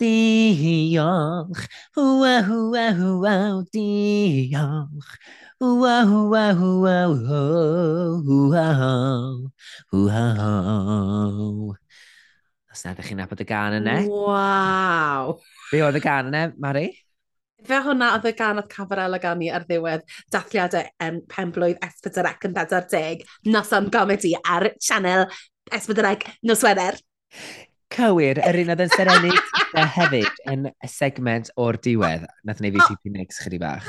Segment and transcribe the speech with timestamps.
[0.00, 3.34] Diolch, hwa hwa hwa,
[3.68, 5.10] diolch.
[5.60, 8.64] Hwa hwa hwa hwa,
[9.92, 11.76] hwa
[12.70, 13.98] Os nad ydych chi'n nabod y gan yna.
[14.08, 15.36] Waw!
[15.68, 16.86] Be oedd y gan yna, Mari?
[17.66, 22.46] Fe hwnna oedd y gan oedd Cafarella gan ganu ar ddiwedd dathliadau um, penblwydd Esbydarec
[22.48, 25.26] yn 40 noson am gomedi ar sianel
[25.76, 26.96] Esbydarec nos Wener
[27.94, 29.32] cywir, yr un oedd yn serenu
[29.80, 32.26] a hefyd yn y segment o'r diwedd.
[32.46, 33.88] Nath ni fi ti Phoenix chydi bach.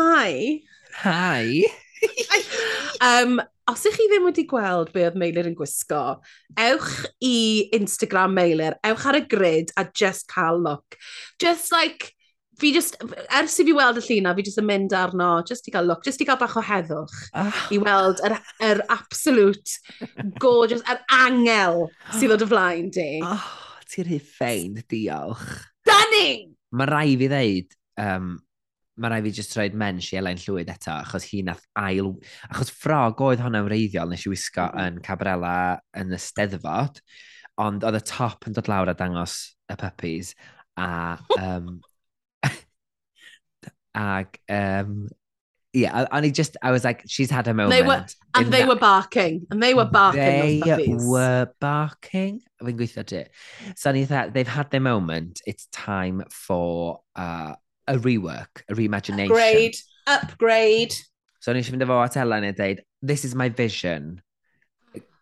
[0.00, 0.60] Hi.
[1.02, 1.64] Hi.
[3.10, 6.20] um, os ych chi ddim wedi gweld be oedd Meilir yn gwisgo,
[6.58, 6.94] ewch
[7.24, 7.36] i
[7.76, 10.96] Instagram Meilir, ewch ar y grid a just cael look.
[11.42, 12.14] Just like,
[12.60, 12.98] fi just,
[13.38, 16.04] ers i fi weld y llun fi just yn mynd arno, just i gael look,
[16.06, 17.62] just i gael bach o heddwch, oh.
[17.72, 18.36] i weld yr,
[18.66, 19.78] yr absolute
[20.42, 21.88] gorgeous, yr angel
[22.18, 23.08] sydd o dy flaen di.
[23.26, 23.48] Oh,
[23.90, 25.48] ti'n rhy ffein, diolch.
[25.86, 26.54] Stunning!
[26.76, 28.30] Mae rai fi ddeud, um,
[29.00, 32.14] mae rai fi just roed men i Elain Llwyd eto, achos hi nath ail...
[32.50, 35.00] Achos ffrog oedd hwnna'n wreiddiol nes i wisgo mm-hmm.
[35.00, 35.56] yn Cabrela
[35.98, 37.00] yn y steddfod,
[37.60, 40.34] ond oedd y top yn dod lawr a dangos y puppies,
[40.80, 40.90] a
[41.42, 41.78] um,
[43.94, 45.08] Ag, um,
[45.72, 47.70] yeah, and he just, I was like, she's had a moment.
[47.70, 50.60] They were, and they that, were barking, and they were barking.
[50.60, 52.40] They were barking.
[52.62, 53.24] Fi'n gweithio ti.
[53.76, 55.40] So ni that they've had their moment.
[55.46, 57.54] It's time for uh,
[57.86, 59.30] a rework, a reimagination.
[59.30, 60.94] Upgrade, upgrade.
[61.40, 64.22] So ni eisiau fynd efo at Ellen a dweud, this is my vision.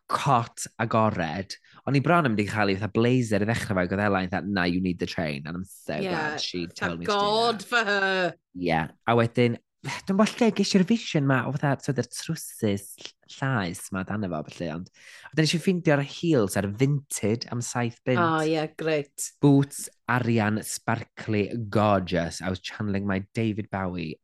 [0.09, 1.55] Cot agored.
[1.89, 4.29] O'n i bron yn mynd i chael ei fatha blazer i ddechrau fe gyda Elaine,
[4.35, 7.61] that, nah, you need the train, and I'm so yeah, glad she told me God
[7.61, 7.69] to do that.
[7.71, 8.35] for her.
[8.53, 9.57] Yeah, a wedyn,
[10.05, 12.91] dwi'n bod lle geisiau'r vision ma o fatha, so dy'r trwsys
[13.39, 14.91] llais ma dan efo, felly, ond
[15.31, 18.21] wedyn eisiau ffeindio'r heels ar vinted am saith bint.
[18.21, 19.31] Oh, yeah, great.
[19.41, 22.43] Boots, arian, sparkly, gorgeous.
[22.43, 24.19] I was channeling my David Bowie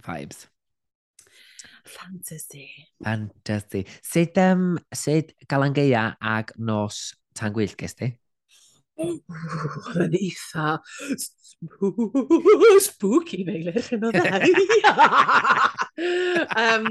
[0.00, 0.46] vibes.
[1.84, 2.70] Fantasy.
[3.02, 3.86] Fantasy.
[4.02, 8.12] Sut, um, sut galan geia ag nos tan gwyllt ges ti?
[9.02, 10.66] Oedd yn eitha
[12.82, 14.42] spooky neilir yn o ddau.
[16.58, 16.84] um,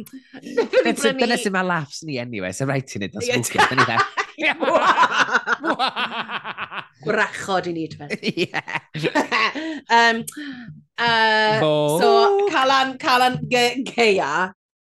[0.81, 3.67] Dyna sy'n mae laughs ni anyway, so rhaid ti'n neud o'n spooky.
[3.71, 3.97] Dyna eitha.
[7.05, 8.09] Gwrachod i ni, dwi'n
[9.97, 10.17] um,
[11.01, 11.57] uh.
[12.01, 12.09] So,
[12.51, 14.31] Calan, Calan Geia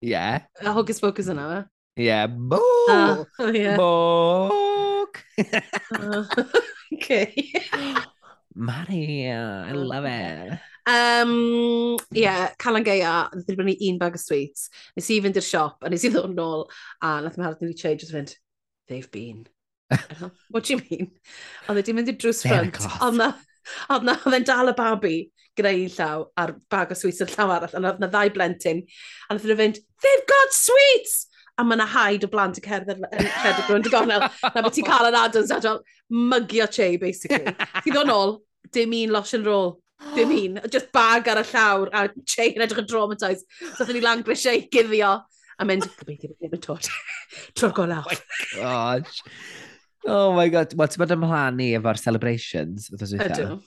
[0.00, 0.42] Yeah.
[0.62, 2.02] Y hocus pocus yna, fe?
[2.02, 2.26] Yeah.
[2.26, 3.28] Book!
[3.38, 3.76] Oh, yeah.
[3.76, 5.24] Book!
[5.92, 6.24] uh,
[6.94, 7.52] okay.
[8.54, 10.58] Mari, I love it.
[10.86, 14.70] Um, yeah, Calan Gaea, nath i brynu un bag o sweets.
[14.96, 16.64] Nes i fynd i'r siop, a nes i ddod nôl,
[17.04, 18.34] a nath i'n hardd ni'n treu, jyst fynd,
[18.88, 19.44] they've been.
[20.50, 21.12] What do you mean?
[21.68, 23.30] Oedd wedi mynd i'r drws ffrant, oedd na,
[23.92, 25.14] oedd na, oedd e'n dal y babi
[25.58, 28.84] gyda un llaw a'r bag o sweets yn llaw arall, A oedd na ddau blentyn,
[29.28, 31.26] a nath nhw fynd, they've got sweets!
[31.58, 34.86] A mae yna haid o blant y cerdded yn rhedeg rwy'n digonel, na bod ti'n
[34.86, 37.52] cael yn Adams adol, mygio che, basically.
[37.84, 38.38] Ti ddod nôl,
[38.72, 39.74] dim un losh and roll.
[40.14, 43.44] Dim un, just bag ar y llawr, a che yn edrych yn traumatised.
[43.74, 45.18] So, ni lang grisiau e guddio,
[45.60, 46.88] a mynd, gobeithio bod ddim yn tod.
[47.58, 48.08] Tro'r golaf.
[48.08, 49.20] Oh my gosh.
[50.08, 50.72] Oh my god.
[50.80, 52.86] Wel, ti'n bod ymlaen ni efo'r celebrations?
[52.88, 53.58] Ydw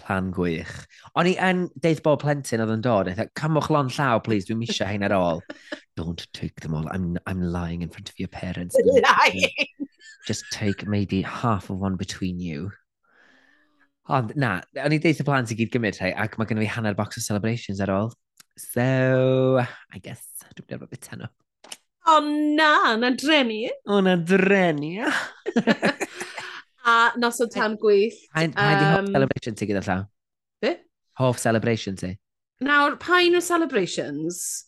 [0.00, 0.72] plan gwych.
[1.16, 4.48] O'n i yn deith bob plentyn oedd yn dod, eitha, e, camwch lon llaw, please,
[4.48, 5.42] dwi'n misio hein ar ôl.
[5.98, 8.76] Don't take them all, I'm, I'm lying in front of your parents.
[9.08, 9.86] Lying!
[10.26, 12.70] Just take maybe half of one between you.
[14.06, 16.70] Ond na, o'n i deith y plant i gyd gymryd rhai, ac mae gen i
[16.70, 18.12] hanner box o celebrations ar ôl.
[18.56, 20.22] So, I guess,
[20.54, 21.28] dwi'n dweud beth bit
[22.06, 22.20] O oh,
[22.54, 23.66] na, na drenu.
[23.90, 25.10] O na drenu.
[26.86, 28.20] A noson tan gwyllt.
[28.34, 30.06] Pa'n um, di hoff celebration ti gyda llaw?
[30.62, 30.76] Be?
[31.18, 32.14] Hoff celebration ti?
[32.62, 34.66] Nawr, pa'n o celebrations?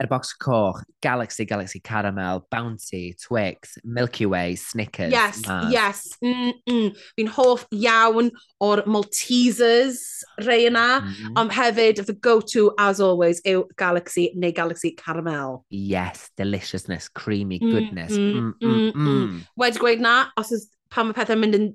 [0.00, 5.12] Er box coch, Galaxy, Galaxy Caramel, Bounty, Twix, Milky Way, Snickers.
[5.12, 5.72] Yes, Mars.
[5.72, 6.16] yes.
[6.22, 6.96] Mm -mm.
[7.16, 8.30] Fi'n hoff iawn
[8.60, 11.38] o'r Maltesers rei yna, mm -hmm.
[11.40, 15.64] ond hefyd, the go-to, as always, yw Galaxy neu Galaxy Caramel.
[15.68, 18.12] Yes, deliciousness, creamy mm, goodness.
[18.12, 19.40] Mm -mm, mm -mm, mm, -mm.
[19.56, 21.66] Wedi gweud na, os ys pan mae pethau'n mynd yn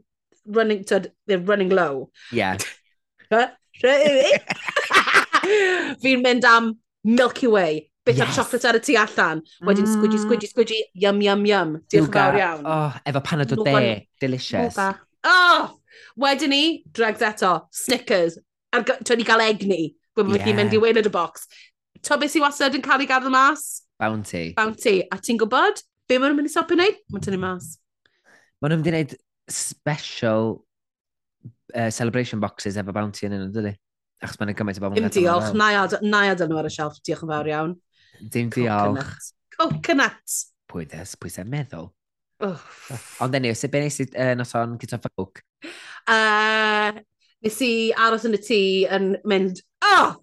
[0.46, 2.10] running, tyd, they're running low.
[2.32, 2.58] Yeah.
[6.02, 8.30] Fi'n mynd am Milky Way, bit yes.
[8.30, 9.96] o chocolate ar y tu allan, wedyn mm.
[9.96, 11.70] squidgy, squidgy, squidgy, yum, yum, yum.
[11.92, 12.66] Diolch yn fawr iawn.
[12.70, 14.78] Oh, efo panad o de, delicious.
[14.78, 14.90] Luba.
[15.28, 15.62] Oh!
[16.20, 16.64] Wedyn ni,
[16.96, 18.34] dregs eto, Snickers.
[18.76, 18.86] Ar,
[19.16, 19.82] ni gael egni,
[20.18, 20.58] gwybod yeah.
[20.58, 21.50] mynd i weinod y box.
[22.06, 23.62] To beth sy'n wastad yn cael ei gadw mas?
[24.02, 24.46] Bounty.
[24.58, 25.00] Bounty.
[25.12, 25.76] A ti'n gwybod?
[26.06, 27.02] Be mae'n nhw'n mynd i stopio wneud?
[27.14, 27.76] Mae'n tynnu mas.
[28.66, 29.12] Maen nhw'n mynd i wneud
[29.54, 30.48] special
[31.78, 33.76] uh, celebration boxes efo bounty yn yno, dydy?
[34.26, 34.98] Achos mae'n gymaint o bobl.
[34.98, 37.76] Dim diolch, na i adon nhw ar y shelf, diolch yn fawr iawn.
[38.34, 39.12] Dim diolch.
[39.54, 40.38] Coconut.
[40.72, 41.92] Pwy ddes, pwy sy'n meddwl?
[42.42, 45.44] Ond enw, sut beth nes i uh, nos o'n gyda ffawc?
[46.10, 46.98] Uh,
[47.46, 47.72] nes i
[48.08, 48.60] aros yn y tŷ
[48.98, 50.16] yn mynd, oh!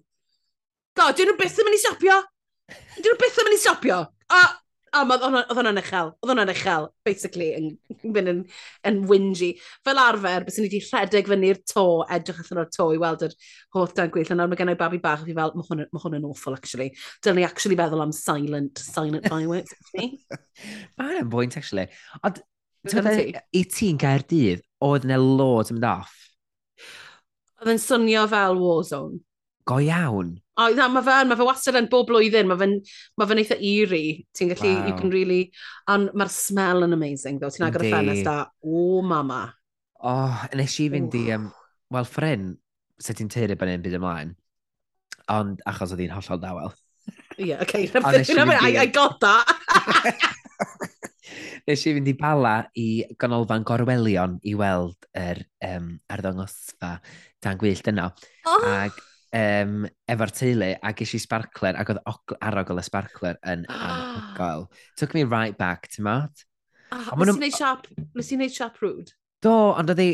[0.99, 2.19] God, dyn nhw byth yn mynd i stopio!
[2.99, 4.03] Dyn nhw byth yn mynd i stopio!
[4.35, 4.51] Oh,
[4.93, 6.11] A ma- oedd hwnna'n uchel.
[6.21, 7.69] Oedd hwnna'n uchel, basically, yn
[8.03, 8.41] mynd yn,
[8.89, 9.49] yn whingy.
[9.85, 13.33] Fel arfer, bys ni wedi rhedeg fyny'r to, edrych allan o'r to i weld yr
[13.73, 14.29] holl dan gwyll.
[14.35, 16.91] Ond mae gennau babi bach, fi fel, mae hwn yn awful, actually.
[17.25, 19.73] Dyna ni actually feddwl am silent, silent fireworks.
[19.79, 20.19] actually.
[21.01, 21.89] Mae'n bwynt, actually.
[22.21, 22.43] Ond,
[22.85, 26.17] i ti'n gair dydd, oedd yna loads yn mynd off?
[27.63, 29.23] Oedd yn swnio fel Warzone
[29.65, 30.35] go iawn.
[30.53, 32.75] O, oh, na, mae fe, mae fe wastad yn bob blwyddyn, mae fe'n
[33.17, 34.19] ma fe eitha eerie.
[34.37, 34.87] Ti'n gallu, wow.
[34.89, 35.41] you can really...
[35.89, 37.49] Ond mae'r smell yn amazing, ddo.
[37.53, 39.47] Ti'n agor y ffenest a, o, mama.
[40.03, 41.49] O, oh, nes i fynd i, um,
[41.95, 42.51] wel, ffrin,
[43.01, 44.35] sut ti'n teir i e ben un byd ymlaen.
[45.33, 46.77] Ond, achos oedd hi'n hollol dawel.
[47.39, 47.89] Ie, yeah, okay.
[47.95, 49.49] I, I got that.
[51.63, 52.87] Nes i fynd i bala i
[53.19, 56.97] ganolfan gorwelion i weld yr um, arddangosfa
[57.43, 58.11] dan gwyllt yno.
[58.43, 58.59] Oh.
[58.67, 58.97] Ac
[59.33, 62.01] um, efo'r teulu a ges i sparkler ac oedd
[62.39, 64.67] arogl y sparkler yn anhygoel.
[64.99, 66.45] Took me right back, ti'n mat?
[66.93, 69.15] Ah, oh, nes i wneud siap, nes i wneud siap rwyd?
[69.43, 70.11] Do, ond oedd hi,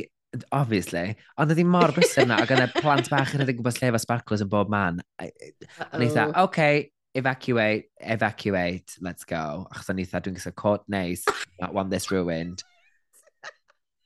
[0.56, 3.92] obviously, ond oedd hi mor brysur yna ac oedd plant bach yn edrych gwybod lle
[3.92, 5.01] efo sparklers yn bob man.
[5.19, 6.88] Ond oce, okay,
[7.19, 9.68] evacuate, evacuate, let's go.
[9.74, 11.25] Achos o'n eitha, dwi'n gysa cod neis,
[11.60, 12.63] that one this ruined.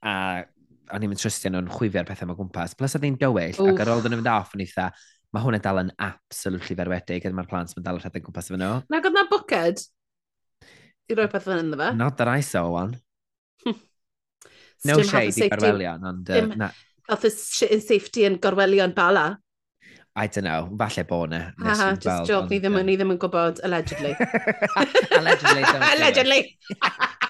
[0.04, 0.44] A
[0.92, 2.76] o'n i'n trystio nhw'n chwifio'r pethau mae gwmpas.
[2.80, 4.90] Plus, oedd hi'n dywyll, ac ar ôl dyn nhw'n mynd off, o'n i dda,
[5.34, 8.60] mae hwnna dal yn absolutely ferwedig, ydy mae'r plant yn dal yn rhedeg gwmpas efo
[8.60, 8.82] nhw.
[8.92, 9.86] Na, oedd na bwced?
[11.10, 11.90] I roi peth fan ynddo fe?
[12.00, 13.00] Not that I saw one.
[14.90, 16.30] no shade i gorwelion, ond...
[16.30, 16.70] Uh, na.
[17.12, 19.32] Oedd y safety yn gorwelion bala.
[20.16, 21.42] I don't know, falle bod na.
[21.58, 24.14] ha, just joke, ni ddim, ni ddim yn gwybod, allegedly.
[25.18, 25.64] allegedly.
[25.90, 26.42] allegedly.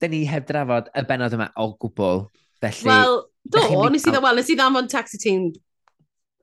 [0.00, 2.26] da ni heb drafod y benod yma o gwbl.
[2.62, 3.62] Felly, Wel, do,
[3.92, 5.50] nes i dda, well, nes i ddamfon taxi team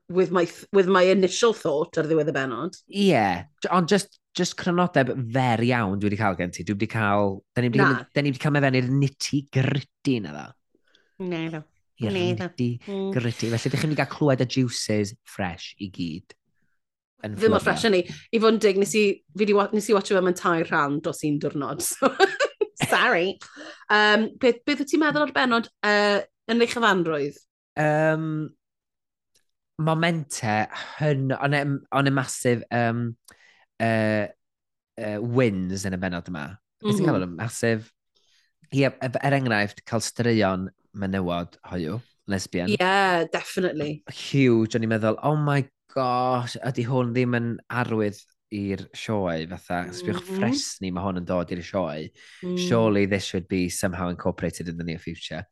[0.08, 2.78] with my, with my initial thought ar ddiwedd y benod.
[2.88, 6.66] Ie, yeah, ond just, just crynodeb fer iawn dwi wedi cael gen ti.
[6.66, 7.38] Dwi wedi cael...
[7.54, 10.46] Da ni wedi, da ni wedi cael mefennu'r nitty gritty na dda.
[11.24, 11.64] Ne, do.
[12.02, 13.10] I'r nitty mm.
[13.14, 13.50] gritty.
[13.50, 16.36] Felly, ydych chi'n mynd i gael clywed y juices fresh i gyd.
[17.24, 18.02] Ddim o fresh yn ni.
[18.36, 19.04] I fod yn dig, nes i,
[19.40, 21.84] nes i watcho fe mewn tair rhan dros un diwrnod.
[21.84, 22.10] So.
[22.94, 23.38] sorry.
[23.90, 26.20] Um, beth, beth wyt ti'n meddwl o'r benod uh,
[26.50, 27.40] yn eich chyfanrwydd?
[27.80, 28.28] Um,
[29.82, 30.56] momente
[31.00, 33.08] hyn, o'n e masif um,
[33.82, 34.26] uh,
[35.00, 36.46] uh, wins yn y benod yma.
[36.84, 37.04] Mm -hmm.
[37.10, 37.90] cael masif...
[38.74, 40.64] Ie, yeah, er enghraifft, cael straeon
[40.98, 42.72] menywod hoiw, lesbian.
[42.80, 44.02] Yeah, definitely.
[44.10, 45.62] Huge, o'n i'n meddwl, oh my
[45.94, 48.18] gosh, ydy hwn ddim yn arwydd
[48.54, 49.98] i'r sioe, fatha, mm -hmm.
[49.98, 52.08] sbiwch ffresni mae hwn yn dod i'r sioe,
[52.44, 52.58] mm.
[52.68, 55.44] surely this should be somehow incorporated in the near future.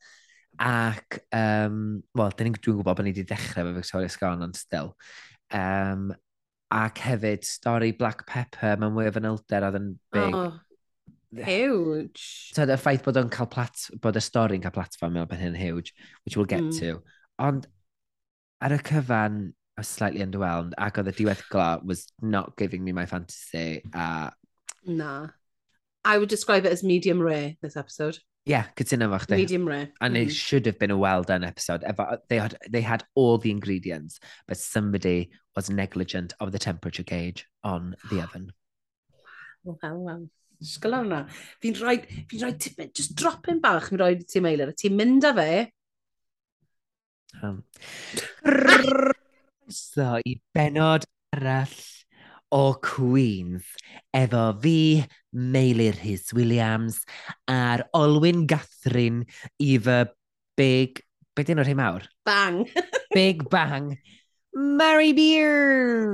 [0.63, 4.93] Ac, um, wel, dwi'n gwybod bod ni wedi dechrau efo Victoria Scarn ond still.
[5.53, 6.11] Um,
[6.73, 10.37] ac hefyd, stori Black Pepper mewn mwy o fanylder oedd yn big.
[10.37, 10.53] Oh.
[11.33, 12.53] Huge.
[12.53, 15.95] So, y ffaith bod, cael plat, bod y stori'n cael platform mewn ben hyn huge,
[16.25, 16.77] which we'll get mm.
[16.79, 17.01] to.
[17.41, 17.67] Ond
[18.63, 19.43] ar y cyfan,
[19.77, 24.33] I was slightly underwhelmed ac oedd y diweddglo was not giving me my fantasy a...
[24.85, 25.29] Na.
[26.05, 28.19] I would describe it as medium rare, this episode.
[28.45, 29.37] Yeah, cytuno fo chdi.
[29.37, 29.89] Medium rare.
[30.01, 30.19] And mm.
[30.19, 30.31] it mm-hmm.
[30.31, 31.83] should have been a well done episode.
[31.83, 37.05] Efo, they, had, they had all the ingredients, but somebody was negligent of the temperature
[37.05, 38.53] gauge on the oven.
[39.65, 40.29] Wel, wel.
[40.63, 41.23] Sgol hwnna.
[41.63, 41.97] Fi'n rhoi,
[42.31, 45.73] fi'n rhoi, fi just dropyn bach, fi'n rhoi ti a Ti'n mynd â fe.
[47.43, 47.65] Um
[49.73, 51.73] croeso i benod arall
[52.53, 53.65] o Queens
[54.13, 57.05] efo fi, Meilir Rhys Williams
[57.49, 59.25] a'r Olwyn Gathrin
[59.59, 60.05] i fy
[60.57, 61.01] big...
[61.33, 62.03] Be dyn nhw'r hyn mawr?
[62.29, 62.67] Bang.
[63.17, 63.95] big bang.
[64.53, 66.13] Mary Beard!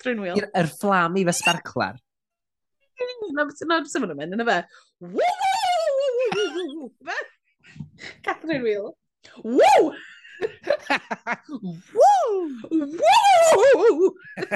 [0.00, 0.40] Trynwyl.
[0.56, 2.00] Yr fflam i fy sbarclar.
[3.36, 4.62] Na beth sy'n mynd yn y fe.
[8.24, 8.96] Catherine Wheel.
[9.44, 9.92] Woo!
[11.94, 12.58] Woo!
[12.70, 14.14] Woo!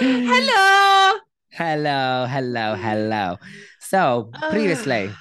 [0.00, 1.18] hello!
[1.52, 3.36] Hello, hello, hello.
[3.80, 5.08] So, previously...
[5.08, 5.14] Uh,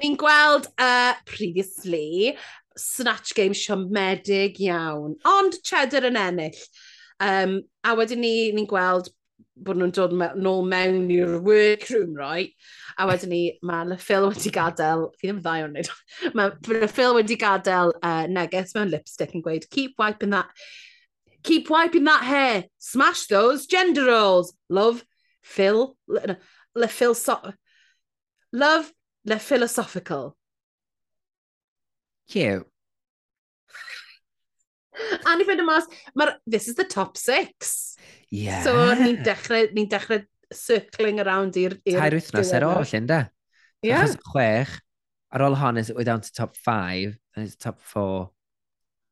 [0.00, 2.36] Ni'n gweld uh, previously
[2.76, 6.56] Snatch Game siomedig iawn, ond Cheddar yn ennill.
[7.20, 9.10] Um, a wedyn ni, ni'n gweld
[9.56, 12.54] bod nhw'n dod me nôl mewn i'r workroom, right?
[12.98, 15.90] A wedyn ni, mae'n Phil wedi gadael, fi ddim ddau o'n neud,
[16.72, 20.50] Le Phil wedi gadael uh, neges mewn lipstick yn gweud, keep wiping that,
[21.44, 25.04] keep wiping that hair, smash those gender roles, love,
[25.42, 26.38] Phil, le,
[26.74, 27.38] le Phil, so,
[28.52, 28.92] love,
[29.24, 30.36] le philosophical.
[32.28, 32.66] Cute.
[35.26, 35.86] a ni fynd y mas,
[36.46, 37.96] this is the top six.
[38.32, 38.62] Yeah.
[38.64, 40.22] So ni'n dechrau, ni dechrau
[40.56, 41.76] circling around i'r...
[41.84, 43.26] Tair wythnos ar ôl, llyn da.
[43.84, 44.06] Yeah.
[44.06, 44.78] Achos chwech,
[45.36, 48.30] ar ôl hon, we're down to top five, then it's top four,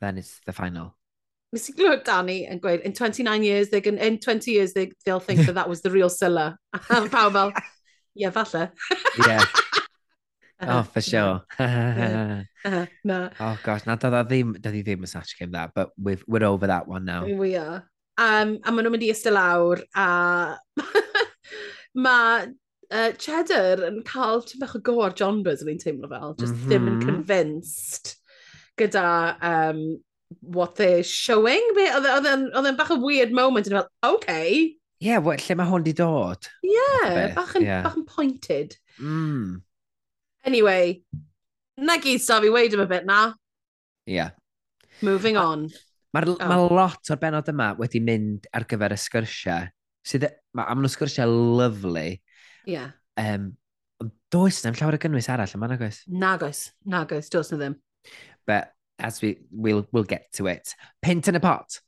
[0.00, 0.94] then it's the final.
[1.52, 4.92] Nes i glywed Danny yn gweud, in 29 years, they can, in 20 years, they,
[5.04, 6.56] they'll think that that was the real Scylla.
[6.72, 8.70] A pawb fel, ie, yeah, falle.
[9.26, 9.44] yeah.
[10.62, 11.40] Oh, for sure.
[11.58, 12.42] yeah.
[12.66, 13.30] uh, no.
[13.40, 16.68] Oh, gosh, na, doedd ddim, doedd ddim yn such game that, but we've, we're over
[16.68, 17.24] that one now.
[17.24, 17.88] We are.
[18.20, 20.06] Um, a maen nhw'n mynd i ystod lawr a
[22.04, 22.50] mae
[22.92, 26.52] uh, Cheddar yn cael ti'n bach o go ar John Buzz yn teimlo fel, just
[26.52, 26.68] mm -hmm.
[26.68, 27.08] ddim yn mm-hmm.
[27.08, 28.14] convinced
[28.80, 29.06] gyda
[29.40, 29.80] um,
[30.40, 31.64] what they're showing.
[31.80, 34.52] E, oedd e'n bach o weird moment yn fel, okay.
[35.00, 36.50] Ie, yeah, well, lle mae hwn di dod?
[36.66, 37.84] Ie, yeah, bach, yn, yeah.
[37.86, 38.76] bach yn pointed.
[39.00, 39.62] Mm.
[40.44, 41.00] Anyway,
[41.80, 43.22] na gyd sa fi weid am y bit na.
[44.08, 44.18] Ie.
[44.18, 44.36] Yeah.
[45.00, 45.70] Moving on.
[46.14, 46.36] Mae oh.
[46.50, 49.70] ma lot o'r benod yma wedi mynd ar gyfer y sgyrsiau.
[50.06, 50.26] Sydd,
[50.56, 52.06] mae am nhw sgyrsiau lyflu.
[52.68, 52.96] Yeah.
[53.20, 53.52] Um,
[54.02, 56.02] ond does na'n llawer o gynnwys arall yma, nag oes?
[56.82, 57.78] nagos, does na ddim.
[58.46, 60.74] But as we, we'll, we'll get to it.
[61.02, 61.80] Pint in a pot.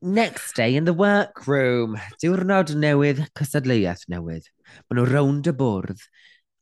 [0.00, 1.98] Next day in the workroom.
[2.22, 4.46] Diwrnod newydd, cystadleuaeth newydd.
[4.86, 6.06] Maen nhw rownd y bwrdd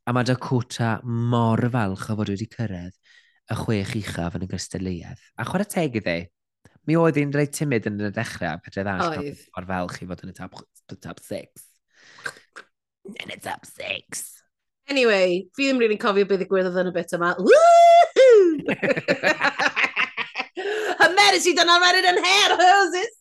[0.07, 2.95] a mae Dakota mor falch o fod wedi cyrraedd
[3.53, 5.27] y chwech uchaf yn y gystadleuaeth.
[5.39, 6.17] A chwarae teg iddi,
[6.89, 8.95] Mi oedd hi'n rhaid timid yn y dechrau, pedre dda.
[9.07, 9.43] Oedd.
[9.59, 10.57] O'r fel chi fod yn y top,
[10.99, 11.67] top six.
[13.13, 14.43] Yn y top six.
[14.91, 17.31] Anyway, fi ddim rili'n cofio beth ddigwyddodd yn y bit yma.
[21.03, 23.13] Her medicine done already in hair hoses.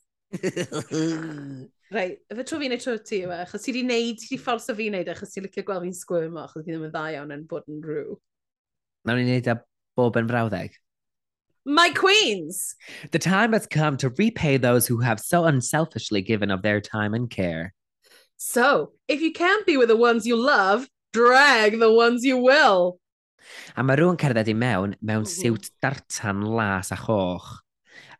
[1.91, 4.69] Rai, efo tro fi'n ei tro ti yma, achos ti wedi neud, ti wedi ffordd
[4.71, 7.05] o fi'n neud, e, achos ti'n licio gweld fi'n sgwyrmo, achos fi ddim yn dda
[7.17, 8.15] iawn yn bod yn rhyw.
[9.05, 9.55] Nawr ni'n neud â
[9.99, 10.71] bob yn frawddeg?
[11.65, 12.75] my queens.
[13.11, 17.13] The time has come to repay those who have so unselfishly given of their time
[17.13, 17.73] and care.
[18.37, 22.99] So, if you can't be with the ones you love, drag the ones you will.
[23.75, 25.29] A mae rhywun cerdded i mewn mewn mm-hmm.
[25.29, 27.59] siwt dartan las a choch.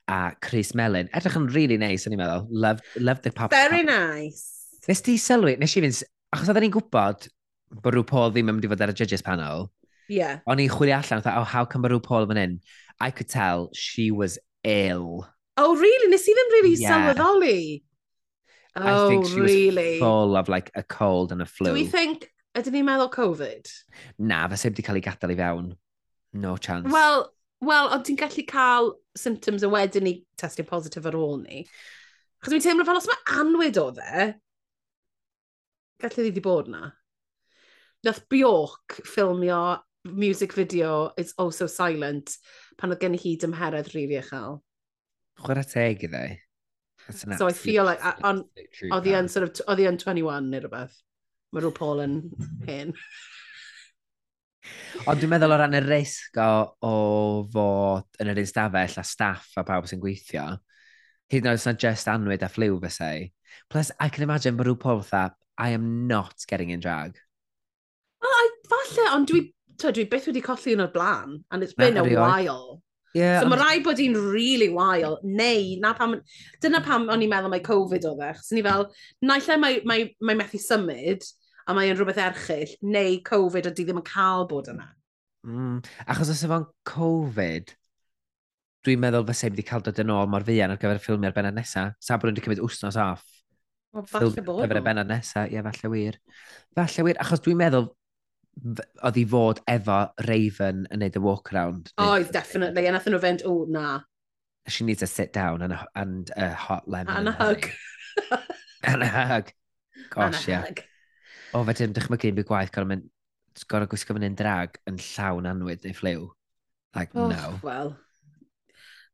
[0.08, 2.48] A Chris Melin, edrych yn really nice, o'n i'n meddwl.
[2.50, 3.54] Love, love the pop.
[3.54, 4.78] Very nice.
[4.90, 6.02] Nes ti sylwi, nes i fynd,
[6.36, 7.30] achos oedden ni'n gwybod
[7.86, 9.70] bod rhyw Paul ddim yn mynd i fod ar y judges panel.
[10.12, 10.42] Yeah.
[10.50, 12.58] O'n i'n chwilio allan, o, oh, how come bod rhyw Paul fan hyn?
[13.02, 15.28] I could tell she was ill.
[15.58, 16.12] Oh, really?
[16.12, 16.92] Nes i ddim really yeah.
[16.92, 17.82] sylweddoli?
[18.76, 19.92] Oh, I think oh, she really?
[19.94, 21.66] was full of like a cold and a flu.
[21.66, 23.72] Do we think, ydyn ni'n meddwl Covid?
[24.20, 25.74] Na, fe sef wedi cael ei gadael i fewn.
[26.46, 26.94] No chance.
[26.94, 27.26] Wel,
[27.60, 31.66] well, ond ti'n gallu cael symptoms a wedyn ni testio positif ar ôl ni.
[32.40, 34.32] Chos mi'n teimlo fel os mae anwyd o dde,
[36.06, 36.92] gallu ddi wedi bod na.
[38.06, 39.64] Nath Bjork ffilmio
[40.06, 42.38] music video is also silent
[42.78, 44.62] pan oedd gen i hi dymheredd rili uchel.
[45.42, 46.24] Chwer teg iddo.
[47.38, 50.98] So I feel like, oedd hi yn sort of, oedd hi yn 21 neu rhywbeth.
[51.52, 52.18] Mae rhyw Paul yn
[52.70, 52.96] hen.
[55.10, 56.52] Ond dwi'n meddwl o ran y risg o,
[56.86, 56.94] o
[57.54, 60.46] fod yn yr un stafell a staff a pawb sy'n gweithio,
[61.34, 63.26] hyd yn oed na just anwyd a ffliw fysau.
[63.74, 67.18] Plus, I can imagine bod rhyw Paul fatha, I am not getting in drag.
[68.22, 69.48] Well, I, falle, ond dwi
[69.82, 72.82] tyd, dwi beth wedi colli yn o'r blaen, and it's been a while.
[73.14, 76.16] Yeah, so mae rai bod hi'n really wael, neu na pam,
[76.64, 78.86] dyna pam o'n i'n meddwl mae Covid oedd e, chos ni fel,
[79.28, 81.28] naillai mae, mae, mae methu symud,
[81.68, 84.88] a mae'n rhywbeth erchill, neu Covid ydy ddim yn cael bod yna.
[85.48, 87.76] Mm, achos os efo'n Covid,
[88.86, 91.36] dwi'n meddwl fysa wedi cael dod yn ôl mor fuan ar gyfer y ffilmi ar
[91.36, 91.98] benod nesaf.
[92.02, 93.26] Sa bod nhw wedi cymryd wsnos off.
[93.92, 94.62] Wel, falle bod.
[94.62, 96.22] Ar gyfer y benod nesaf, ie, yeah, falle wir.
[96.78, 97.92] Falle wir, achos dwi'n meddwl
[98.60, 101.92] oedd hi fod efo Raven yn neud y walk-around.
[101.98, 102.86] Oedd, oh, definitely.
[102.88, 104.02] A nathyn nhw fynd, o, na.
[104.68, 107.16] She needs to sit down and uh, a, and a hot lemon.
[107.16, 107.68] And a hug.
[108.84, 109.52] and a hug.
[110.10, 110.62] Gosh, ia.
[110.68, 110.84] Yeah.
[111.56, 113.10] O, fe dim dychmygu unrhyw gwaith gorau mynd,
[113.72, 116.30] gorau gwisgo fynd yn drag yn llawn anwyd neu ffliw.
[116.96, 117.60] Like, oh, no.
[117.64, 117.96] Well,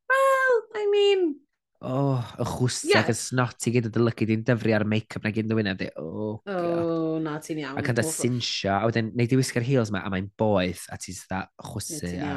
[0.10, 1.38] well, I mean,
[1.86, 3.04] oh, y chwsig yeah.
[3.04, 5.90] ac snot i gyd o dylygu di'n dyfru ar make-up na gyd yn dywynaf di.
[6.02, 7.78] Oh, oh na, ti'n iawn.
[7.82, 10.98] Ac yn da sinsio, a wedyn neud i wisgo'r heels ma, a mae'n boeth, a
[11.02, 12.16] ti'n dda chwsu.
[12.18, 12.34] A...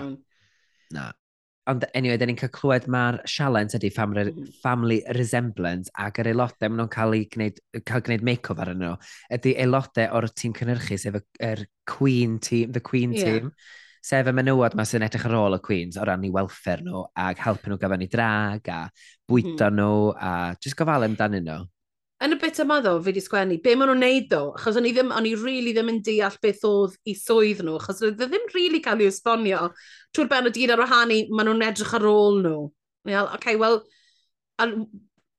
[0.97, 1.09] Na.
[1.71, 4.55] Ond anyway, da ni'n cael clywed mae'r sialent ydy family, mm-hmm.
[4.63, 8.95] family resemblance ac yr aelodau maen nhw'n cael ei gwneud, cael gwneud make-up ar nhw.
[9.37, 13.25] Ydy aelodau o'r tîm cynhyrchu, sef y, er Queen team, the Queen yeah.
[13.25, 13.53] team
[14.05, 17.05] sef y menywod mae sy'n edrych ar ôl y Queens o ran i welffer nhw
[17.27, 18.81] ac helpu nhw gyfan i drag a
[19.29, 19.77] bwyta mm.
[19.77, 21.61] nhw a jyst gofal amdanyn nhw.
[22.21, 24.41] Yn y bit yma ddo, fi wedi sgwennu, be maen nhw'n neud ddo?
[24.59, 27.79] Achos o'n i ddim, o'n i really ddim yn deall beth oedd i swydd nhw,
[27.81, 29.71] achos oedd e ddim really cael ei esbonio.
[30.13, 32.67] Trwy'r ben o dyn ar wahanu, maen nhw'n edrych ar ôl nhw.
[33.09, 33.81] Well, okay, well,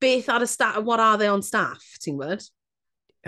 [0.02, 2.50] beth ar y staff, what are they on staff, ti'n gwybod?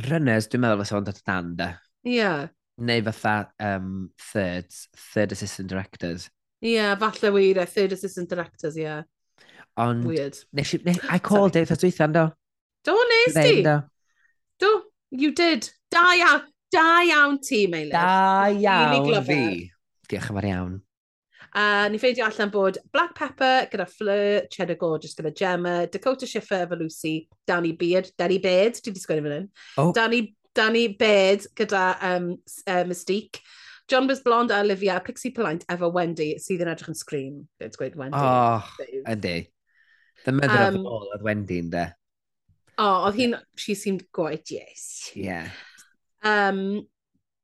[0.07, 1.69] Rynners, dwi'n meddwl fysa o'n dod dan, da.
[2.09, 2.17] Ie.
[2.17, 2.47] Yeah
[2.77, 4.65] neu fatha um, third,
[5.13, 6.29] third assistant directors.
[6.63, 8.87] Ie, yeah, falle wir, e, third assistant directors, ie.
[8.87, 9.03] Yeah.
[9.77, 10.37] Ond, Weird.
[10.53, 12.27] Nes i, nes, I called it, ydw i thando.
[12.85, 13.61] Do, nes ti?
[14.61, 14.71] Do,
[15.11, 15.69] you did.
[15.91, 17.93] Da iawn, da iawn ti, Meilir.
[17.93, 19.69] Da iawn fi.
[20.09, 20.81] Diolch yn fawr iawn.
[21.53, 26.63] Uh, ni ffeindio allan bod Black Pepper gyda Fleur, Cheddar Gorgeous gyda Gemma, Dakota Schiffer
[26.65, 29.49] efo Lucy, Danny Beard, Danny Beard, dwi wedi sgwennu fan hyn.
[29.77, 29.91] Oh.
[29.93, 30.23] Danny
[30.55, 32.31] Danny Baird gyda um,
[32.67, 33.41] uh, Mystique.
[33.87, 37.41] John Bus Blond a Olivia, Pixie Palaint efo Wendy, sydd yn edrych yn Scream.
[37.59, 38.21] Dwi'n gweud Wendy.
[38.21, 38.63] Oh,
[39.11, 39.35] ydy.
[40.23, 41.83] The mother um, of all oedd Wendy, yn de.
[42.77, 43.35] oh, oedd hi'n...
[43.59, 45.11] She seemed gorgeous.
[45.15, 45.49] Yeah.
[46.23, 46.87] Um,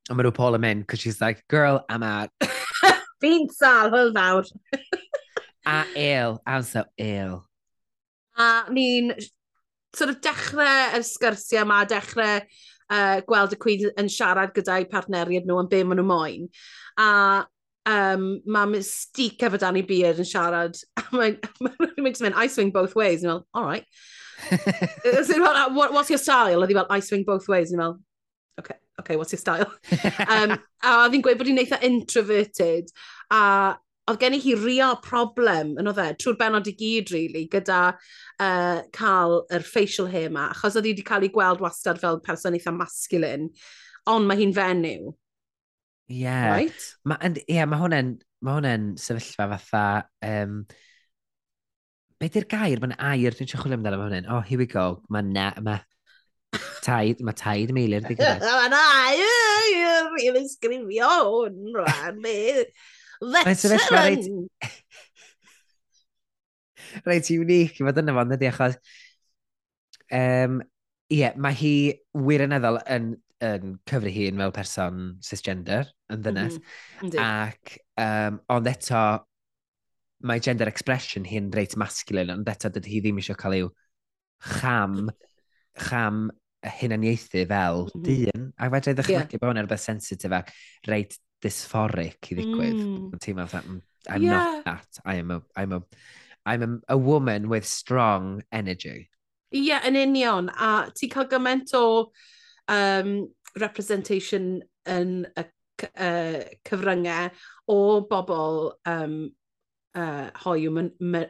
[0.08, 2.32] a mae rhyw Paul yn mynd, because she's like, girl, I'm out.
[3.22, 4.48] Fi'n sal, hwyl fawr.
[5.66, 7.44] a ill, I'm so ill.
[8.40, 9.12] A ni'n
[9.94, 12.40] sort of dechrau y sgyrsiau yma, dechrau
[12.90, 16.46] uh, gweld y Queen yn siarad gyda'i partneriad nhw am be maen nhw moyn.
[17.00, 17.08] A
[17.86, 20.78] um, mae Mystique efo Danny Beard yn siarad.
[21.16, 21.38] Mae'n
[22.10, 23.24] just mynd, I swing both ways.
[23.24, 23.84] And all right.
[24.50, 26.62] so, what, what's your style?
[26.62, 27.72] Oedd hi fel, I swing both ways.
[27.72, 28.04] And I'm
[28.58, 29.70] okay, okay, what's your style?
[30.28, 32.90] um, a oedd hi'n gweud bod hi'n eitha introverted.
[33.30, 33.76] A
[34.10, 37.80] oedd gen i hi real problem, yn oedd e, trwy'r benod i gyd, really, gyda
[37.92, 42.20] uh, cael yr facial hair ma, achos oedd hi wedi cael ei gweld wastad fel
[42.24, 43.50] person eitha masculine,
[44.10, 45.10] ond mae hi'n fenyw.
[46.10, 46.20] Ie.
[46.24, 46.50] Yeah.
[46.50, 46.86] Right?
[47.06, 49.84] Mae yeah, mae hwnna'n ma hwnna'n sefyllfa fatha...
[50.24, 50.64] Um,
[52.20, 52.80] be di'r gair?
[52.80, 54.30] Mae'n air, dwi'n siarad chwilio amdano fe hwnna'n...
[54.32, 55.02] Oh, here we go.
[55.12, 55.78] Mae na, ma
[56.84, 58.04] taid, mae taid meilir.
[58.08, 62.24] Mae'n air, yw'n sgrifio hwn, rhan,
[63.20, 63.80] Veteran!
[67.06, 68.76] Reit, unique i fod yna fo, fond ydy, achos...
[70.10, 70.60] Um,
[71.10, 71.72] Ie, yeah, mae hi
[72.14, 73.06] wirioneddol yn,
[73.42, 76.60] yn cyfri hun fel person cisgender yn ddynes.
[77.00, 77.24] Mm -hmm.
[77.24, 79.00] Ac, um, ond eto,
[80.22, 83.72] mae gender expression hi'n reit masculine, ond eto dydy hi ddim eisiau cael i'w
[84.52, 85.10] cham,
[85.82, 86.28] cham
[86.78, 88.06] hunaniaethu fel mm -hmm.
[88.06, 88.46] dyn.
[88.54, 89.42] Ac fe drwy ddechrau yeah.
[89.42, 90.54] bod yn rhywbeth sensitif ac
[90.86, 92.80] reit dysphoric i ddigwydd.
[92.80, 93.20] Mm.
[93.20, 94.32] Ti'n meddwl, mm, I'm yeah.
[94.32, 95.00] not that.
[95.04, 95.82] I am a, I'm a,
[96.46, 99.08] I'm a, a woman with strong energy.
[99.52, 100.50] Ie, yeah, yn union.
[100.50, 102.12] A ti'n cael gymaint o
[102.70, 103.14] um,
[103.58, 105.44] representation yn y
[105.88, 107.30] uh, cyfryngau
[107.70, 109.16] o bobl um,
[109.98, 110.76] uh, hoiw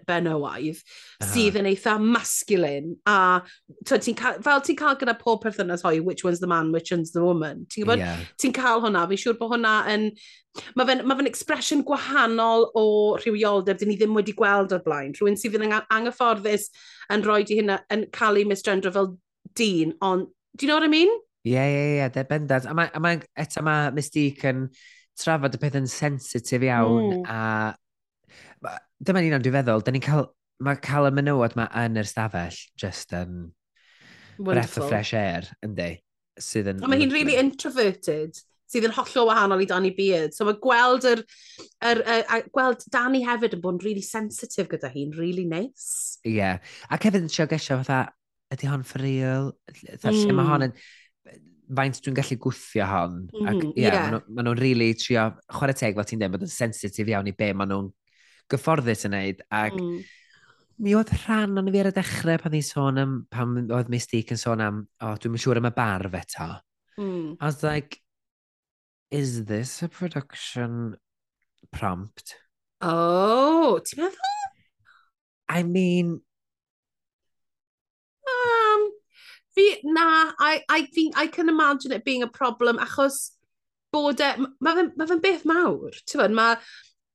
[0.09, 1.29] benywaidd, uh.
[1.31, 3.41] sydd yn eitha masculine, a
[3.89, 7.25] ti'n fel ti'n cael gyda pob perthynas hoiw, which one's the man, which one's the
[7.25, 8.03] woman, ti'n gwybod?
[8.03, 8.23] Yeah.
[8.41, 10.11] Ti'n cael hwnna, fi'n siŵr bod hwnna yn...
[10.75, 12.85] Mae fe'n ma fe expression gwahanol o
[13.23, 15.13] rhywioldeb, dyn ni ddim wedi gweld o'r blaen.
[15.15, 16.67] Rhywun sydd yn anghyfforddus
[17.15, 19.13] yn rhoi di hynna, yn cael ei misgendro fel
[19.55, 21.13] dyn, ond, do you know what I mean?
[21.47, 22.67] Ie, ie, ie, bendant.
[22.67, 24.67] A mae, a mae, eto mae Mystique yn
[25.21, 27.31] trafod y peth yn sensitif iawn, mm.
[27.31, 27.39] a
[29.01, 30.29] dyma ni'n dwi'n feddwl, da ni'n cael,
[30.65, 33.51] mae cael y menywod yma yn yr stafell, just um,
[34.39, 35.95] breath of fresh air, yndi.
[36.41, 36.85] Sydd yn...
[36.85, 38.39] Mae hi'n really introverted,
[38.71, 40.37] sydd yn hollol wahanol i Danny Beard.
[40.37, 41.25] So mae gweld yr,
[41.91, 46.21] yr, uh, gweld Danny hefyd yn bod yn really sensitive gyda hi'n really nice.
[46.25, 46.39] Ie.
[46.39, 46.61] Yeah.
[46.93, 48.15] Ac hefyd yn siog eisiau fatha,
[48.55, 49.53] ydy hon for real?
[50.05, 50.35] Mm.
[50.37, 50.77] Mae hon yn
[51.77, 53.17] faint dwi'n gallu gwthio hon.
[53.33, 54.21] Mm, ac, yeah, yeah.
[54.29, 57.35] Maen nhw'n ma really trio chwarae teg fel ti'n dweud, bod yn sensitif iawn i
[57.37, 57.91] be maen nhw'n
[58.53, 59.45] gyfforddus yn neud.
[59.55, 60.01] Ac mm.
[60.85, 64.41] mi oedd rhan o'n fi ar y dechrau pan, sôn am, pan oedd Mystique yn
[64.41, 66.51] sôn am, o, oh, dwi'n siŵr am y barf eto.
[67.01, 67.37] Mm.
[67.41, 68.01] I was like,
[69.11, 70.97] is this a production
[71.73, 72.37] prompt?
[72.81, 74.37] Oh, ti'n meddwl?
[75.51, 76.21] I mean...
[78.31, 78.91] Um,
[79.55, 83.33] fi, na, I, I, think I can imagine it being a problem achos
[83.93, 84.31] bod e...
[84.63, 86.37] Mae fe'n ma fe beth mawr, ti'n fawr?
[86.39, 86.57] Mae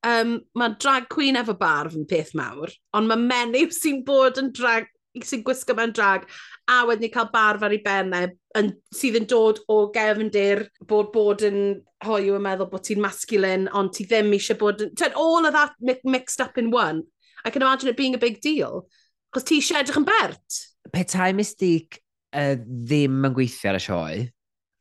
[0.06, 4.52] um, mae drag queen efo barf yn peth mawr, ond mae menyw sy'n bod yn
[4.56, 4.88] drag,
[5.24, 6.28] sy'n gwisgo mewn drag,
[6.72, 10.66] a wedyn ni cael barf ar ei bennau e, yn, sydd yn dod o gefndir
[10.90, 11.60] bod bod yn
[12.06, 14.84] hoiw yn meddwl bod ti'n masculine, ond ti ddim eisiau bod...
[14.98, 17.04] Ten, all of that mixed up in one.
[17.46, 18.88] I can imagine it being a big deal.
[19.34, 20.60] Cos ti eisiau edrych yn bert.
[20.94, 22.00] Petai mystig
[22.34, 24.26] uh, ddim yn gweithio ar y sioe,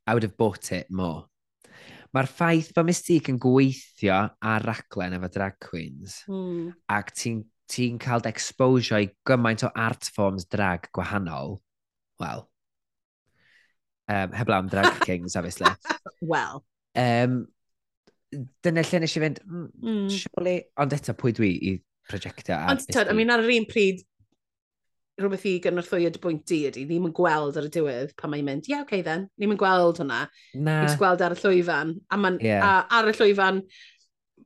[0.07, 1.25] I would have bought it more.
[2.15, 6.69] Mae'r ffaith bod Mystique yn gweithio ar raglen efo drag queens, mm.
[6.95, 11.59] ac ti'n ti, cael exposure i gymaint o art forms drag gwahanol,
[12.23, 12.45] wel,
[14.09, 15.71] um, heblaw am drag kings, obviously.
[16.21, 16.65] well.
[16.95, 17.47] Um,
[18.63, 20.07] dyna lle nes i fynd, mm, mm.
[20.15, 21.75] surely, ond eto pwy dwi i
[22.11, 22.59] projectio.
[22.71, 24.03] Ond tyd, I mean, ar yr un pryd,
[25.21, 28.47] rhywbeth i gynorthwyo dy bwynt di ydy, ni'n mynd gweld ar y diwedd pan mae'n
[28.49, 30.25] mynd, ie, yeah, okay, then, ni'n mynd gweld hwnna.
[30.59, 30.79] Na.
[30.83, 31.93] Ni'n gweld ar y llwyfan.
[32.11, 32.65] A, man, yeah.
[32.67, 33.61] a ar y llwyfan,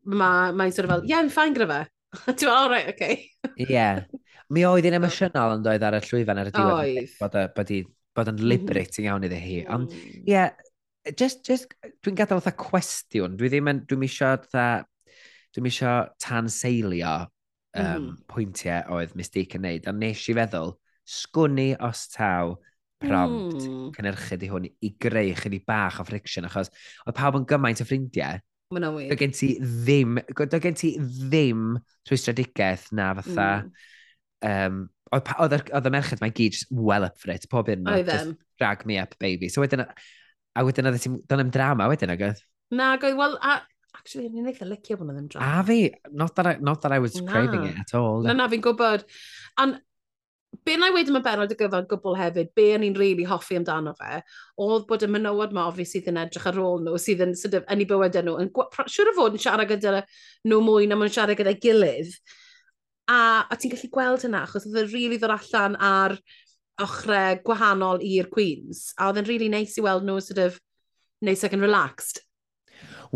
[0.09, 1.81] mae'n ma sort of fel, ie, yeah, yn ffain gyda fe.
[2.41, 3.25] Ti'n all right, okay.
[3.55, 3.69] Ie.
[3.71, 4.05] yeah.
[4.53, 6.77] Mi oedd hi'n emosiynol yn doedd ar y llwyfan ar y diwedd.
[6.83, 7.17] Oedd.
[7.23, 7.73] Bod, bod,
[8.19, 8.53] bod yn mm-hmm.
[8.53, 9.59] liberating iawn iddi hi.
[9.73, 10.21] Ond, mm.
[10.21, 10.53] ie, yeah,
[11.17, 11.73] just, just,
[12.05, 13.41] dwi'n gadael fatha cwestiwn.
[13.41, 14.85] Dwi ddim yn, dwi'n eisiau fatha,
[15.57, 17.17] dwi'n eisiau tan seilio
[17.79, 18.09] um, mm.
[18.09, 18.27] Mm-hmm.
[18.33, 19.87] pwyntiau oedd Mystique yn neud.
[19.89, 20.75] A nes i feddwl,
[21.09, 22.57] sgwni os taw
[22.99, 23.89] prompt mm.
[23.95, 26.73] cynnyrchu di hwn i greu chydig bach o friction, achos
[27.07, 28.43] oedd pawb yn gymaint o ffrindiau.
[28.75, 29.15] Mae'n na wir.
[29.17, 31.75] gen ti ddim, doedd gen ti ddim
[32.09, 33.51] rhwystredigaeth na fatha...
[33.65, 33.85] Mm.
[34.49, 38.35] Um, oedd y merched mae'n gyd well up for it, pob un nhw.
[38.61, 39.49] Drag me up, baby.
[39.49, 42.43] So wedyn, a wedyn oedd ti'n dod am drama wedyn, agos?
[42.75, 43.61] Na, agoedd, wel, a
[43.97, 45.61] actually, ni'n eitha licio bod ddim drama.
[45.61, 45.81] A fi,
[46.13, 47.31] not that I, not that I was na.
[47.33, 48.23] craving it at all.
[48.23, 49.05] Na, na, fi'n gwybod.
[49.59, 49.81] And
[50.65, 53.59] be na i wedi yma benod y gyfan gwbl hefyd, be o'n i'n really hoffi
[53.59, 54.21] amdano fe,
[54.65, 57.59] oedd bod y menywod ma ofi sydd yn edrych ar ôl nhw, sydd yn, sydd
[57.61, 58.51] yn, yn ei bywydau nhw, yn
[58.95, 60.03] siŵr o fod yn siarad gyda
[60.49, 62.15] nhw mwy na mae'n siarad gyda'i gilydd.
[63.09, 66.17] A, a ti'n gallu gweld hynna, achos oedd e'n rili really ddod allan ar
[66.85, 70.59] ochrau gwahanol i'r Queens, a oedd e'n rili really neis i weld nhw sort of,
[71.25, 72.23] neis ac yn relaxed.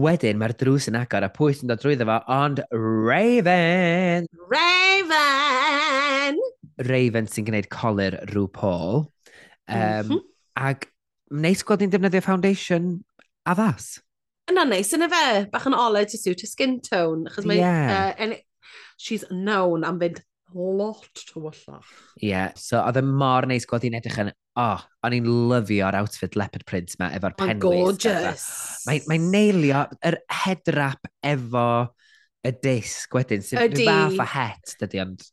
[0.00, 4.28] Wedyn mae'r drws yn agor a pwy sy'n dod drwyddo fo, ond Raven!
[4.52, 6.40] Raven!
[6.88, 9.04] Raven sy'n gwneud colir rhyw Paul.
[9.68, 10.22] Um, mm -hmm.
[10.56, 10.88] Ac
[11.30, 13.04] neis gweld ni'n defnyddio foundation
[13.48, 14.00] addas.
[14.50, 18.14] Yna neis, yna fe, bach yn olau to suit a skin tone, achos mae yeah.
[18.18, 18.34] uh,
[18.96, 20.22] she's known am fynd
[20.54, 21.90] lot tywyllach.
[22.20, 25.98] Ie, yeah, so oedd y mor neis gweld hi'n edrych yn, oh, o'n i'n lyfio'r
[26.00, 27.58] outfit leopard print ma efo'r penwys.
[27.58, 28.46] Mae'n gorgeous.
[28.88, 31.66] Mae'n mae neilio yr head wrap efo
[32.42, 35.28] y disc wedyn, sy'n rhyw fath a het, dydy ond.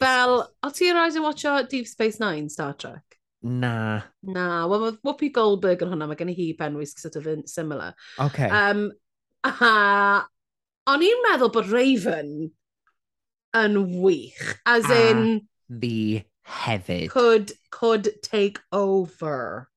[0.00, 3.16] Fel, o ti rhaid i watcho Deep Space Nine Star Trek?
[3.46, 4.02] Na.
[4.26, 7.94] Na, wel mae Whoopi Goldberg yn hwnna, mae gen i hi penwys sort of similar.
[8.20, 8.48] Okay.
[8.50, 8.88] Um,
[9.46, 10.26] a
[10.90, 12.32] o'n i'n meddwl bod Raven
[13.56, 14.42] yn wych.
[14.68, 15.22] As a in...
[15.80, 17.10] Fi hefyd.
[17.10, 19.68] Could, could take over.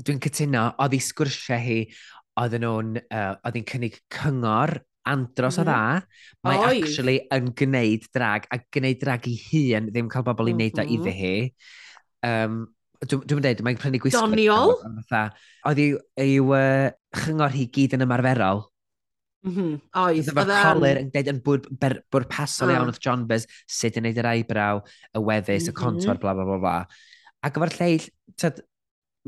[0.00, 1.80] Dwi'n cytuno, oedd hi sgwrsiau hi,
[2.40, 4.78] oedden nhw'n, uh, oedd hi'n cynnig cyngor
[5.10, 5.68] andros o mm.
[5.68, 6.82] dda, mae Oes.
[6.82, 10.82] actually yn gwneud drag, a gwneud drag i hun, ddim cael bobl i wneud mm
[10.82, 10.90] -hmm.
[10.90, 11.18] o iddi mhm.
[11.20, 11.36] hi.
[12.26, 12.60] Um,
[13.00, 14.20] Dwi'n dwi dweud, mae'n prynu gwisgo.
[14.28, 14.74] Doniol?
[15.64, 18.66] Oedd i'w, i'w uh, chyngor hi gyd yn ymarferol.
[19.40, 19.76] Mm -hmm.
[19.96, 20.26] Oedd.
[20.28, 21.38] Oedd efo Colin yn dweud yn
[22.12, 24.82] bwrpasol iawn oedd John Buzz sut yn neud yr eyebrow,
[25.16, 25.54] y wefus, mm -hmm.
[25.54, 25.78] y mm-hmm.
[25.80, 26.74] contor, bla bla bla bla.
[27.46, 28.04] Ac efo'r lleill,
[28.36, 28.60] tyd,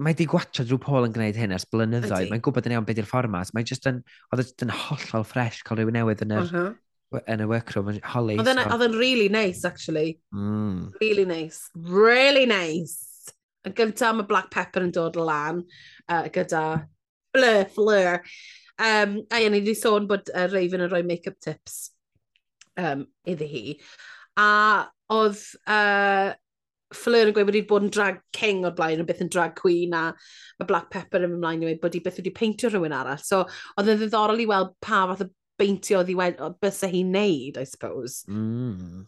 [0.05, 2.29] mae di gwachod rhyw Paul yn gwneud hyn ers blynyddoedd.
[2.33, 3.53] Mae'n gwybod yn iawn beth yw'r fformat.
[3.57, 6.45] Mae'n just yn, oedd e yn hollol ffres cael rhywun newydd yn yr...
[6.45, 7.21] uh -huh.
[7.33, 7.93] yn y workroom.
[7.93, 8.39] yn Holly.
[8.41, 8.93] Oedd yn so.
[8.99, 10.21] really nice, actually.
[10.33, 10.93] Mm.
[11.01, 11.71] Really nice.
[11.77, 13.33] Really nice.
[13.65, 15.65] Yn gyntaf, mae Black Pepper yn dod lan
[16.09, 16.83] uh, gyda
[17.33, 18.21] blur, fleur.
[18.21, 21.93] fleur Um, a ie, ni wedi sôn bod uh, Raven yn rhoi make-up tips
[22.81, 23.65] um, iddi hi.
[24.41, 24.49] A
[25.13, 26.33] oedd uh,
[26.93, 29.55] Fleur yn gweud bod hi'n bod yn drag king o'r blaen, yn byth yn drag
[29.57, 32.97] queen, a mae Black Pepper yn ymlaen i weid bod hi byth wedi peintio rhywun
[32.97, 33.23] arall.
[33.25, 33.45] So,
[33.79, 37.61] oedd yn ddiddorol i weld pa fath o beintio oedd hi wedi, bys hi'n neud,
[37.61, 38.27] I suppose.
[38.29, 39.07] Mm.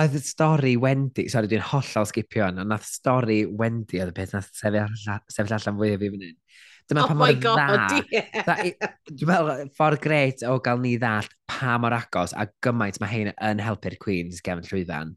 [0.00, 4.16] Oedd y stori Wendy, sori dwi'n hollol sgipio hwn, ond nath stori Wendy oedd y
[4.16, 6.36] peth nath sefyll allan fwyaf i fan hyn.
[6.90, 8.44] Dyma Oh pa my mor god, dda.
[8.46, 12.98] Tha- i- Dwi'n meddwl, ffordd gret o gael ni ddall pa mor agos a gymaint
[13.00, 15.14] mae hyn yn helpu'r Queens gefn llwyfan.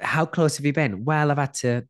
[0.00, 1.04] How close have you been?
[1.04, 1.86] Well, I've had to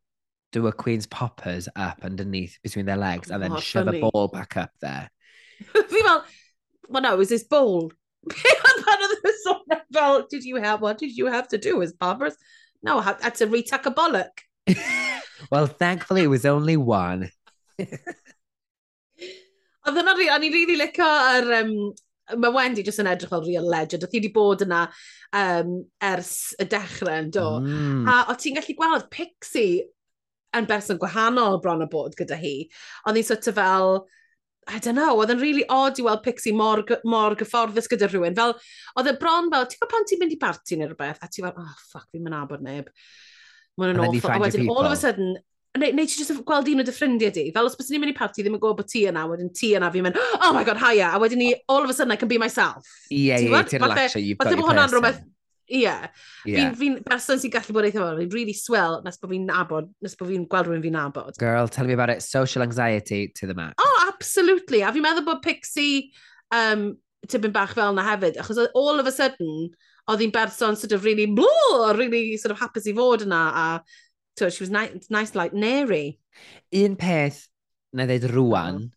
[0.53, 3.99] do a Queen's poppers up underneath between their legs and then Oh, shove funny.
[4.01, 5.11] a ball back up there.
[5.73, 6.25] Fi fel,
[6.89, 7.91] well no, it was this ball.
[8.29, 11.93] Pan oedd y sôn fel, did you have, what did you have to do as
[11.93, 12.37] poppers?
[12.83, 14.45] No, I had to retuck a bollock.
[15.53, 17.31] Well, thankfully it was only one.
[19.89, 21.51] Oedd hwnna, o'n i'n rili licio yr...
[21.63, 21.73] Um,
[22.37, 24.03] mae Wendy jyst yn edrych fel real legend.
[24.05, 24.83] Oedd hi wedi bod yna
[25.39, 25.71] um,
[26.05, 27.47] ers y dechrau yn do.
[27.65, 28.05] Mm.
[28.05, 29.87] A o ti'n gallu gweld Pixie
[30.57, 32.55] yn berson gwahanol bron o bod gyda hi.
[33.07, 34.07] Oedd hi'n sort of fel...
[34.69, 38.35] I don't know, oedd yn really odd i weld Pixie mor, mor gyfforddus gyda rhywun.
[38.37, 38.53] Fel,
[39.01, 41.23] oedd y bron fel, ti'n gwybod pan ti'n mynd i barti neu rhywbeth?
[41.25, 42.91] A ti'n fel, oh, fuck, fi'n mynd abod neb.
[43.81, 44.35] Mae'n an awful.
[44.35, 45.39] A wedyn, all of a sudden,
[45.77, 48.15] neu, neu ti jyst gweld un o dy ffrindiau di, fel os bys ni'n mynd
[48.15, 50.65] i party, ddim yn gwybod bod ti yna, wedyn ti yna fi'n mynd, oh my
[50.67, 52.87] god, haia, a wedyn ni, all of a sudden I can be myself.
[53.13, 54.97] Ie, ie, ti'n relaxio, you've got your person.
[54.97, 55.27] Rhywbeth,
[55.69, 55.83] Ie.
[55.85, 56.11] Yeah.
[56.73, 59.91] Fi'n fi person sy'n gallu bod eitha fel, fi'n really swell nes bod fi'n nabod,
[60.05, 61.37] nes bod fi'n gweld rhywun fi'n nabod.
[61.41, 62.23] Girl, tell me about it.
[62.25, 63.75] Social anxiety to the max.
[63.83, 64.81] Oh, absolutely.
[64.81, 66.15] A fi'n meddwl bod Pixie
[66.57, 66.95] um,
[67.29, 69.69] tipyn bach fel yna hefyd, achos all of a sudden,
[70.09, 73.67] oedd hi'n berson sort of really blw, really sort of hapus i fod yna, a
[74.39, 76.21] So she was nice, nice like Neri.
[76.71, 77.49] Un peth
[77.93, 78.85] na ddeud rwan oh.
[78.85, 78.91] Mm.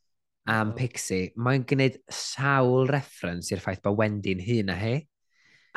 [0.54, 0.76] am mm.
[0.78, 4.94] Pixie, mae'n gwneud sawl reference i'r ffaith bod Wendy'n hun a hi.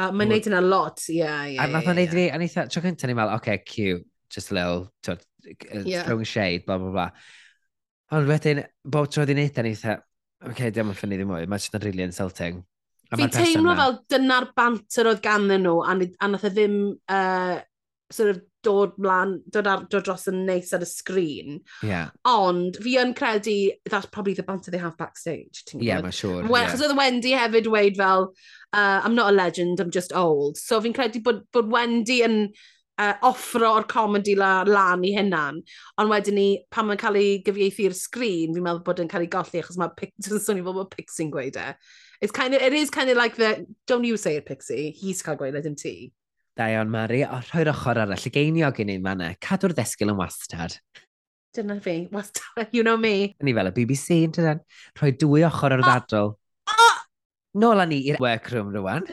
[0.02, 1.58] A mae'n neud yna lot, ie, yeah, ie.
[1.62, 4.50] A fath o'n neud fi, a neitha, tro cyntaf ni'n meddwl, oce, okay, cute, just
[4.50, 6.02] a little, to, uh, yeah.
[6.02, 7.08] throwing shade, bla, bla, bla.
[8.18, 9.98] Ond wedyn, bob tro di'n neud, a neitha,
[10.42, 12.64] oce, okay, diolch yn ffynnu ddim mwy, mae'n just really insulting.
[13.14, 16.82] Fi'n teimlo fel dyna'r banter oedd ganddyn nhw, a, a nath e ddim
[17.14, 17.62] uh,
[18.14, 21.58] sort of dod mlaen, dod, ar, dod dros yn neis ar y sgrin.
[21.84, 22.12] Yeah.
[22.28, 23.56] Ond fi yn credu,
[23.90, 25.64] that's probably the banter they have backstage.
[25.74, 26.48] Yeah, mae'n siwr.
[26.48, 26.76] Wel, yeah.
[26.78, 28.30] oedd Wendy hefyd weid fel,
[28.72, 30.56] uh, I'm not a legend, I'm just old.
[30.58, 32.38] So fi'n credu bod, bod Wendy yn
[32.98, 35.60] uh, offro o'r comedy la, lan i hynna'n.
[36.00, 39.32] Ond wedyn ni, pan mae'n cael ei gyfieithu'r sgrin, fi'n meddwl bod yn cael ei
[39.32, 41.70] golli achos mae swnio fel bod Pixie'n gweud e.
[42.22, 45.22] It's kind of, it is kind of like the, don't you say it Pixie, he's
[45.22, 46.12] cael gweud e, dim ti.
[46.54, 47.24] Da iawn, Mari.
[47.26, 49.32] O, rhoi'r ochr arall y geiniog i ni fanna.
[49.42, 50.76] Cadw'r ddesgyl yn wastad.
[51.54, 51.96] Dyna fi.
[52.14, 52.68] Wastad.
[52.70, 53.34] You know me.
[53.42, 54.60] Ni fel y BBC, yn tydan.
[55.00, 56.34] Rhoi dwy ochr o'r ddadl.
[57.58, 59.06] Nôl â ni i'r workroom rwan.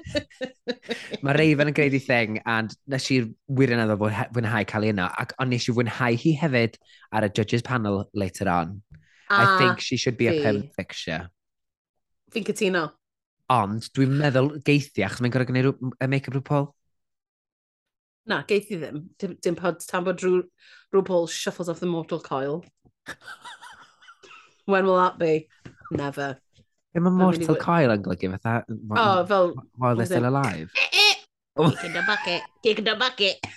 [1.25, 3.19] Mae Raven yn gwneud ei thing, and nes i
[3.57, 3.99] wirioneddol
[4.33, 6.77] fwynhau cael ei yno, ac ond nes i fwynhau hi hefyd
[7.13, 8.79] ar y judges panel later on.
[9.29, 10.37] A I ah, think she should be fi.
[10.37, 11.21] a permanent fixture.
[12.33, 12.87] Fi'n cytuno.
[13.53, 16.71] Ond dwi'n meddwl geithiach, mae'n gorau gwneud y make-up rhyw Paul.
[18.31, 19.01] Na, geith i ddim.
[19.19, 20.43] Dim, dim pod tan bod rhyw,
[20.95, 22.63] rhyw shuffles off the mortal coil.
[24.71, 25.49] When will that be?
[25.91, 26.37] Never.
[26.95, 28.61] Dim yn mortal coil yn golygu fatha...
[28.95, 29.53] Oh, fel...
[29.75, 30.71] While they're still alive.
[30.77, 31.69] Eh, eh.
[31.71, 32.41] Kick in the bucket.
[32.63, 33.51] Kick in the bucket.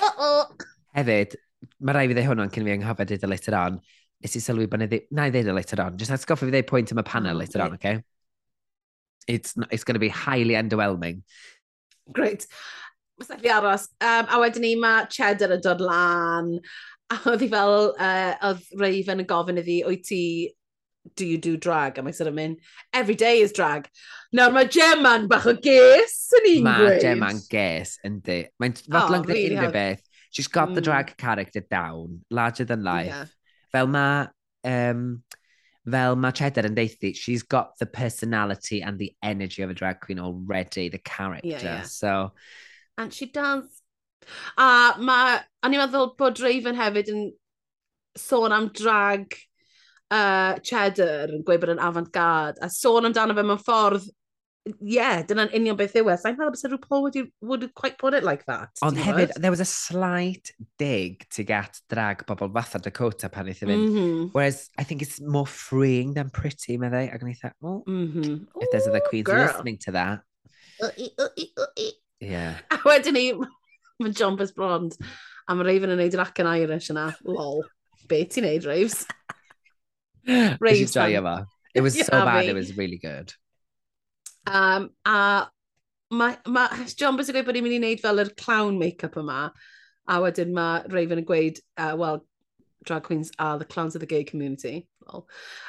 [0.00, 0.48] Uh-oh.
[0.96, 1.36] Hefyd,
[1.80, 3.80] mae rai fi ddeu hwnnw cyn fi anghofio dweud e later on.
[4.24, 6.00] Nes i sylwi bod na i ddweud e later on.
[6.00, 8.00] Just atgoffa fi ddeu pwynt am y panel later on, okay?
[9.28, 11.20] It's, not, it's going to be highly underwhelming.
[12.12, 12.46] Great.
[13.18, 13.88] Mae'n sefydlu aros.
[14.00, 16.54] Um, a wedyn ni mae Cheddar yn dod lan.
[17.08, 20.22] A oedd hi fel, uh, oedd Raven yn gofyn iddi, wyt ti
[21.16, 21.98] do you do drag?
[21.98, 22.58] A mae sort of mynd,
[22.92, 23.88] every day is drag.
[24.34, 28.42] Nawr mae Gemma'n bach o ges yn un Mae Gemma'n ges, yndi.
[28.60, 30.04] Mae'n fodlon oh, really unrhyw beth.
[30.30, 30.74] She's got mm.
[30.76, 33.14] the drag character down, larger than life.
[33.14, 33.24] Yeah.
[33.72, 34.28] Fel mae
[34.68, 35.22] um,
[35.90, 40.00] fel mae Cheddar yn deithi, she's got the personality and the energy of a drag
[40.00, 41.48] queen already, the character.
[41.48, 41.82] Yeah, yeah.
[41.82, 42.32] So...
[42.96, 43.64] And she does.
[44.58, 47.28] A mae, a ni'n meddwl bod Raven hefyd yn
[48.18, 49.36] sôn am drag
[50.10, 54.08] uh, Cheddar yn gweud bod yn avant-garde a sôn amdano fe mewn ffordd
[54.80, 56.16] yeah, dyna'n union beth yw e.
[56.20, 57.18] Sa'n meddwl bod RuPaul would,
[57.50, 58.70] would quite put it like that.
[58.82, 63.68] Ond hefyd, there was a slight dig to get drag bobl fatha Dakota pan eithaf
[63.68, 63.88] e mynd.
[63.88, 64.28] Mm -hmm.
[64.32, 67.06] Whereas, I think it's more freeing than pretty, meddai.
[67.12, 68.34] Ac yn eithaf, oh, mm -hmm.
[68.62, 69.46] if there's other queens girl.
[69.46, 70.20] listening to that.
[70.80, 72.58] Uh, uh, uh, yeah.
[72.74, 73.32] A wedyn ni,
[74.00, 74.96] mae Jumpers Blond
[75.48, 77.08] a mae Raven yn neud yr ac yn Irish yna.
[77.24, 77.62] Lol.
[78.08, 79.04] Be ti'n neud, Raves?
[80.64, 80.82] Raves.
[80.84, 81.36] Nes joio fo.
[81.74, 83.32] It was so bad, it was really good.
[84.48, 85.48] Um, a
[86.10, 89.18] mae, mae John Bys yn gweud bod ni'n mynd i wneud fel yr clown make-up
[89.20, 89.48] yma.
[90.08, 92.24] A wedyn mae Raven yn gweud, uh, well,
[92.88, 94.86] drag queens are the clowns of the gay community.
[95.04, 95.26] Well,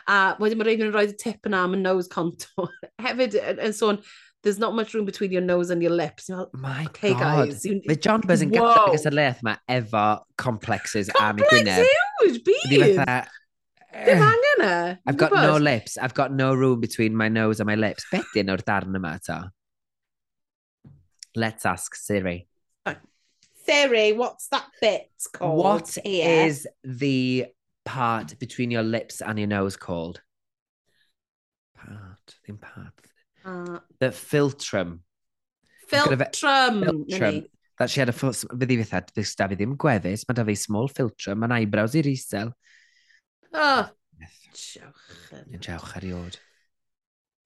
[0.08, 2.72] a wedyn mae Raven yn rhoi tip yna am y nose contour.
[3.04, 4.00] Hefyd yn sôn,
[4.44, 6.30] there's not much room between your nose and your lips.
[6.30, 7.50] Well, My okay, God.
[7.50, 7.82] Guys, you...
[7.86, 10.06] Mae John Buzz yn gadw y gysylltiaeth yma efo
[10.39, 11.84] complexes am y Gwynedd.
[11.84, 13.28] Complex huge, bydd!
[13.91, 14.25] Dim eh.
[14.25, 14.97] angen e.
[15.08, 15.97] I've got no lips.
[15.97, 18.06] I've got no room between my nose and my lips.
[18.12, 19.39] Bedyn o'r darn yma ta?
[21.36, 22.47] Let's ask Siri.
[23.65, 25.63] Siri, what's that bit called?
[25.63, 26.45] What here?
[26.45, 27.45] is the
[27.86, 30.21] part between your lips and your nose called?
[31.78, 32.93] Part, ddim part.
[33.45, 35.02] Uh, the filtrum.
[35.88, 36.84] Filtrum.
[36.84, 37.45] Filtrum.
[37.78, 38.13] That she had a...
[38.13, 41.95] Fydd i fethad, fydd da fi ddim gwefus, mae da fi small filtrum, mae'n eyebrows
[41.95, 42.52] i'r isel.
[43.53, 43.89] Oh,
[44.53, 45.59] Diolch yn...
[45.59, 46.38] Diolch eriod.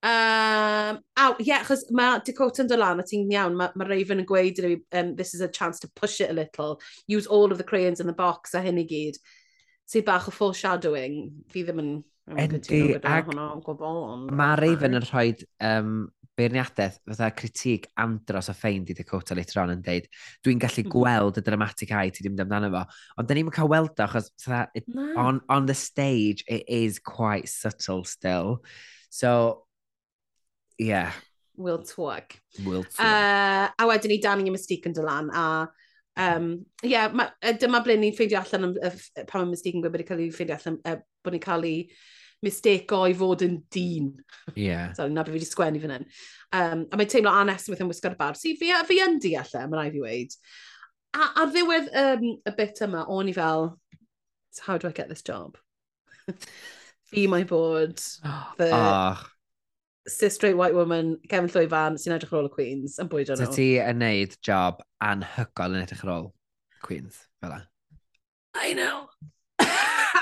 [0.04, 3.86] Um, aw, ie, yeah, achos mae Dakota yn dod lan, a ti'n iawn, mae ma
[3.88, 7.52] Raven yn gweud um, this is a chance to push it a little, use all
[7.52, 9.16] of the crayons in the box a hyn i gyd.
[9.88, 11.16] Sydd bach o foreshadowing,
[11.52, 11.94] fi ddim yn...
[12.40, 15.26] Yndi, ac mae Raven yn rhoi
[15.60, 15.96] um,
[16.38, 20.08] beirniadaeth fatha critig andros o ffein di Dakota later on yn deud,
[20.44, 20.92] dwi'n gallu hmm.
[20.94, 22.82] gweld y dramatic eye ti ddim amdano fo,
[23.20, 24.32] ond da ni'n cael weld o, achos
[24.74, 25.12] it, no.
[25.20, 28.64] on, on the stage it is quite subtle still.
[29.10, 29.64] So,
[30.78, 31.12] yeah.
[31.56, 32.34] Will twag.
[32.64, 32.98] Will twag.
[32.98, 35.44] Uh, a wedyn ni Danny y Mystique yn dylan, a
[36.16, 36.48] um,
[36.82, 37.28] yeah, ma,
[37.62, 40.24] dyma ble ni'n ffeindio allan am, uh, pan mae Mystique yn gwybod bod ni'n cael
[40.26, 41.78] ei ffeindio allan, uh, bod ni'n cael ei
[42.44, 44.12] mistake o i fod yn dyn.
[44.14, 44.20] Ie.
[44.64, 44.92] Yeah.
[44.92, 46.06] so, na beth fi wedi sgwennu fan hyn.
[46.52, 48.36] Um, a mae'n teimlo anes Esmith yn wisgo'r bar.
[48.36, 50.36] Si, fi, fi yn di allan, e, mae'n rhaid i weid.
[51.16, 53.70] A ar ddiwedd um, y bit yma, o'n i fel,
[54.52, 55.56] so how do I get this job?
[57.14, 58.00] fi mae bod
[58.58, 59.26] the oh.
[60.08, 63.40] cis straight white woman, Kevin Llwyfan, sy'n edrych ar ôl y Queens, yn bwyd o'n
[63.40, 63.50] nhw.
[63.50, 66.28] So ti yn neud job anhygol yn edrych ar ôl
[66.84, 67.62] Queens, fel
[68.54, 69.08] I know.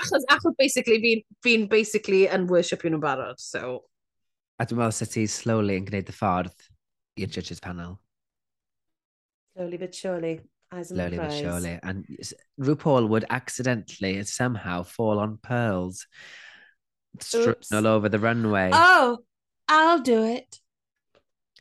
[0.02, 3.82] Achos, achos basically, fi'n fi basically yn worship nhw'n barod, so...
[4.60, 6.66] A dwi'n meddwl sut ti slowly yn gwneud y ffordd
[7.18, 7.96] i'r judges panel.
[9.56, 10.40] Slowly but surely.
[10.72, 11.78] Eyes slowly but surely.
[11.82, 12.06] And
[12.60, 16.06] RuPaul would accidentally somehow fall on pearls
[17.20, 18.70] strewn all over the runway.
[18.72, 19.18] Oh,
[19.68, 20.58] I'll do it.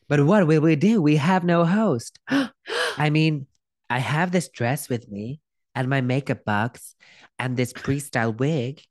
[0.08, 1.02] But what will we do?
[1.02, 2.20] We have no host.
[2.30, 3.48] I mean,
[3.90, 5.41] I have this dress with me
[5.76, 6.96] and my makeup box
[7.40, 8.82] and this freestyle wig.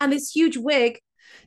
[0.00, 1.00] and this huge wig.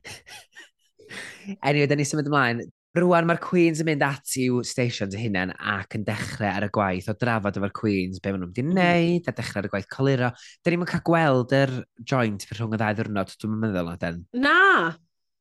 [1.63, 2.65] anyway, da ni symud ymlaen.
[2.95, 6.69] Rwan mae'r Queens yn mynd at i'w station dy hunain ac yn dechrau ar y
[6.77, 8.71] gwaith o drafod efo'r Queens, be maen nhw'n wedi mm.
[8.71, 10.29] wneud, a dechrau ar y gwaith coluro.
[10.63, 11.73] Da ni'n cael gweld yr
[12.13, 14.23] joint fy rhwng y ddau ddwrnod, dwi'n meddwl na den.
[14.47, 14.55] Na!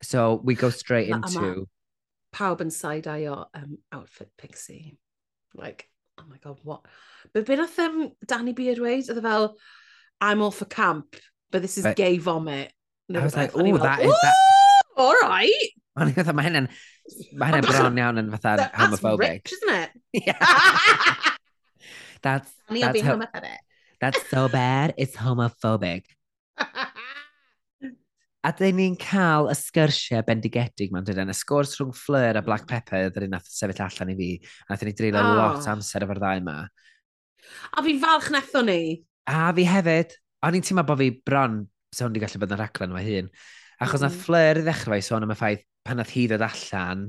[0.03, 1.41] So, we go straight into...
[1.41, 1.71] Ma, ma,
[2.35, 4.97] pawb yn side-eye o um, outfit Pixie.
[5.55, 5.87] Like,
[6.19, 6.85] oh my god, what?
[7.33, 9.09] But be nath um, Danny Beard weid?
[9.09, 9.57] Oedd e fel,
[10.21, 11.17] I'm all for camp,
[11.51, 12.73] but this is but, gay vomit.
[13.15, 14.35] I was like, oh, that is that...
[14.97, 15.71] All right.
[15.95, 16.69] O'n i'n meddwl, mae hynny'n...
[17.39, 19.21] Mae hynny'n bron iawn yn fatha homophobic.
[19.21, 19.91] That's rich, isn't it?
[20.27, 20.39] Yeah.
[22.23, 22.51] that's...
[22.71, 23.21] That's, ho
[24.01, 26.05] that's so bad, it's homophobic.
[28.45, 31.33] A dyn ni'n cael y sgyrsiau bendigedig ma'n dydyn.
[31.33, 32.73] Y sgwrs rhwng Fleur a Black hmm.
[32.75, 34.29] Pepper ydyn ni'n nath sefyll allan i fi.
[34.69, 35.39] A dyn ni dreulio oh.
[35.39, 36.57] lot amser efo'r ddau yma.
[37.73, 38.81] A fi'n falch netho ni.
[39.31, 40.13] A fi hefyd.
[40.45, 41.63] A ni'n teimlo bod fi bron,
[41.95, 43.33] se hwn gallu bod yn raglen yma hun.
[43.81, 44.05] Achos mm.
[44.05, 44.27] nath hmm.
[44.27, 47.09] Fleur i ddechrau sôn am y ffaith pan nath hi ddod allan.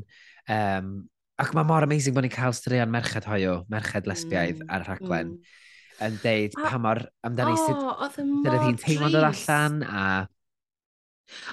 [0.55, 0.95] Um,
[1.41, 4.71] ac mae mor amazing bod ni'n cael straeon merched hoio, merched lesbiaidd mm.
[4.71, 5.35] ar y rhaglen.
[5.35, 5.61] Mm
[6.03, 10.01] yn deud pa mor amdani oh, sut oedd hi'n teimlo dod allan a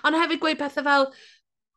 [0.07, 1.07] Ond hefyd gweud pethau fel,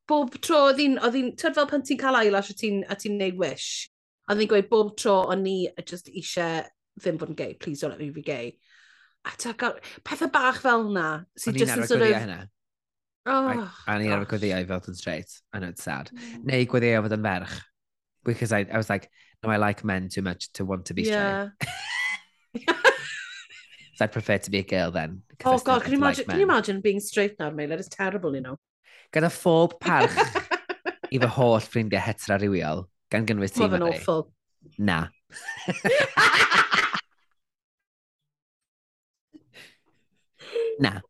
[0.10, 3.12] bob tro oedd hi'n, oedd hi'n, tyd fel pan ti'n cael eyelash a ti'n ti
[3.14, 3.90] neud wish,
[4.30, 6.66] oedd hi'n gweud bob tro o'n ni just eisiau
[7.02, 8.58] ddim bod yn gay, please don't let me be gay.
[9.26, 11.08] A ta gael, pethau bach fel na.
[11.38, 12.14] Si oh, o'n i'n arfer sort of...
[12.14, 12.42] hynna.
[13.26, 13.48] Oh,
[13.90, 15.40] a ni'n arfer gweddiau fel yn straight.
[15.52, 16.12] I know it's sad.
[16.14, 16.44] Mm.
[16.52, 17.56] Neu gweddiau e fod yn ferch.
[18.26, 19.10] Because I, I was like,
[19.44, 21.50] no, I like men too much to want to be yeah.
[21.62, 22.76] straight.
[24.02, 25.22] I'd prefer to be a girl then.
[25.46, 27.70] Oh god, can you, imagine, can you imagine being straight now, Mel?
[27.70, 28.58] That is terrible, you know.
[29.14, 30.12] Gyda phob parch
[31.14, 34.32] i fy holl ffrindiau hetra rywiol, gan gynnwys ti Mae'n awful.
[34.78, 35.08] Na.
[40.80, 41.02] Na.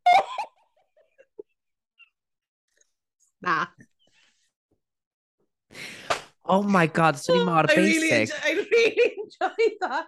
[3.41, 3.65] Na.
[6.45, 8.30] Oh my god, swn i mor basic.
[8.45, 10.06] I really enjoyed that.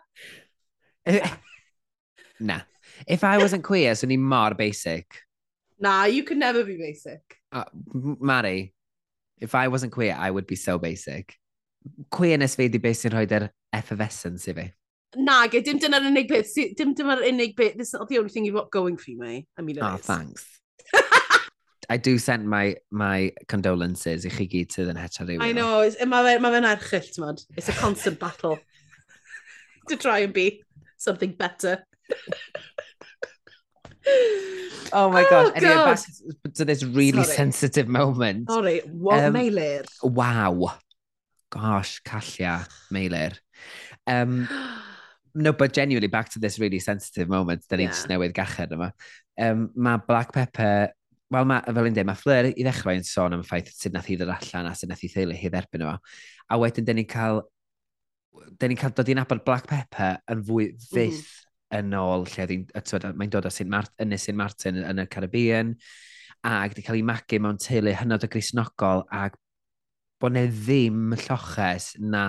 [2.39, 2.62] Nah.
[3.08, 5.23] If I wasn't queer, swn i'n mor basic.
[5.80, 7.21] Nah, you could never be basic.
[7.52, 8.73] Uh, Mari,
[9.39, 11.36] if I wasn't queer, I would be so basic.
[12.12, 14.65] Queerness fi di beth sy'n rhoi'r effervescence i fi.
[15.15, 18.30] Nag, e, dim dyna'r unig beth, dim dyna'r unig beth, this is not the only
[18.30, 19.47] thing you've got going for you, mate.
[19.58, 20.02] I mean, it Oh, is.
[20.02, 20.45] thanks.
[21.89, 26.04] I do send my, my condolences i chi gyd sydd yn hetero I know, it's-
[26.06, 28.60] mae fe'n ma fe erchill, ti'n It's a constant battle.
[29.88, 30.63] to try and be
[30.97, 31.84] something better
[34.93, 35.53] oh my oh, gosh.
[35.53, 35.63] God.
[35.63, 37.35] Anyway, back to this really Sorry.
[37.35, 38.49] sensitive moment.
[38.49, 39.85] Sorry, what um, meilir?
[40.03, 40.73] Wow.
[41.49, 43.37] Gosh, Callia, meilir.
[44.05, 44.47] Um,
[45.35, 48.05] no, but genuinely, back to this really sensitive moment, da ni'n yeah.
[48.12, 48.91] newydd gached yma.
[49.39, 50.91] Um, mae Black Pepper,
[51.31, 53.95] wel, ma, fel un dweud, mae Fleur i ddechrau yn sôn am y ffaith sydd
[53.95, 55.97] nath i ddod allan a sydd nath i theulu hi dderbyn nhw.
[56.47, 57.43] A wedyn, da ni'n cael,
[58.58, 61.43] da ni'n cael dod i'n abod Black Pepper yn fwy fydd mm mm-hmm
[61.75, 62.47] yn ôl lle
[63.17, 63.67] mae'n dod o St.
[63.69, 64.37] Mart, Ynys St.
[64.37, 65.73] Martin yn y Caribbean
[66.47, 69.35] ac wedi cael ei magu mewn teulu hynod o grisnogol ac
[70.21, 72.25] bod ne ddim lloches na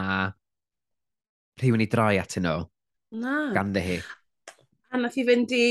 [1.61, 2.64] rhywun i droi at nhw.
[3.18, 3.36] Na.
[3.55, 3.99] Ganddi hi.
[4.89, 5.64] A nath i fynd i,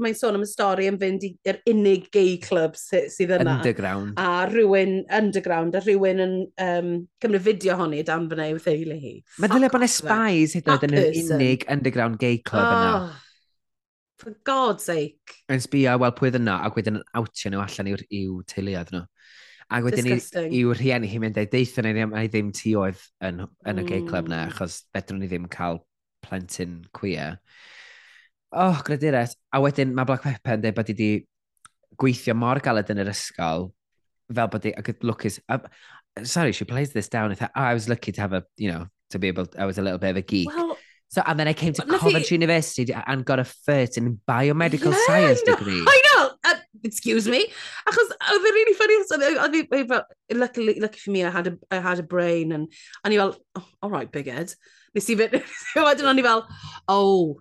[0.00, 3.58] mae'n sôn am y stori yn fynd i'r unig gay club sy, sydd yna.
[3.58, 4.14] Underground.
[4.16, 9.18] A rhywun, underground, a rhywun yn um, cymryd fideo honni dan fyna i'w theulu hi.
[9.44, 13.20] Mae dylai bod spies hyd yn oed yn yr unig underground gay club oh, yna.
[14.22, 15.36] For God's sake.
[15.52, 19.04] Yn sbio wel pwy yna, ac wedyn yn awtio nhw allan i'w, iw teuluoedd nhw.
[19.72, 23.86] Ac wedyn i'w rhieni hi'n mynd ei deithio neu ddim ti oedd yn, yn y
[23.88, 24.56] gay club na, hmm.
[24.56, 25.82] achos fedrwn ni ddim cael
[26.24, 27.36] plentyn queer
[28.52, 29.36] oh, graduret.
[29.52, 31.10] A wedyn mae Black Pepper yn dweud bod wedi
[32.00, 33.70] gweithio mor galed yn yr ysgol,
[34.32, 35.40] fel bod i, ac lwcus,
[36.24, 38.86] sorry, she plays this down, thought, oh, I was lucky to have a, you know,
[39.10, 40.48] to be able, I was a little bit of a geek.
[40.48, 40.76] Well,
[41.12, 42.34] So, and then I came to well, Coventry he...
[42.36, 45.84] University and got a first in biomedical yeah, science degree.
[45.86, 47.52] I know, uh, excuse me.
[47.86, 51.58] Achos, oedd e'n really funny, oedd e'n fel, luckily, lucky for me, I had a,
[51.70, 52.72] I had a brain, and,
[53.04, 54.54] and i fel, oh, all right, big head.
[54.96, 55.36] Nes i fynd,
[55.84, 56.46] wedyn o'n i fel,
[56.88, 57.36] oh,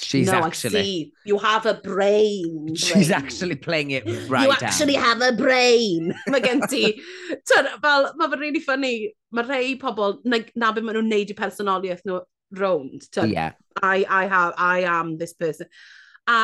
[0.00, 0.78] She's no, actually...
[0.78, 1.12] I see.
[1.24, 2.66] You have a brain.
[2.66, 2.76] brain.
[2.76, 5.02] She's actually playing it right You actually down.
[5.02, 6.14] have a brain.
[6.28, 7.00] Mae gen ti...
[7.44, 9.14] fel, mae fe'n really funny.
[9.32, 12.20] Mae rhai pobl, na, na beth maen nhw'n neud i personoliaeth nhw
[12.60, 13.08] rownd.
[13.10, 13.58] Tyn, yeah.
[13.82, 15.66] I, I, have, I am this person.
[16.28, 16.38] A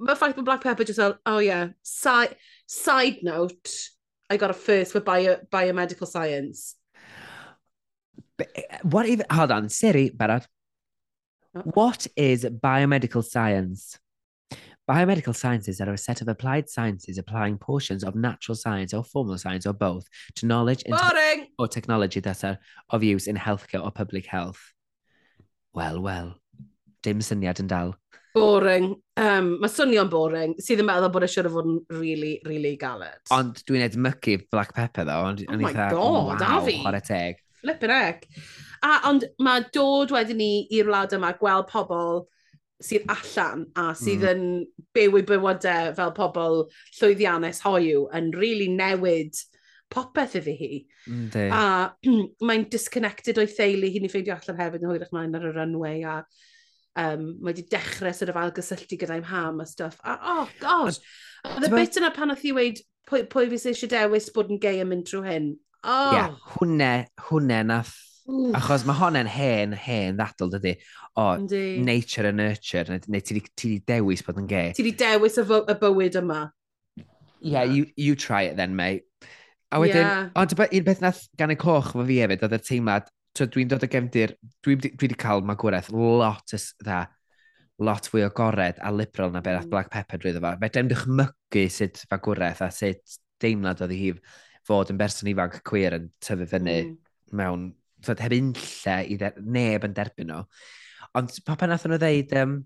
[0.00, 2.36] mae ffaith bod Black Pepper just fel, oh yeah, side,
[2.66, 3.76] side note,
[4.30, 6.76] I got a first for bio, biomedical science.
[8.36, 8.48] But,
[8.82, 10.46] what even, hold on, Siri, barod.
[11.56, 11.62] Oh.
[11.74, 13.98] What is biomedical science?
[14.88, 19.38] Biomedical sciences are a set of applied sciences applying portions of natural science or formal
[19.38, 21.48] science or both to knowledge Boring.
[21.58, 22.58] or technology that are
[22.90, 24.60] of use in healthcare or public health.
[25.72, 26.40] Well, well.
[27.06, 27.94] dim syniad yn dal.
[28.36, 28.90] Boring.
[29.16, 30.54] Um, mae swnio'n boring.
[30.60, 33.22] Sydd yn meddwl bod e siwr o fod yn really, really galed.
[33.32, 35.46] Ond dwi'n edmygu black pepper ddo.
[35.46, 36.78] Oh my god, wow, a fi.
[36.82, 37.42] Chwarae teg.
[37.62, 38.26] Flippin' egg.
[38.84, 42.24] A ond mae dod wedyn ni i'r wlad yma gweld pobl
[42.82, 44.32] sydd allan a sydd mm.
[44.32, 46.64] yn byw i bywydau fel pobl
[46.98, 49.38] llwyddiannus hoiw yn really newid
[49.92, 50.72] popeth iddi hi.
[51.08, 51.62] Mm, a
[52.48, 56.02] mae'n disconnected o'i theulu, hi'n ei ffeindio allan hefyd yn hwyrach mae'n ar y runway
[56.04, 56.16] a
[57.00, 60.00] um, mae wedi dechrau sydd o fel gysylltu gyda'i mham a stuff.
[60.02, 61.00] A, oh, gosh!
[61.46, 64.52] Oedd y bit yna pan oedd hi wedi pwy, pwy fi sy'n eisiau dewis bod
[64.52, 65.54] yn gay yn mynd trwy hyn.
[65.86, 66.12] Oh.
[66.12, 66.92] Yeah, hwnne,
[67.28, 67.94] hwnne nath
[68.26, 68.54] Oof.
[68.58, 70.74] Achos mae honna'n hen, hen ddadl, dydy.
[71.16, 71.78] O, Ndi.
[71.84, 74.72] nature and nurture, neu, neu ti wedi dewis bod yn gay.
[74.74, 76.40] Ti wedi dewis y, y bywyd yma.
[77.40, 79.04] Yeah, you, you try it then, mate.
[79.70, 80.28] A wedyn, yeah.
[80.34, 83.84] ond un beth nath gan y coch fo fi hefyd, oedd y teimlad, dwi'n dod
[83.84, 87.04] o gefndir, dwi wedi cael magwraeth lot ys dda,
[87.86, 89.70] lot fwy o gored a liberal na beth mm.
[89.70, 90.54] Black Pepper drwy fo.
[90.62, 94.12] Fe dim dychmygu sut magwraeth a sut deimlad oedd hi
[94.66, 96.94] fod yn berson ifanc queer yn tyfu fyny mm.
[97.36, 97.68] mewn
[98.04, 100.42] tyd, heb unlle i dde, neb yn derbyn nhw.
[101.16, 102.58] Ond pa pan nath nhw ddeud, um,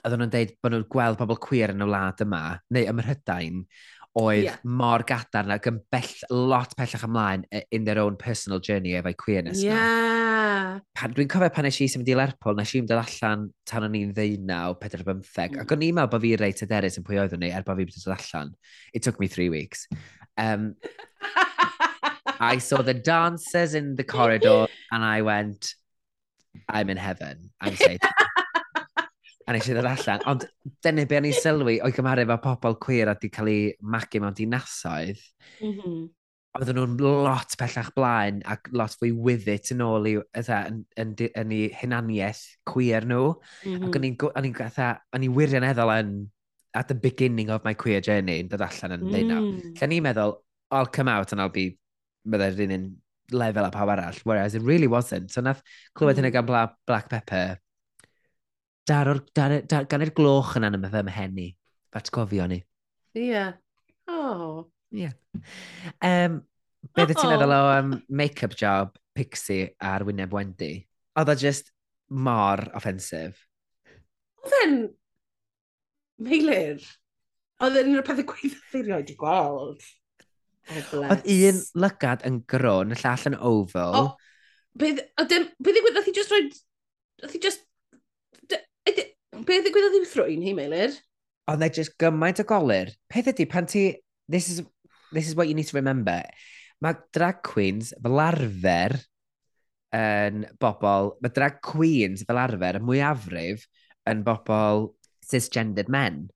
[0.00, 2.44] oedden nhw'n deud bod nhw'n gweld pobl cwyr yn y wlad yma,
[2.74, 3.64] neu ym Mhrydain,
[4.18, 4.56] oedd yeah.
[4.66, 9.62] mor gadarn ac yn bell, lot pellach ymlaen in their own personal journey efo'i queerness
[9.62, 10.80] yeah.
[10.96, 11.10] na.
[11.14, 14.74] Dwi'n cofio pan eisiau symud i Lerpol, nes i'n dod allan tan o'n i'n ddeunaw,
[14.82, 15.62] 45, mm.
[15.62, 17.86] ac o'n i'n meddwl bod fi reit aderus yn pwy oeddwn ni er bod fi
[17.86, 18.52] wedi dod allan.
[18.92, 19.86] It took me three weeks.
[20.34, 20.74] Um,
[22.40, 25.74] I saw the dancers in the corridor and I went,
[26.68, 27.50] I'm in heaven.
[27.60, 28.00] I'm safe.
[29.50, 30.24] a nes i ddod allan.
[30.30, 30.46] Ond
[30.84, 34.22] dyna be o'n i sylwi o'i gymharu efo pobl cwyr a di cael ei magu
[34.22, 35.20] mewn dinasoedd.
[35.60, 36.00] Mm -hmm.
[36.58, 41.12] Oedden nhw'n lot pellach blaen ac lot fwy wyddit yn ôl i, eitha, yn, yn,
[41.28, 43.34] yn, eu hunaniaeth queer nhw.
[43.34, 43.90] Mm -hmm.
[43.90, 44.30] Ac mm-hmm.
[44.32, 46.14] o'n i'n gatha, o'n i wirioneddol yn
[46.74, 49.14] at the beginning of my queer journey yn dod allan yn mm.
[49.14, 49.46] deunaw.
[49.80, 50.36] Lle ni'n meddwl,
[50.70, 51.80] I'll come out and I'll be
[52.26, 52.86] byddai'r un yn
[53.30, 55.30] lefel a pawb arall, whereas it really wasn't.
[55.30, 55.62] So nath
[55.94, 56.24] clywed mm.
[56.24, 57.58] hynny gan Bla Black Pepper,
[58.90, 61.48] dar o'r, dar, dar, gan i'r gloch yna yn anem fy mhen i.
[61.94, 62.60] Fat gofio ni.
[63.16, 63.26] Ie.
[63.30, 63.52] Yeah.
[64.10, 64.70] Oh.
[64.94, 65.06] Ie.
[65.06, 65.14] Yeah.
[66.06, 66.40] Um,
[66.94, 67.12] be oh.
[67.12, 70.72] ti'n meddwl o um, make-up job Pixie ar Wyneb Wendy?
[71.18, 71.72] Oedd o just
[72.10, 73.44] mor offensif.
[74.42, 74.76] Oedd e'n
[76.26, 76.82] meilir.
[77.60, 79.86] Oedd e'n un o'r pethau gweithio erioed i gweld.
[80.70, 83.96] Oh, oedd un lygad yn grwn, y llall yn oval.
[83.98, 84.02] O,
[84.78, 86.42] beth, i dim, beth ddigwydd, nath i just roi,
[87.24, 87.64] nath i just,
[88.46, 90.94] beth ddigwydd oedd hi'n thrwy'n hi, Meilir?
[91.50, 92.94] Oedd they just gymaint o golir.
[93.10, 93.84] Peth ydy, pan ti,
[94.30, 94.62] this is,
[95.10, 96.22] this is what you need to remember,
[96.80, 98.94] mae drag queens fel arfer
[99.96, 103.66] yn bobl, mae drag queens fel arfer y mwyafrif
[104.10, 104.92] yn bobl
[105.26, 106.28] cisgendered men.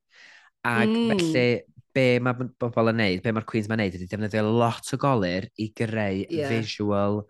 [0.66, 1.12] Ac mm.
[1.12, 1.47] felly
[1.95, 5.49] be mae bobl yn neud, be mae'r Queens mae'n neud, ydy defnyddio lot o golir
[5.63, 6.51] i greu yeah.
[6.51, 7.23] visual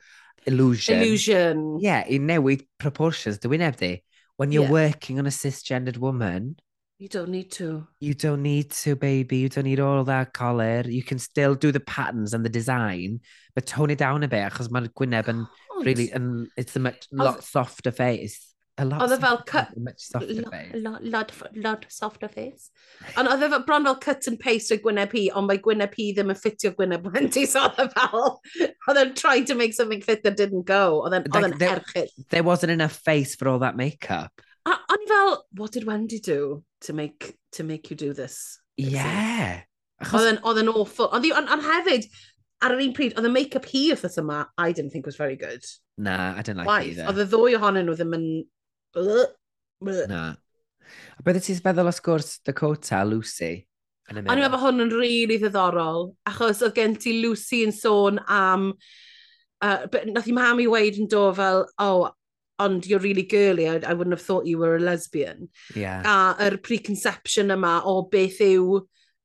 [0.46, 1.00] illusion.
[1.00, 1.64] Illusion.
[1.82, 3.98] Yeah, i newid proportions dy wyneb di.
[4.36, 4.70] When you're yeah.
[4.70, 6.56] working on a cisgendered woman...
[6.98, 7.86] You don't need to.
[8.00, 9.38] You don't need to, baby.
[9.38, 10.82] You don't need all that collar.
[10.86, 13.20] You can still do the patterns and the design,
[13.54, 15.46] but tone it down a bit, achos mae'r gwyneb yn
[15.82, 16.10] really...
[16.12, 18.53] and it's a much, lot softer face.
[18.76, 19.68] A lot oedd e fel cut...
[19.78, 20.78] Much softer lo, face.
[20.82, 22.72] Lot, lot, lot softer face.
[23.20, 26.08] Ond oedd e bron fel cut and paste o Gwyneb hi, ond mae Gwyneb hi
[26.16, 28.26] ddim yn ffitio Gwyneb Wendy, so oedd e fel...
[28.88, 31.04] Oedd e'n tried to make something fit that didn't go.
[31.04, 32.10] Oedd e'n like, erchyd.
[32.34, 34.42] There wasn't enough face for all that makeup.
[34.66, 38.58] a o'n i fel, what did Wendy do to make, to make you do this?
[38.76, 39.60] Yeah.
[40.02, 41.10] Oedd e'n awful.
[41.12, 42.08] Ond hefyd,
[42.64, 45.36] ar yr un pryd, oedd y make-up hi wrth yma, I didn't think was very
[45.36, 45.62] good.
[45.98, 46.90] Na, I didn't like Waith.
[46.94, 47.06] either.
[47.12, 48.26] Oedd y ddwy ohonyn nhw ddim yn
[50.10, 50.24] Na.
[51.18, 53.54] A beth ti'n meddwl o sgwrs Dakota, Lucy?
[54.10, 57.64] Yn y A ni'n meddwl hwn yn rili really ddiddorol, achos oedd gen ti Lucy
[57.66, 58.72] yn sôn am...
[59.64, 62.10] Uh, but nath i mam i weid yn do fel, oh,
[62.58, 65.48] ond you're really girly, I, I wouldn't have thought you were a lesbian.
[65.74, 66.02] Yeah.
[66.04, 68.82] A yr preconception yma o beth yw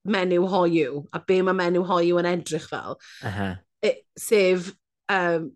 [0.07, 2.97] menyw hoiw, a be mae menyw hoiw yn edrych fel.
[3.21, 3.55] Uh -huh.
[3.83, 4.71] It, sef
[5.09, 5.51] um,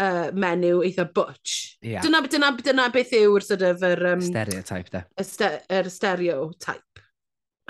[0.00, 1.76] uh, menyw eitha butch.
[1.82, 2.04] Yeah.
[2.04, 3.82] Dyna, dyna, dyna beth yw'r sort of...
[3.86, 5.04] Er, um, stereotype, da.
[5.18, 7.04] Yr ste er stereotype.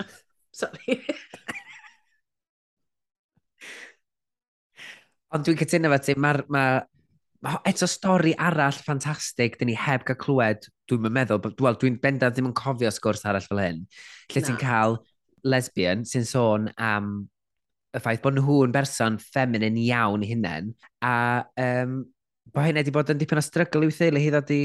[0.61, 0.99] Sorry.
[5.33, 6.43] Ond dwi'n cytuno fe ti, mae'r...
[6.53, 6.65] Ma,
[7.43, 12.37] ma eto stori arall ffantastig, dyn ni heb gael clywed, dwi'n meddwl, wel, dwi'n bendant
[12.37, 13.81] ddim yn cofio sgwrs arall fel hyn,
[14.31, 15.01] lle ti'n cael
[15.43, 17.25] lesbian sy'n sôn am
[17.93, 20.73] y ffaith bod nhw yn berson ffeminin iawn i hunain,
[21.05, 21.15] a
[21.61, 22.01] um,
[22.53, 24.61] bod hynny wedi bod yn dipyn o strygl i'w theulu hi ddod i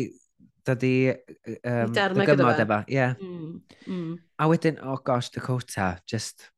[0.68, 0.94] ddod i
[1.62, 1.94] um,
[2.28, 2.82] gymod efo.
[2.90, 3.16] Yeah.
[3.22, 4.12] Mm, mm.
[4.38, 6.50] A wedyn, oh gosh, Dakota, just,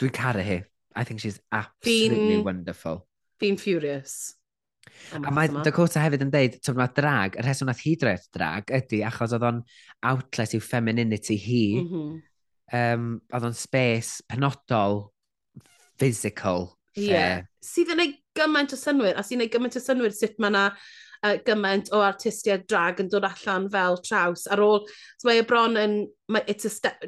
[0.00, 0.62] dwi'n caru hi.
[0.96, 3.06] I think she's absolutely Bean, wonderful.
[3.38, 4.34] Bean furious.
[5.14, 8.72] A mae Dakota hefyd yn deud, ti'n mae drag, y rheswm nath hi dref drag
[8.74, 9.60] ydy achos oedd o'n
[10.08, 11.62] outlet i'w femininity hi.
[11.82, 12.16] Mm -hmm.
[12.80, 15.06] um, oedd o'n space penodol
[15.98, 17.10] physical lle.
[17.10, 17.44] Yeah.
[17.64, 20.64] Sydd yn ei gymaint o synwyr, a sy'n ei gymaint o synwyr sut mae yna
[20.72, 24.46] uh, gymaint o artistiaid drag yn dod allan fel traws.
[24.50, 24.84] Ar ôl,
[25.18, 25.98] so mae bron yn,
[26.32, 27.02] mae, it's a step,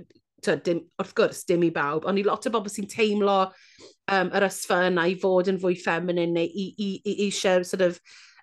[0.45, 4.33] to, dim, wrth gwrs, dim i bawb, ond i lot o bobl sy'n teimlo um,
[4.33, 7.85] yr ysfa yna i fod yn fwy feminine neu i, i, i, i eisiau sort
[7.87, 8.01] of,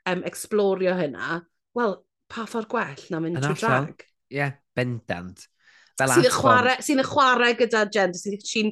[0.08, 1.42] um, explorio hynna,
[1.78, 2.00] wel,
[2.32, 4.06] pa ffordd gwell na mynd trwy drag?
[4.28, 5.48] Ie, yeah, bendant.
[5.98, 8.64] Fel sy'n y chwarae, sy chwarae gyda gender, sy'n sy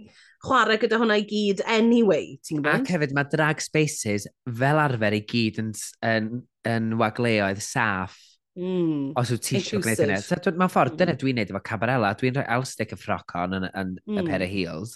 [0.46, 2.84] chwarae gyda hwnna i gyd anyway, ti'n gwybod?
[2.84, 5.74] Ac hefyd mae drag spaces fel arfer i gyd yn,
[6.06, 6.32] yn,
[6.70, 8.22] yn wagleoedd saff
[8.56, 9.12] Mm.
[9.20, 10.18] Os wyt ti eisiau gwneud hynny.
[10.24, 11.00] So, Mae'n ffordd, mm.
[11.02, 14.14] dyna dwi'n neud efo cabarela, dwi'n rhoi elstick y ffroc on yn, yn mm.
[14.14, 14.30] y hmm.
[14.30, 14.94] pair o heels,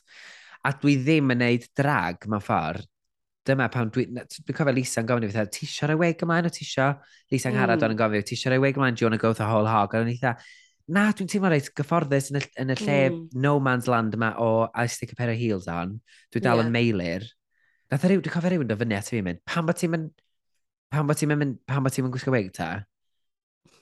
[0.64, 2.88] a dwi ddim yn neud drag, mae'n ffordd.
[3.50, 4.16] Dyma pan dwi'n...
[4.22, 6.96] Dwi'n dwi cofio Lisa'n gofyn i fi, ti eisiau rhoi weg ymlaen o ti eisiau?
[7.34, 7.62] Lisa Ngharad mm.
[7.66, 7.90] harad hmm.
[7.90, 9.68] o'n yn gofio, ti eisiau rhoi weg ymlaen, do you want to go the whole
[9.68, 9.96] hog?
[9.96, 10.38] A o'n eitha,
[10.90, 13.20] na, dwi'n teimlo reit gyfforddus yn y, yn y lle mm.
[13.44, 16.00] no man's land yma o I stick a pair of heels on.
[16.34, 16.68] Dwi dal yeah.
[16.68, 17.28] yn meilir.
[17.90, 20.12] Nath rhyw, dwi'n cofio rhywun o fyny at fi mynd, pan bod ti'n mynd,
[20.94, 22.72] pan bod ti'n mynd, pan bod ti'n mynd gwisgo wig ta?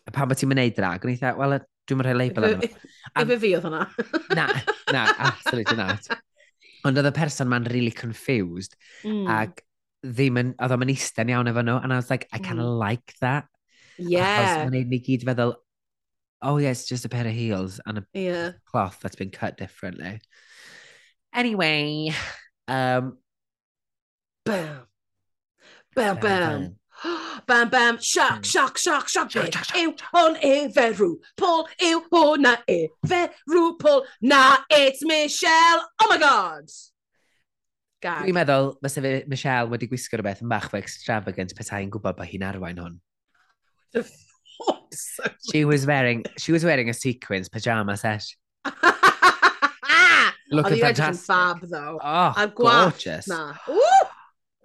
[0.08, 1.08] A pan bod ti'n mynd neud drag?
[1.08, 2.72] Yn dda, wel, dwi'n mynd rhoi label arno.
[3.24, 3.84] Efe fi oedd hwnna.
[4.40, 4.48] na,
[4.96, 6.12] na, absolutely not.
[6.88, 8.76] Ond oedd y person ma'n really confused.
[9.08, 9.28] Mm.
[9.32, 9.64] Ac
[10.08, 11.80] ddim yn, oedd o'n eistedd iawn efo nhw.
[11.84, 12.80] And I was like, I kind of mm.
[12.80, 13.48] like that.
[13.98, 14.44] Yeah.
[14.44, 15.56] Achos mae'n neud ni gyd feddwl,
[16.42, 18.52] oh yeah, it's just a pair of heels and a yeah.
[18.66, 20.20] cloth that's been cut differently.
[21.34, 22.12] Anyway,
[22.68, 23.18] um,
[24.46, 24.82] bam,
[25.96, 26.76] bam, bam, bam,
[27.46, 27.98] bam, bam.
[28.00, 29.32] shock, shock, shock, shock.
[29.34, 29.52] Be
[29.84, 34.06] yw hwn e ferw, Paul yw hwnna e Paul.
[34.22, 36.70] Na, it's Michelle, oh my god.
[38.02, 38.28] Gag.
[38.28, 42.30] Dwi'n meddwl, fysa fe Michelle wedi gwisgo rhywbeth yn bach fwy extravagant petai'n gwybod bod
[42.30, 43.00] hi'n arwain hwn.
[44.92, 48.24] So- She was wearing, she was wearing a sequins pyjama set.
[50.50, 51.26] Looking Oedd hi edrych yn fantastic.
[51.28, 51.98] fab, though.
[52.02, 53.28] Oh, A gwallt gorgeous.
[53.28, 53.54] Na.
[53.68, 53.82] Woo!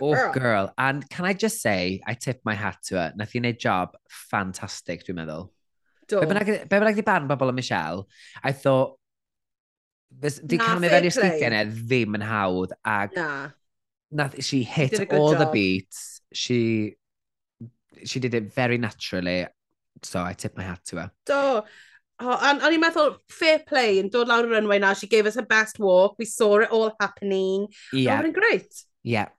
[0.01, 0.33] Oh, girl.
[0.33, 0.73] girl.
[0.79, 3.13] And can I just say, I tip my hat to her.
[3.17, 3.97] Nath hi'n neud job
[4.31, 5.49] fantastic, dwi'n meddwl.
[6.11, 6.21] Do.
[6.23, 6.27] Be
[6.71, 8.07] bynnag di barn bobl o Michelle,
[8.43, 8.95] I thought,
[10.21, 13.29] di Na, cael mi fair fewn i'r sgidiau yna ddim yn hawdd, ac Na.
[14.23, 16.21] nath, she hit a all the beats.
[16.33, 16.95] She,
[18.05, 19.47] she did it very naturally,
[20.03, 21.11] So I tip my hat to her.
[21.27, 21.63] Do.
[22.23, 24.95] Oh, and o'n i'n meddwl, fair play yn dod lawr y runway now.
[24.95, 26.15] She gave us her best walk.
[26.19, 27.69] We saw it all happening.
[27.93, 28.23] Yeah.
[28.25, 28.71] Oh, great.
[29.03, 29.33] Yeah.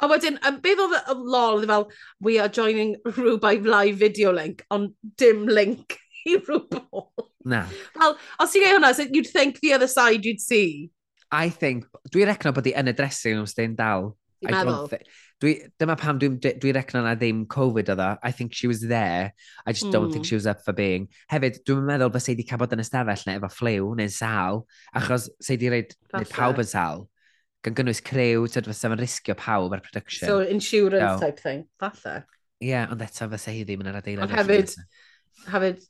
[0.00, 1.84] A wedyn, beth oedd y lol, oedd e fel,
[2.20, 5.98] we are joining rhywbeth live video link, ond dim link
[6.28, 7.08] i Rhywbau.
[7.44, 7.64] Na.
[7.98, 10.90] Wel, os ti'n gael hwnna, so you'd think the other side you'd see.
[11.32, 14.14] I think, dwi'n recno bod i yn y dressing room styn dal.
[14.44, 15.08] I don't think,
[15.42, 18.80] Dwi, dyma pam dwi'n dwi, dwi recno na ddim Covid oedd I think she was
[18.80, 19.32] there.
[19.66, 19.92] I just mm.
[19.92, 20.28] don't think hmm.
[20.28, 21.08] she was up for being.
[21.32, 25.00] Hefyd, dwi'n meddwl bod Seidi cael bod yn ystafell neu efo ffliw neu'n sal, hmm.
[25.00, 27.08] achos Sadie reid neu pawb yn sal.
[27.66, 30.30] Gan gynnwys crew, tyd fysa fo'n risgio pawb ar production.
[30.30, 32.22] So insurance so, type thing, falle.
[32.62, 34.30] Ie, yeah, ond eto fysa hi ddim yn yr adeilad.
[34.30, 34.76] Ond hefyd,
[35.50, 35.86] hefyd,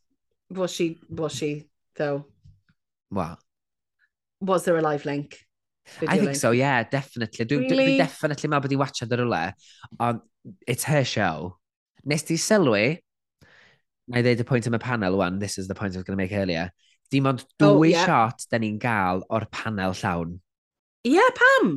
[0.57, 1.55] was she, was she,
[2.01, 2.25] though?
[3.13, 3.45] What?
[4.41, 5.43] Was there a live link?
[6.07, 7.45] I think so, yeah, definitely.
[7.45, 7.87] Dwi'n really?
[7.93, 9.53] dwi definitely ma bod i watchad ar rwle,
[10.01, 10.23] ond
[10.67, 11.57] it's her show.
[12.05, 12.99] Nes ti sylwi,
[14.09, 16.07] na i ddeud y pwynt am y panel one, this is the point I was
[16.07, 16.71] going to make earlier,
[17.11, 18.07] dim ond oh, dwy oh, yeah.
[18.07, 20.39] shot da ni'n gael o'r panel llawn.
[21.07, 21.77] Ie, yeah, pam?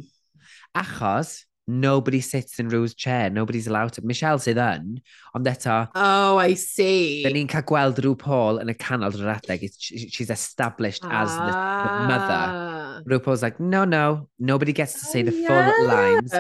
[0.78, 4.06] Achos, nobody sits in Rue's chair, nobody's allowed to.
[4.06, 5.00] Michelle sydd yn,
[5.38, 5.80] ond eto...
[5.96, 7.24] Oh, I see.
[7.26, 9.66] Da ni'n cael gweld Rue Paul yn y canol drwy'r adeg.
[9.80, 12.65] She's established as the, the mother.
[13.06, 15.72] RuPaul's like, no, no, nobody gets to say oh, the yeah.
[15.72, 16.34] full lines.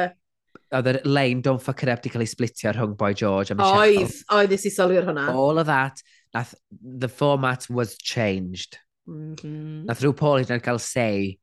[0.76, 3.56] Oedd yr lein Don't Fuck It Up di cael ei splitio rhwng Boy George a
[3.56, 4.02] Michelle.
[4.02, 5.28] Oedd, oedd nes i sylwi'r hwnna.
[5.38, 6.02] All of that,
[6.34, 8.80] nath, the format was changed.
[9.08, 9.84] Mm -hmm.
[9.86, 11.38] Nath RuPaul hyd yn oed cael say,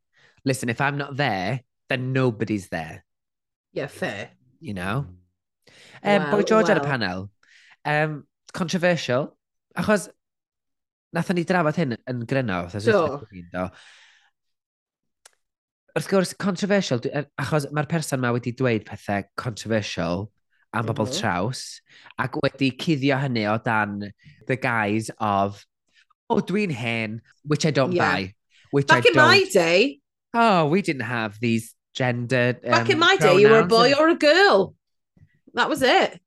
[0.45, 3.05] listen, if I'm not there, then nobody's there.
[3.73, 4.31] Yeah, fair.
[4.61, 5.07] You know?
[6.03, 6.77] Um, wow, Boy George wow.
[6.77, 7.31] ar y panel.
[7.87, 9.37] Um, controversial.
[9.79, 10.11] Achos,
[11.15, 12.67] nath ni drafod hyn yn gryno.
[12.75, 13.31] So.
[13.55, 13.71] Do
[15.97, 20.31] wrth gwrs, controversial, dwi, achos mae'r person yma wedi dweud pethau controversial
[20.73, 21.21] am bobl mm -hmm.
[21.21, 21.83] traws,
[22.19, 24.13] ac wedi cuddio hynny o dan
[24.49, 25.65] the guise of,
[26.31, 28.13] oh, dwi'n hen, which I don't yeah.
[28.13, 28.35] buy.
[28.73, 29.29] Which Back I in don't...
[29.29, 30.01] my day...
[30.35, 33.67] Oh, we didn't have these gender um, Back in um, my day, you were a
[33.67, 34.75] boy or a girl.
[35.53, 36.21] That was it.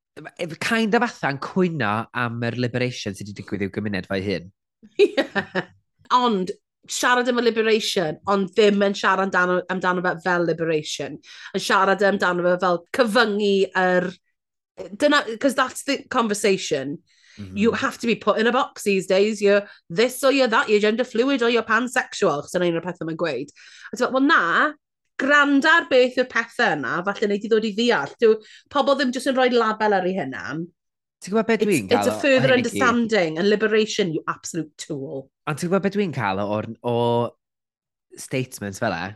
[0.60, 4.52] Kind of atha'n cwyno am yr liberation sydd wedi digwydd i'w gymuned fo'i hyn.
[5.02, 5.66] Yeah.
[6.14, 6.52] Ond
[6.92, 11.18] siarad am y liberation, ond ddim yn siarad amdano, amdano fe fel liberation.
[11.54, 14.08] Yn siarad amdano fe fel cyfyngu yr...
[14.76, 16.98] Dyna, because that's the conversation.
[17.38, 17.56] Mm -hmm.
[17.56, 19.40] You have to be put in a box these days.
[19.40, 22.42] You're this or you're that, you're gender fluid or you're pansexual.
[22.42, 23.52] Chos yna un o'r pethau mae'n gweud.
[23.92, 24.72] A ti'n well na,
[25.20, 28.12] granda'r beth yw'r pethau yna, falle wneud i ddod i ddeall.
[28.20, 28.36] Dyw
[28.72, 30.44] pobl ddim jyst yn rhoi label ar ei hynna.
[31.26, 31.98] Ti'n gwybod beth dwi'n cael?
[31.98, 35.28] It's a further understanding and liberation, you absolute tool.
[35.50, 36.94] Ond ti'n gwybod beth dwi'n cael o, o
[38.14, 39.08] statements fel e?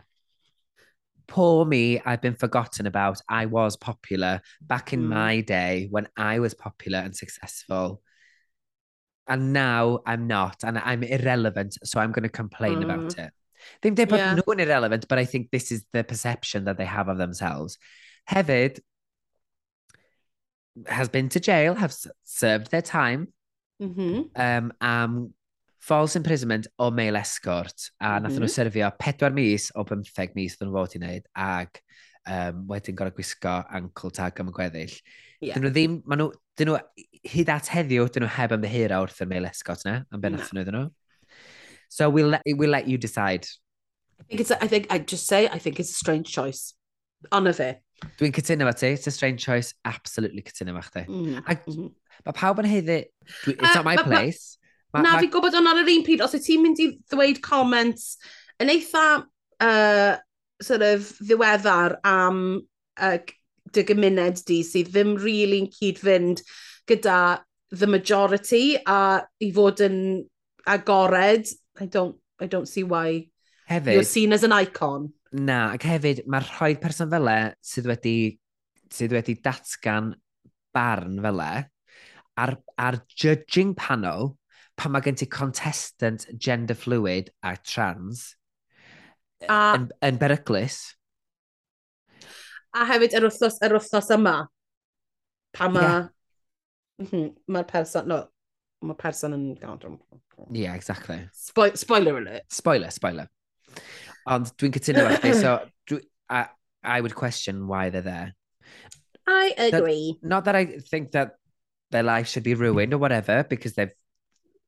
[1.31, 3.21] Poor me, I've been forgotten about.
[3.29, 5.13] I was popular back in mm.
[5.15, 8.01] my day when I was popular and successful.
[9.29, 12.83] And now I'm not, and I'm irrelevant, so I'm going to complain mm.
[12.83, 13.31] about it.
[13.79, 14.35] Ddim dweud bod yeah.
[14.35, 17.77] nhw'n irrelevant, but I think this is the perception that they have of themselves.
[18.27, 18.81] Hefyd,
[20.87, 21.93] has been to jail, have
[22.23, 23.27] served their time
[23.81, 24.17] mm -hmm.
[24.35, 25.33] um, am
[25.79, 27.91] false imprisonment o mail escort.
[27.99, 28.39] A nath mm -hmm.
[28.39, 31.81] nhw serfio pedwar mis o bymtheg mis ddyn nhw fod i wneud ag
[32.27, 34.95] um, wedyn gorau gwisgo ankle tag am y gweddill.
[35.41, 35.55] Yeah.
[35.55, 36.77] Dyn nhw ddim, ma nhw, dyn nhw,
[37.33, 40.43] hyd at heddiw, dyn nhw heb ymddeheira wrth yr mail escort na, am ben no.
[40.43, 40.89] nhw ddyn nhw.
[41.89, 43.47] So we'll let, we'll let you decide.
[44.19, 46.73] I think, it's, I think I'd just say, I think it's a strange choice.
[47.31, 47.81] Honor fe.
[48.19, 51.05] Dwi'n cytuno fe ti, it's a strange choice, absolutely cytuno fe chdi.
[51.09, 51.43] Mm.
[51.45, 51.91] A mm.
[52.25, 53.03] mae pawb yn heiddi,
[53.47, 54.57] it's uh, not my ma, place.
[54.93, 55.19] Ma, na, ma...
[55.21, 58.15] fi gwybod o'n ar yr un pryd, os y ti'n mynd i ddweud comments
[58.61, 60.15] yn eitha uh,
[60.61, 62.41] sort of ddiweddar am
[63.01, 63.17] uh,
[63.71, 66.43] dy gymuned di sydd ddim really'n cyd-fynd
[66.89, 67.21] gyda
[67.71, 69.97] the majority a i fod yn
[70.67, 71.47] agored,
[71.79, 73.29] I don't, I don't see why
[73.69, 75.13] Hefyd, you're seen as an icon.
[75.31, 78.15] Na, ac hefyd, mae'r rhoi person fele sydd wedi,
[78.91, 80.11] sydd wedi datgan
[80.75, 81.51] barn fele
[82.41, 84.33] ar, ar judging panel
[84.75, 88.31] pan mae gen ti contestant gender fluid a trans
[89.47, 90.79] a, yn, yn beryglus.
[92.75, 94.35] A hefyd yr wythnos, yr wythnos yma,
[95.55, 96.09] pa mae yeah.
[97.01, 98.19] M-hm, mm person, no,
[98.85, 99.79] mae'r person yn gael
[100.53, 101.17] yeah, exactly.
[101.33, 102.45] Spo spoiler alert.
[102.51, 103.29] Spoiler, spoiler.
[104.27, 105.57] Ond dwi'n cytuno efo chdi, so
[105.89, 106.45] dwi, I,
[106.83, 108.33] I would question why they're there.
[109.27, 110.17] I agree.
[110.21, 111.35] That, not that I think that
[111.91, 113.93] their life should be ruined or whatever, because they've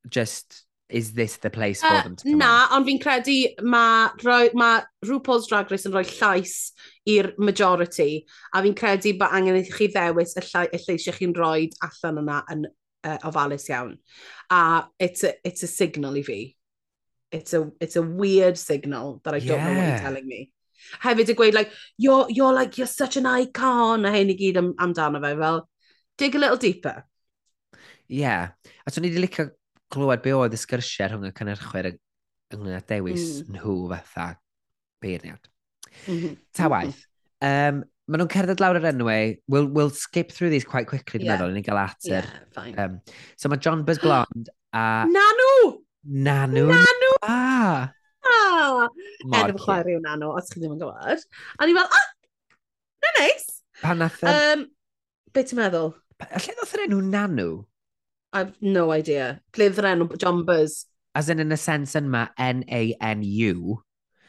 [0.08, 2.76] just is this the place uh, for them to come Na, on?
[2.76, 6.72] ond fi'n credu mae ma RuPaul's Drag Race yn rhoi llais
[7.08, 11.34] i'r majority, a fi'n credu bod angen i chi ddewis y, llai, y lleisiau chi'n
[11.34, 13.96] rhoi allan yna yn uh, ofalus iawn.
[14.52, 16.38] A it's a, it's a signal i fi
[17.34, 19.48] it's a, it's a weird signal that I yeah.
[19.48, 20.40] don't know what you're telling me.
[21.02, 24.60] Hefyd y gweud, like, you're, you're like, you're such an icon, a hyn i gyd
[24.60, 25.62] am, amdano fe, fel,
[26.20, 26.96] dig a little deeper.
[27.74, 28.20] Ie.
[28.22, 28.50] Yeah.
[28.86, 29.48] A so ni wedi licio
[29.94, 31.90] glywed be oedd y sgyrsiau rhwng y cynnyrchwyr
[32.54, 33.56] ynglyn â dewis mm.
[33.56, 34.28] nhw fatha
[35.02, 35.50] beirniad.
[36.04, 36.30] Mm-hmm.
[36.30, 36.38] Mm.
[36.54, 37.02] Ta waith.
[37.44, 39.30] Um, Maen nhw'n cerdded lawr yr enwau.
[39.48, 41.38] We'll, we'll skip through these quite quickly, dwi'n yeah.
[41.38, 42.28] meddwl, i ni gael atyr.
[42.28, 42.74] Yeah, fine.
[42.78, 42.98] um,
[43.40, 44.84] so mae John Buzz Blond a...
[45.16, 45.78] Nanw!
[46.04, 46.66] Nanw!
[46.68, 47.13] Nanw!
[47.24, 47.90] Ah!
[48.24, 48.88] A!
[49.40, 51.24] Enw chwarae yw Nano, os chi ddim yn gwybod.
[51.58, 52.08] A ni fel, ah!
[53.04, 53.46] Na neis!
[53.82, 54.66] Pan nath um,
[55.34, 55.92] Be ti'n meddwl?
[56.24, 57.48] Lle ddoth yr enw nanw?
[58.34, 59.40] I've no idea.
[59.54, 60.84] Ble ddoth yr enw John Buzz?
[61.14, 63.76] As in, in a sense yma, N-A-N-U.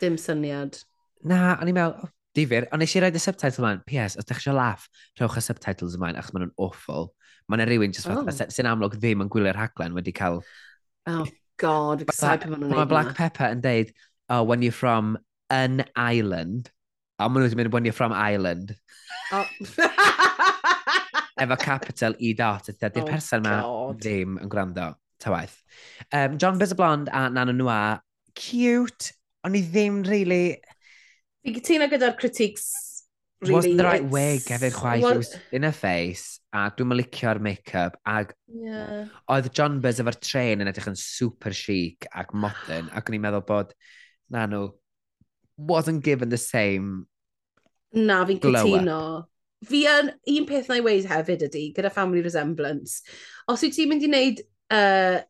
[0.01, 0.81] Dim syniad.
[1.25, 3.85] Na, o'n i'n meddwl, oh, difyr, ond eisiau rhaid y subtitle ymlaen.
[3.87, 4.17] P.S.
[4.19, 4.89] Os ydych eisiau laff,
[5.19, 7.09] rhowch y subtitles ymlaen, achos maen nhw'n awful.
[7.47, 8.25] Mae yna rhywun jyst oh.
[8.53, 10.41] sy'n amlwg ddim yn gwylio'r rhaglen wedi cael...
[11.09, 11.25] Oh
[11.57, 13.91] god, excited pan nhw'n Mae Black Pepper yn deud,
[14.29, 15.17] oh, when you're from
[15.53, 16.71] an island,
[17.19, 18.75] a maen nhw wedi mynd, when you're from Ireland.
[19.31, 19.45] Oh.
[21.41, 23.99] Efo capital E dot, ydy, di'r oh, person ma god.
[24.03, 25.57] ddim yn gwrando, ta waith.
[26.11, 28.01] Um, John Bez y Blond a Nana Noir,
[28.35, 30.57] cute, ond i ddim really...
[31.45, 32.84] Fi gytuno gyda'r critiques
[33.47, 33.55] really.
[33.55, 34.11] Wasn't the right it's...
[34.11, 35.05] wig hefyd chwaith.
[35.05, 35.13] Was...
[35.13, 37.97] It was in her face, a dwi'n malicio'r make-up.
[38.05, 38.33] Ag...
[38.51, 39.09] Yeah.
[39.31, 43.25] Oedd John Buzz efo'r train yn edrych yn super chic ac modern, ac o'n i'n
[43.27, 43.75] meddwl bod,
[44.33, 44.69] na nhw,
[45.55, 47.05] wasn't given the same
[47.95, 48.99] Na, fi'n cytuno.
[49.65, 52.99] Fi yn, un peth na i weid hefyd ydy, gyda family resemblance.
[53.49, 54.41] Os wyt ti'n mynd i wneud
[54.75, 55.21] uh,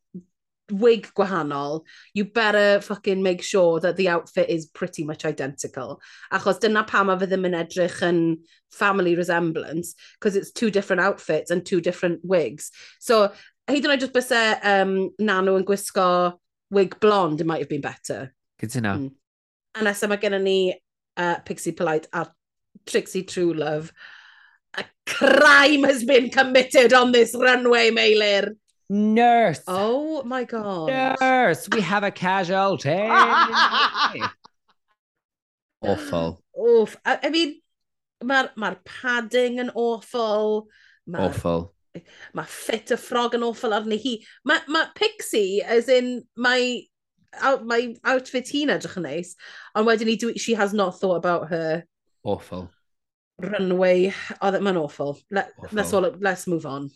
[0.72, 1.82] wig gwahanol,
[2.14, 6.02] you better fucking make sure that the outfit is pretty much identical.
[6.32, 8.22] Achos dyna pam a fe ddim yn edrych yn
[8.72, 12.72] family resemblance, because it's two different outfits and two different wigs.
[13.00, 13.32] So,
[13.70, 16.40] hyd yn oed just bysau um, Nano yn gwisgo
[16.72, 18.34] wig blonde, it might have been better.
[18.60, 18.96] Good to know.
[18.96, 19.12] Mm.
[19.76, 20.60] A nesaf mae gennym ni
[21.18, 22.28] uh, Pixie Polite a
[22.86, 23.92] Trixie True Love.
[24.76, 28.56] A crime has been committed on this runway, Meilir.
[28.90, 29.62] Nurse.
[29.68, 30.90] Oh my God.
[30.90, 32.90] Nurse, we have a casualty.
[35.82, 36.42] awful.
[36.60, 36.98] Oof.
[37.06, 37.62] I, I mean,
[38.24, 40.68] mae'r ma, padding yn awful.
[41.08, 41.74] Ma awful.
[42.36, 44.18] Mae ffit y ffrog yn awful arni hi.
[44.46, 46.90] Mae ma Pixie, as in, mae
[47.42, 49.36] out, my outfit hi'n edrych yn neis,
[49.76, 51.84] ond wedyn ni, she has not thought about her
[52.26, 52.70] awful
[53.42, 54.10] runway,
[54.40, 55.16] oedd e, mae'n awful.
[55.32, 55.76] Let, awful.
[55.78, 56.90] Let's, all, let's move on.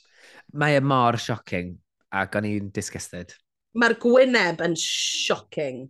[0.54, 1.78] Mae e mor shocking,
[2.16, 3.36] ac o'n i'n disgusted.
[3.78, 5.88] Mae'r gwyneb yn shocking.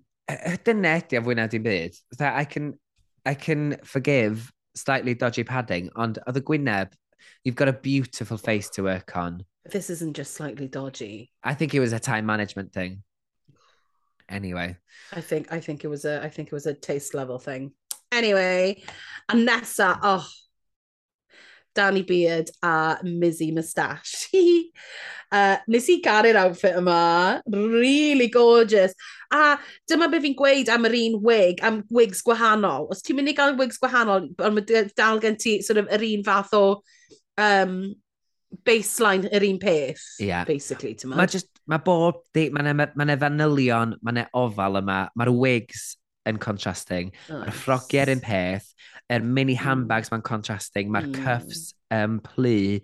[0.66, 1.97] Dyna ydy a fwy na dim byd.
[2.20, 2.74] That I can,
[3.26, 6.91] I can forgive slightly dodgy padding, ond oedd y gwyneb,
[7.43, 9.43] you've got a beautiful face to work on.
[9.70, 11.32] This isn't just slightly dodgy.
[11.43, 13.04] I think it was a time management thing.
[14.30, 14.78] Anyway.
[15.12, 17.72] I think I think it was a I think it was a taste level thing.
[18.12, 18.82] Anyway,
[19.30, 20.28] a nesa, oh,
[21.76, 24.28] Danny Beard a Mizzy Moustache.
[25.32, 28.95] uh, nes i garu'r outfit yma, really gorgeous.
[29.32, 32.89] A dyma be fi'n gweud am yr un wig, am wigs gwahanol.
[32.89, 36.05] Os ti'n mynd i gael wigs gwahanol, ond mae dal gen ti sort of yr
[36.10, 36.64] un fath o
[37.38, 37.78] um,
[38.66, 40.43] baseline yr un peth, yeah.
[40.49, 40.97] basically.
[41.05, 45.36] Mae ma just, mae bob, mae yna ma, ma fanylion, mae yna ofal yma, mae'r
[45.38, 45.91] wigs
[46.30, 47.11] yn contrasting.
[47.27, 47.41] Nice.
[47.41, 48.71] Mae'r ffrogiau'r un peth,
[49.09, 49.63] yr mini mm.
[49.65, 51.19] handbags mae'n contrasting, mae'r mm.
[51.25, 51.63] cuffs
[51.95, 52.80] um, plu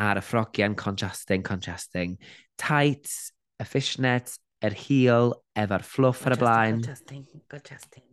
[0.00, 2.16] a'r ffrogiau'n contrasting, contrasting.
[2.60, 6.80] Tights, y fishnet, yr heel, efo'r fluff ar y blaen.
[6.80, 8.06] Contrasting, contrasting.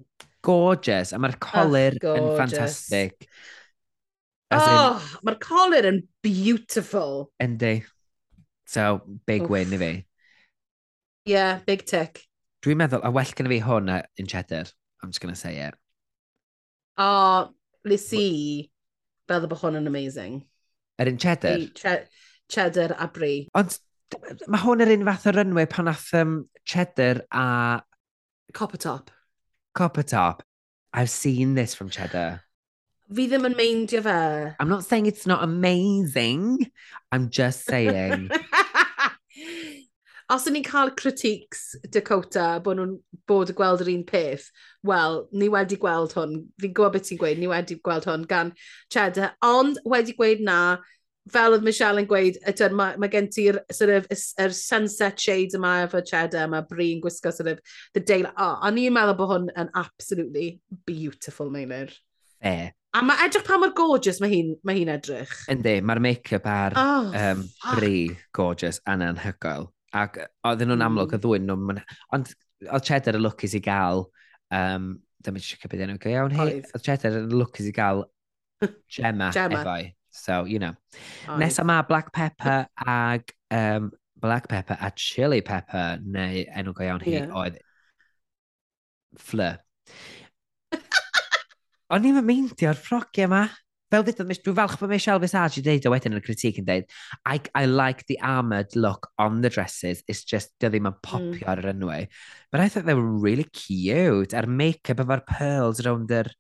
[0.47, 3.29] Gorgeous, a mae'r colir oh, yn ffantastig.
[4.55, 7.27] Oh, mae'r colur yn beautiful.
[7.43, 7.81] Yndi.
[8.67, 9.51] So, big Oof.
[9.51, 9.91] win i fi.
[11.27, 12.26] Yeah, big tick.
[12.67, 14.65] Dwi'n meddwl, a well gyda fi hwn na in cheddar.
[14.99, 15.75] I'm just going to say it.
[16.99, 17.53] O,
[17.87, 18.25] nes i,
[19.31, 20.41] meddwl bod hwn yn amazing.
[20.99, 21.61] Yr un cheddar?
[21.63, 21.93] I che
[22.51, 23.45] cheddar a brie.
[23.55, 23.77] Ond
[24.51, 26.35] mae hwn yr un fath o runway pan nath um,
[26.67, 27.45] cheddar a...
[28.51, 29.15] Copper top.
[29.71, 30.43] Copper top.
[30.91, 32.41] I've seen this from cheddar.
[33.07, 34.19] Fi ddim yn meindio fe.
[34.59, 36.67] I'm not saying it's not amazing.
[37.13, 38.27] I'm just saying
[40.33, 42.97] os o'n ni'n cael critiques Dakota bod nhw'n
[43.29, 44.49] bod y gweld yr un peth,
[44.87, 48.51] wel, ni wedi gweld hwn, fi'n gwybod beth ti'n gweud, ni wedi gweld hwn gan
[48.93, 50.77] Cheddar, ond wedi gweud na,
[51.31, 54.09] fel oedd Michelle yn gweud, ytyn, mae, mae gen ti'r sort of,
[54.43, 57.61] er sunset shades yma efo Cheddar, mae Bryn gwisgo sort of
[57.93, 58.35] the daylight.
[58.35, 60.49] Oh, a ni'n meddwl bod hwn yn absolutely
[60.87, 61.95] beautiful, Meinir.
[62.41, 62.73] Fair.
[62.95, 65.33] A mae edrych pa mor gorgeous mae hi'n ma hi edrych.
[65.51, 67.43] Yndi, mae'r make-up ar oh, um,
[67.77, 69.67] Bri gorgeous a'n anhygoel.
[69.95, 71.19] Ac oedden nhw'n amlwg hmm.
[71.19, 71.77] o ddwyn nhw.
[72.15, 72.31] Ond
[72.65, 74.07] oedd Cheddar y lwcus i gael,
[74.55, 78.03] um, dyma eisiau cybyd enw go iawn, hei, oedd Cheddar y lwcus i gael
[78.97, 79.61] Gemma, Gemma.
[79.61, 79.93] efoi.
[80.09, 80.73] So, you know.
[81.27, 81.39] Oed.
[81.43, 87.03] Nesa mae Black Pepper ag um, Black Pepper a Chili Pepper, neu enw go iawn
[87.05, 87.33] hi, yeah.
[87.37, 87.59] oedd
[89.21, 89.61] Fleur.
[91.93, 93.45] O'n i'n mynd ffrogiau yma
[93.91, 96.67] fel dweud, dwi'n falch bod Michelle Visage i ddeud o wedyn yn y critique yn
[96.67, 96.89] dweud,
[97.25, 101.01] I, I like the armoured look on the dresses, it's just, dy ddim yn mm.
[101.05, 101.47] popio mm.
[101.51, 102.07] ar yr enwau.
[102.51, 106.31] But I thought they were really cute, a'r make-up efo'r pearls round yr,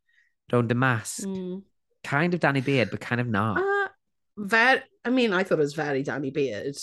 [0.51, 1.27] round the mask.
[1.27, 1.63] Mm.
[2.03, 3.57] Kind of Danny Beard, but kind of not.
[3.59, 3.89] Uh,
[4.37, 6.75] ver, I mean, I thought it was very Danny Beard,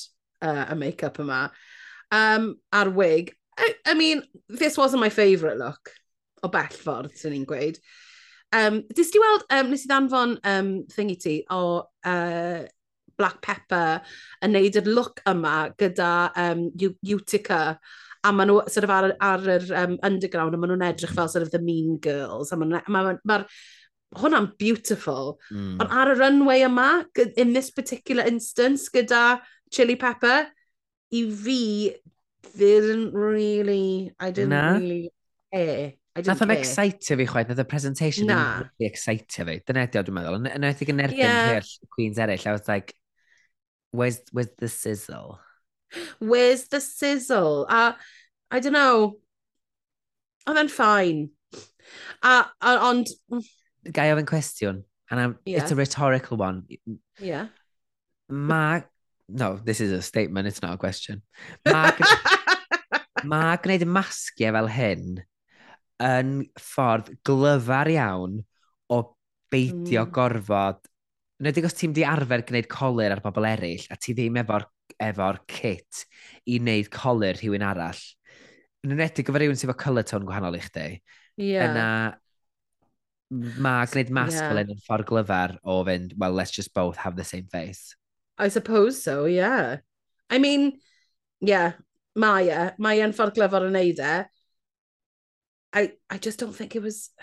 [0.43, 1.51] uh, a make-up yma.
[2.11, 3.35] Um, a'r wig.
[3.59, 5.93] I, I mean, this wasn't my favourite look
[6.43, 7.79] o bell ffordd, sy'n ni'n gweud.
[8.55, 12.65] Um, Dys ti weld, um, nes i ddanfon um, thing i ti o uh,
[13.19, 14.01] Black Pepper
[14.43, 16.67] yn neud y look yma gyda um,
[17.15, 17.79] Utica
[18.25, 21.31] a maen nhw sort of ar, ar yr um, underground a maen nhw'n edrych fel
[21.31, 23.41] sort of the mean girls a maen ma, e, Ma,
[24.15, 25.35] hwnna'n beautiful.
[25.51, 25.81] Mm.
[25.83, 26.89] Ond ar y runway yma,
[27.37, 29.41] in this particular instance, gyda
[29.75, 30.47] Chili Pepper,
[31.15, 31.95] i fi,
[32.57, 34.73] didn't really, I didn't Na.
[34.79, 35.11] really
[35.53, 35.95] care.
[36.15, 38.37] Nath o'n excitio fi chwaith, nath y presentation na.
[38.59, 39.57] really excitio fi.
[39.67, 40.37] Dyna ydi o, dwi'n meddwl.
[40.47, 41.73] Yn oeddig yn erbyn yeah.
[41.97, 42.95] Queens eraill, I was like,
[43.91, 45.41] where's, where's the sizzle?
[46.21, 47.67] Where's the sizzle?
[47.69, 47.97] A,
[48.49, 49.19] I don't know,
[50.47, 51.27] oedd e'n ffain.
[52.23, 53.11] A, a, ond...
[53.35, 53.51] Mm.
[53.91, 55.65] Gai ofyn cwestiwn, and I'm, yeah.
[55.65, 56.65] it's a rhetorical one.
[57.19, 57.49] Yeah.
[58.29, 58.83] Ma...
[59.29, 61.23] No, this is a statement, it's not a question.
[61.67, 61.91] Ma,
[63.25, 65.25] ma gwneud y masgiau fel hyn
[66.05, 68.41] yn ffordd glyfar iawn
[68.93, 69.01] o
[69.53, 70.13] beidio mm.
[70.15, 70.83] gorfod...
[71.45, 74.69] Nid os ti'n di arfer gwneud colir ar bobl eraill, a ti ddim efo'r
[75.03, 76.05] efo kit
[76.47, 77.99] i wneud colir rhywun arall.
[78.87, 80.87] Yn enedig efo rhywun sydd efo colour tone gwahanol i chdi.
[81.43, 81.67] Yeah.
[81.73, 81.89] Yna
[83.65, 84.53] mae gwneud masg yeah.
[84.53, 87.97] fel yn ffordd glyfar o fynd, well, let's just both have the same face.
[88.39, 89.79] I suppose so, yeah.
[90.31, 90.79] I mean,
[91.41, 91.73] yeah,
[92.15, 92.71] mae e.
[92.79, 94.15] Mae e'n ffordd glyfar o wneud e.
[95.75, 97.11] I, I just don't think it was...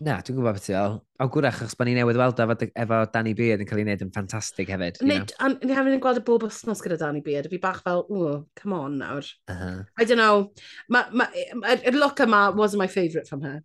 [0.00, 0.94] Na, dwi'n gwybod beth yw'n ddol.
[1.20, 4.04] O gwrach, achos bod ni newydd weld efo, efo Danny Beard yn cael ei wneud
[4.06, 4.96] yn ffantastig hefyd.
[5.04, 8.06] Nid, you ni hefyd yn gweld y bob wythnos gyda Danny Beard, fi bach fel,
[8.08, 9.28] oh, come on nawr.
[9.44, 9.82] Uh -huh.
[10.00, 10.46] I don't know.
[10.88, 13.60] Ma, ma, y look yma wasn't my favourite from her.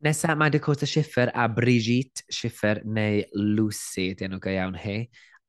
[0.00, 5.02] Nesa, mae Dakota Schiffer a Brigitte Schiffer neu Lucy, di enw go iawn hi.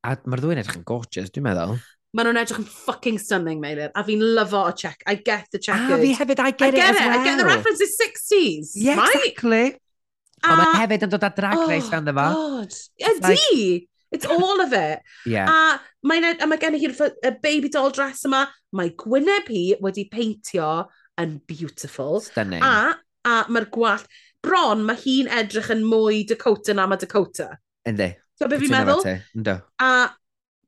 [0.04, 1.80] A mae'r ddwy'n edrych yn gorgeous, dwi'n meddwl
[2.16, 3.92] maen nhw'n edrych yn fucking stunning, Meilir.
[3.94, 5.04] A fi'n lyfo o check.
[5.06, 5.78] I get the check.
[5.78, 7.20] A fi hefyd, I get, I get it, it as well.
[7.20, 8.72] I get the reference references 60s.
[8.76, 9.16] Yeah, right?
[9.16, 9.78] exactly.
[10.44, 10.56] A...
[10.56, 12.28] mae hefyd yn dod â drag race oh, fan efo.
[12.38, 12.78] God.
[13.12, 13.36] Ydi.
[13.36, 13.90] Like...
[14.12, 15.04] It's all of it.
[15.30, 15.46] yeah.
[15.46, 16.96] A mae, a mae gen i hi'r
[17.44, 18.48] baby doll dress yma.
[18.74, 20.88] Mae Gwyneb hi wedi peintio
[21.22, 22.24] yn beautiful.
[22.26, 22.66] Stunning.
[22.66, 22.96] A,
[23.26, 24.10] a mae'r gwallt...
[24.40, 27.50] Bron, mae hi'n edrych yn mwy Dakota na mae Dakota.
[27.90, 28.14] Yndi.
[28.40, 29.04] So, be fi'n meddwl?
[29.36, 29.58] Ynddo.
[29.84, 29.90] A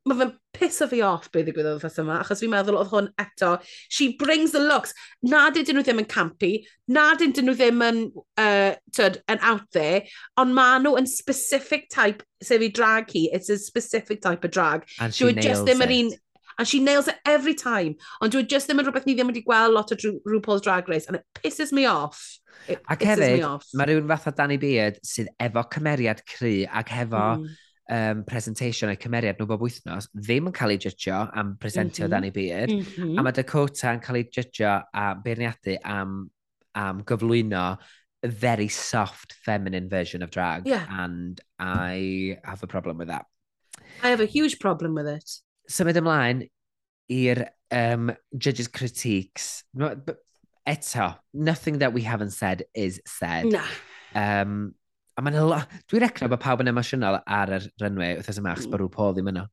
[0.09, 3.51] mae fe'n piso fi off beth ddigwyddodd wythnos yma, achos fi'n meddwl oedd hwn eto.
[3.93, 4.95] She brings the looks.
[5.21, 6.51] Nad ydyn nhw ddim yn campi,
[6.89, 8.01] nad ydyn nhw ddim yn,
[8.41, 10.01] uh, tyd, yn out there,
[10.41, 14.51] ond maen nhw yn specific type, sef i drag hi, it's a specific type of
[14.51, 14.89] drag.
[14.99, 15.95] And she, she nails just ddim it.
[15.99, 16.13] Un,
[16.57, 17.95] and she nails it every time.
[18.21, 21.05] Ond dwi'n just ddim yn rhywbeth ni ddim wedi gweld lot o RuPaul's Drag Race,
[21.05, 22.25] and it pisses me off.
[22.67, 23.45] It ac hefyd,
[23.77, 27.59] mae rhywun fath o Danny Beard sydd efo cymeriad cry ac efo mm
[27.91, 32.07] um, presentation eu cymeriad nhw bob wythnos ddim yn cael ei jydgio am presentio mm
[32.07, 32.13] -hmm.
[32.15, 33.19] Danny Beard, mm -hmm.
[33.19, 36.29] a mae Dakota yn cael ei jydgio a beirniadu am,
[36.73, 37.65] am gyflwyno
[38.23, 40.85] a very soft feminine version of drag yeah.
[41.03, 43.25] and I have a problem with that.
[44.03, 45.29] I have a huge problem with it.
[45.69, 46.47] Symud ymlaen
[47.09, 49.63] i'r um, judges' critiques.
[50.67, 53.45] Eto, nothing that we haven't said is said.
[53.45, 53.65] Nah.
[54.13, 54.75] Um,
[55.21, 55.59] A mae'n la...
[55.91, 58.87] Dwi'n recno bod pawb yn emosiynol ar yr runway wrth yma, achos bod hmm.
[58.87, 59.43] rhyw Paul ddim yno.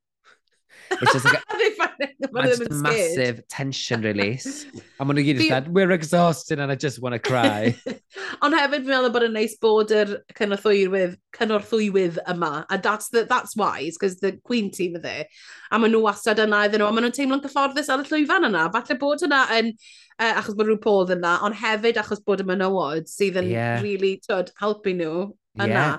[1.03, 4.65] It's just like a, man, just a massive tension release.
[4.97, 7.75] A maen nhw gyd yn dweud, we're exhausted and I just want to cry.
[8.47, 12.53] Ond hefyd fi'n meddwl bod yn neis bod yr cynorthwywydd, cynorthwywydd yma.
[12.65, 15.27] A that's, the, that's wise, because the Queen team are there.
[15.69, 16.89] A maen nhw wastad yna iddyn nhw.
[16.89, 18.71] A maen nhw'n teimlo'n gyfforddus ar y llwyfan yna.
[18.73, 19.75] Falle bod yna yn,
[20.17, 23.77] uh, achos bod rhyw Paul yna, ond hefyd achos bod y menywod sydd yn yeah.
[23.85, 25.69] really tyd, helpu nhw yna.
[25.69, 25.97] Yeah.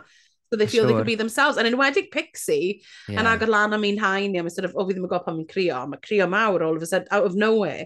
[0.51, 0.87] So they feel sure.
[0.87, 1.57] they could be themselves.
[1.57, 3.21] And enwedig Pixie, yeah.
[3.21, 5.37] yn agor lan am un hain yeah, sort of, o, fi ddim yn gwybod pan
[5.37, 7.85] mi'n crio, mae crio mawr all of a sudden, out of nowhere.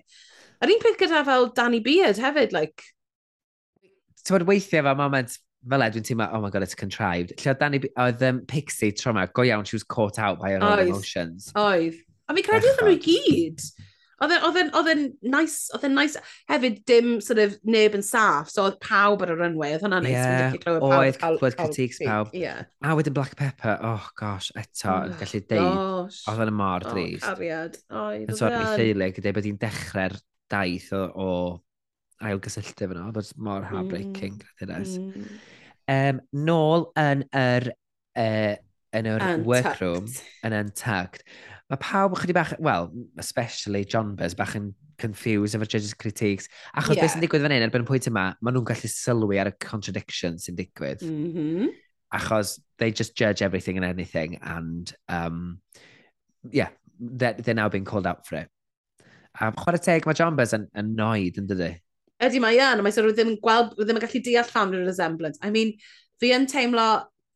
[0.64, 2.86] Yr un peth gyda fel Danny Beard hefyd, like...
[4.24, 5.36] Ti'n weithiau fel moment
[5.70, 7.36] fel e, dwi'n teimlo, oh my god, it's contrived.
[7.43, 10.51] Lle oedd Danny, oedd um, Pixie tro yma, go iawn, she was caught out by
[10.51, 10.88] her own oed.
[10.88, 11.51] emotions.
[11.59, 11.99] Oedd.
[12.30, 13.68] A fi credu oedd nhw i gyd.
[14.22, 15.01] E, oedd e'n
[15.34, 19.34] nice, oedd e'n nice hefyd dim sort of neb yn saff, so oedd pawb ar
[19.34, 20.14] y runway, oedd hwnna'n nice.
[20.16, 22.32] Yeah, oedd clywed critiques pawb.
[22.38, 22.64] Yeah.
[22.86, 26.86] A wedyn Black Pepper, oh gosh, eto, oh yn oh, gallu deud, oedd e'n mor
[26.86, 27.26] oh, drist.
[27.26, 27.80] Oh, cariad.
[28.03, 30.18] Oedd e'n ffeilig, gyda bod hi'n dechrau'r
[30.53, 31.30] daith o, o
[32.24, 34.76] ail gysylltu fyno, oedd mor heartbreaking, mm.
[34.93, 35.39] mm.
[35.91, 37.74] Um, nôl yn yr,
[38.20, 38.53] uh,
[38.95, 40.07] yn yr workroom,
[40.45, 41.26] yn Untucked,
[41.74, 44.72] mae pawb chydig bach, well, especially John Bez, bach yn
[45.02, 46.50] confused efo'r judges' critiques.
[46.78, 47.04] Achos yeah.
[47.04, 49.56] beth sy'n digwydd fan hyn, erbyn y pwynt yma, maen nhw'n gallu sylwi ar y
[49.64, 51.02] contradiction sy'n digwydd.
[51.08, 51.72] Mm -hmm.
[52.14, 55.60] Achos they just judge everything and anything, and um,
[56.52, 56.70] yeah,
[57.00, 58.50] they're, they're now being called out for it.
[59.42, 61.72] A chwarae teg, mae John Bez yn annoyed yn dydy.
[62.24, 65.42] Ydy mae yn, mae sôn ddim yn gweld, ddim yn gallu deall llawn resemblance.
[65.42, 65.74] I mean,
[66.22, 66.86] fi yn teimlo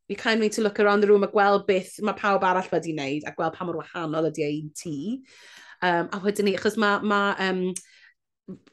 [0.07, 2.69] you kind of need to look around the room a gweld beth mae pawb arall
[2.71, 4.97] wedi wneud a gweld pa mor wahanol ydy ei ti.
[5.81, 7.65] Um, a wedyn ni, achos mae ma, um,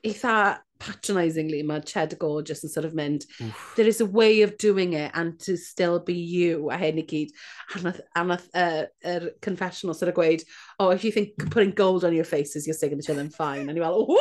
[0.07, 0.37] eitha
[0.79, 3.73] patronisingly, mae Ched Gorgeous just yn sort of mynd, Oof.
[3.77, 7.07] there is a way of doing it and to still be you, a hyn i
[7.11, 7.35] gyd.
[7.75, 10.45] A nath, a nath uh, er confessional sort of gweud,
[10.79, 13.69] oh, if you think putting gold on your face is your signature, then fine.
[13.69, 14.21] And you're like, oh,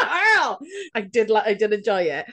[0.00, 0.58] girl!
[0.94, 2.26] I did, like, I did enjoy it.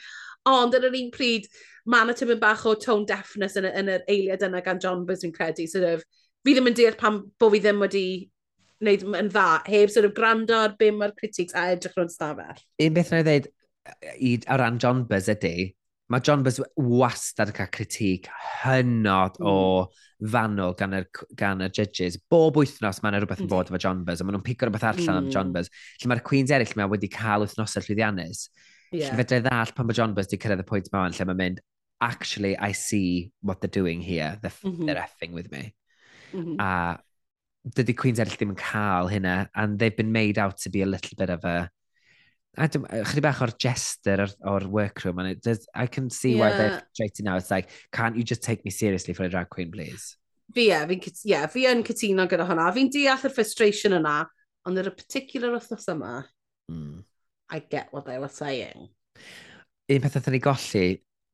[0.49, 1.45] Ond yn yr un pryd,
[1.89, 5.25] mae yna tymyn bach o tone deafness yn, yn yr eiliad yna gan John Bys
[5.25, 5.67] fi'n credu.
[5.69, 6.05] Sort of,
[6.45, 8.05] fi ddim yn deall pam bod fi ddim wedi
[8.81, 12.63] wneud yn dda, heb sort of gwrando ar be mae'r critics a edrych nhw'n stafell.
[12.81, 13.51] Un beth na'i ddweud
[14.17, 15.69] i, ar ran John Buzz ydy,
[16.11, 18.29] mae John Buzz wastad yn cael critig
[18.63, 19.47] hynod mm.
[19.47, 21.07] o fanwl gan, yr,
[21.39, 22.17] gan y judges.
[22.29, 23.53] Bob wythnos mae yna rhywbeth yn mm.
[23.53, 25.21] bod efo John Buzz, a maen nhw'n pigo rhywbeth allan mm.
[25.21, 25.71] am John Buzz.
[26.01, 28.47] Lle mae'r Queens eraill mae wedi cael wythnosau llwyddiannus,
[28.91, 29.11] Yeah.
[29.11, 31.39] Felly fedra i ddall pan mae John Buzz wedi cyrraedd y pwynt yma lle mae'n
[31.39, 31.61] mynd,
[32.01, 34.37] actually, I see what they're doing here.
[34.41, 34.85] They're, mm -hmm.
[34.87, 35.73] they're effing with me.
[36.33, 36.55] Mm -hmm.
[36.59, 36.99] A
[37.77, 40.89] dydy Queen's eraill ddim yn cael hynna, and they've been made out to be a
[40.89, 41.69] little bit of a...
[42.57, 46.33] I don't, chydig bach o'r jester o'r, or workroom, and it does, I can see
[46.35, 46.39] yeah.
[46.41, 47.37] why they're treating now.
[47.37, 50.17] It's like, can't you just take me seriously for a drag queen, please?
[50.53, 52.67] Fi e, fi'n yeah, fi yn cytuno gyda hwnna.
[52.75, 54.17] Fi'n deall y frustration yna,
[54.67, 56.25] ond yr y particular wythnos yma,
[56.67, 57.05] mm.
[57.51, 58.89] I get what they were saying.
[59.91, 60.85] Un peth ydyn ni golli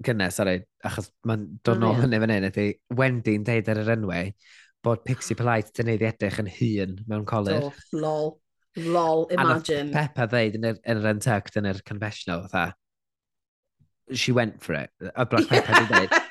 [0.03, 4.33] gynnes, sorry, achos mae'n dod nôl hynny fan hyn, ydy Wendy'n deud ar yr enwau
[4.85, 7.69] bod Pixie Polite dyn ni edrych yn hun mewn colir.
[7.69, 8.35] Oh, lol.
[8.77, 9.89] Lol, imagine.
[9.89, 12.75] A Peppa ddeud yn yr, yn yr untucked, yn yr confessional, fatha.
[14.13, 14.91] She went for it.
[15.15, 15.87] A Black Peppa yeah.
[15.91, 16.17] ddeud.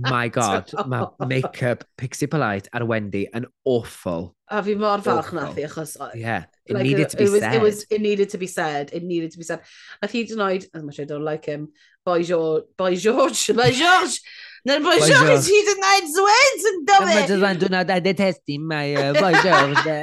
[0.00, 4.34] My god, mae make-up Pixie Polite ar Wendy yn awful.
[4.48, 5.96] A fi mor falch na thi, achos...
[6.14, 7.54] Yeah, it like, needed to uh, be it was, said.
[7.54, 9.60] It, was, it needed to be said, it needed to be said.
[10.02, 11.68] A thi dyn oed, I'm sure I don't like him,
[12.04, 14.20] Boy George, Boy George, Boy George!
[14.68, 17.10] Na'r Boy George, he did not sweat, yn dyfu!
[17.10, 19.98] Mae just yn dwi'n detest detesti, mae uh, Boy George.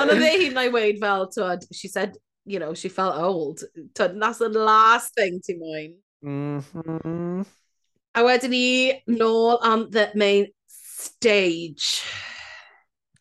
[0.00, 1.26] Ond oedd e hi'n ei weid fel,
[1.74, 2.14] she said,
[2.44, 3.62] you know, she felt old.
[3.94, 5.98] Twod, that's the last thing ti'n mwyn.
[6.22, 7.44] Mm -hmm.
[8.12, 12.02] A wedyn ni nôl am the main stage.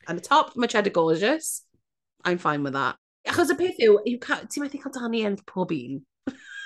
[0.07, 1.63] And the top, mae Cheddar Gorgeous.
[2.25, 2.97] I'm fine with that.
[3.27, 6.01] Achos y peth yw, ti'n methu cael Danny yn pob un.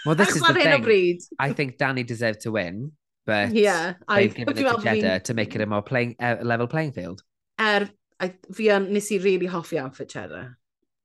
[0.06, 1.20] Well, this is the thing.
[1.40, 2.92] I think Danny deserved to win,
[3.26, 6.38] but yeah, they've I, given it to Cheddar to make it a more playing, uh,
[6.42, 7.24] level playing field.
[7.60, 10.58] Er, I, fi yn, nes i really hoffi outfit Cheddar.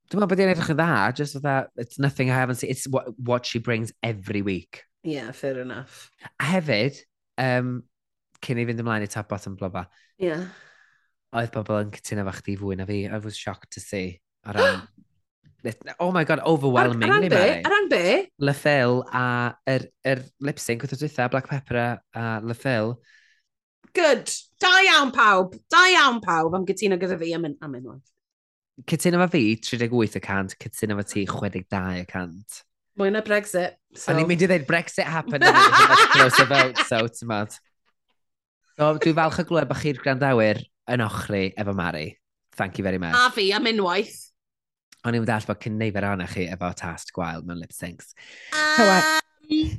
[0.08, 2.88] Dwi'n meddwl bod i'n edrych yn dda, just that it's nothing I haven't seen, it's
[2.88, 6.10] what, what she brings every week yeah, fair enough.
[6.40, 7.02] A hefyd,
[7.38, 7.82] um,
[8.44, 9.86] cyn i fynd ymlaen i tap bottom bloba,
[10.18, 10.48] yeah.
[11.36, 13.04] oedd bobl yn cytuno fach chdi fwy na fi.
[13.06, 14.20] I was shocked to see.
[14.46, 14.82] Ar ran...
[16.00, 17.10] oh my god, overwhelming.
[17.10, 17.44] Ar ran be?
[17.62, 18.02] Ar ran be?
[18.38, 19.24] Le Phil a
[19.66, 21.82] yr, er, er lip sync wrth o dwytha, Black Pepper
[22.14, 22.94] a Le Phil.
[23.94, 24.30] Good.
[24.60, 25.56] Da iawn pawb.
[25.70, 28.14] Da iawn pawb am gytuno gyda fi am unwaith.
[28.88, 32.62] Cytuno fa fi 38 y cant, cytuno fa ti 62 y cant.
[32.98, 33.76] Mwy na Brexit.
[33.94, 34.12] So.
[34.12, 35.44] O'n i'n mynd i ddweud Brexit happened.
[35.46, 36.08] happen.
[36.14, 37.54] close the vote, so it's mad.
[38.74, 42.08] So, dwi'n falch o glwed bod chi'r grandawyr yn ochri efo Mari.
[42.58, 43.14] Thank you very much.
[43.14, 44.16] A fi, am unwaith.
[45.06, 48.12] O'n i'n dall bod cyn neifer ohonach chi efo tast gwael mewn lip syncs.
[48.82, 49.78] Um,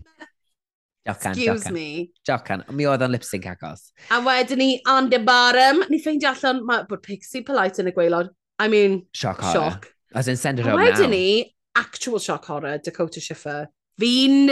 [1.09, 1.73] Jocan, Excuse jocan.
[1.73, 2.11] me.
[2.27, 3.89] Jocan, mi oedd o'n lip-sync agos.
[4.13, 7.93] A wedyn ni, on the bottom, ni ffeindio allan, mae bod Pixie Polite yn y
[7.95, 8.29] gweilod.
[8.59, 9.71] I mean, shock horror.
[9.71, 9.87] Shock.
[10.13, 10.85] As in, send it home now.
[10.85, 13.67] Wedyn ni, actual shock horror, Dakota Schiffer.
[13.99, 14.49] Fi'n...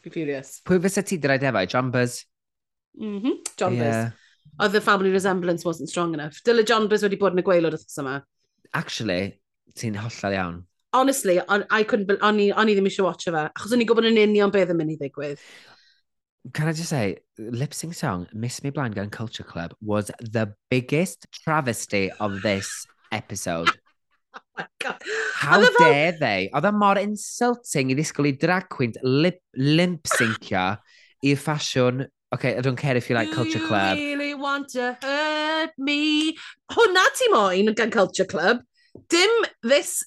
[0.00, 0.60] Fi'n furious.
[0.66, 1.66] Pwy fysa ti dyraid efo?
[1.68, 2.24] John Buzz?
[2.98, 3.36] Mm -hmm.
[3.56, 4.04] John yeah.
[4.04, 4.16] Buzz.
[4.60, 6.42] Oedd the family resemblance wasn't strong enough.
[6.44, 8.20] Dyle John Buzz wedi bod yn y gweilod wrth yma.
[8.74, 9.40] Actually,
[9.78, 10.58] ti'n hollol iawn.
[10.92, 13.84] Honestly, on, I couldn't, o'n i, on i ddim eisiau watch e fe, achos o'n
[13.84, 15.38] i gwybod yn union beth yn mynd i ddigwydd.
[16.52, 20.54] Can I just say, lip sync song Miss Me Blind Gun Culture Club was the
[20.70, 23.68] biggest travesty of this episode.
[24.34, 25.02] oh my God.
[25.40, 26.48] How e dare they?
[26.52, 30.64] Oedd e mor insulting i ddisgwyl i drag queen limp-syncio
[31.24, 33.96] i'r ffasiwn okay, I don't care if you like Do Culture you Club.
[33.96, 36.36] really want to hurt me?
[36.70, 38.60] Hwna ti moyn gan Culture Club.
[39.08, 39.30] Dim
[39.62, 40.04] this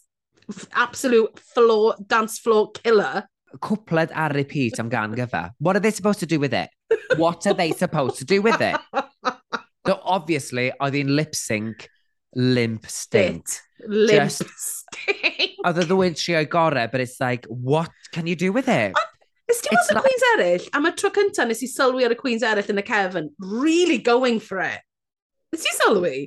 [0.73, 3.23] absolute floor, dance floor killer.
[3.59, 5.51] Cwpled ar repeat am gan gyfa.
[5.59, 6.69] What are they supposed to do with it?
[7.17, 8.77] What are they supposed to do with it?
[9.87, 11.89] so obviously, oedd hi'n lip sync
[12.35, 13.61] limp state.
[13.87, 15.57] Limp Just, state.
[15.65, 18.93] Oedd y ddwy'n trio gorau, but it's like, what can you do with it?
[18.95, 20.05] Ond, ys ti'n gweld y like...
[20.07, 20.69] Queens eraill?
[20.77, 23.99] Am y tro cyntaf nes i sylwi ar y Queens eraill yn y Kevin, really
[23.99, 24.81] going for it.
[25.53, 26.17] Nes i sylwi?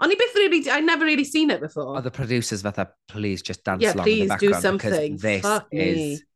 [0.00, 1.96] O'n i byth really, I never really seen it before.
[1.98, 4.42] Oedd oh, y producers fatha, please just dance yeah, along in the background.
[4.42, 5.16] Yeah, please do something.
[5.18, 5.96] This Fuck is...
[5.96, 6.26] Me.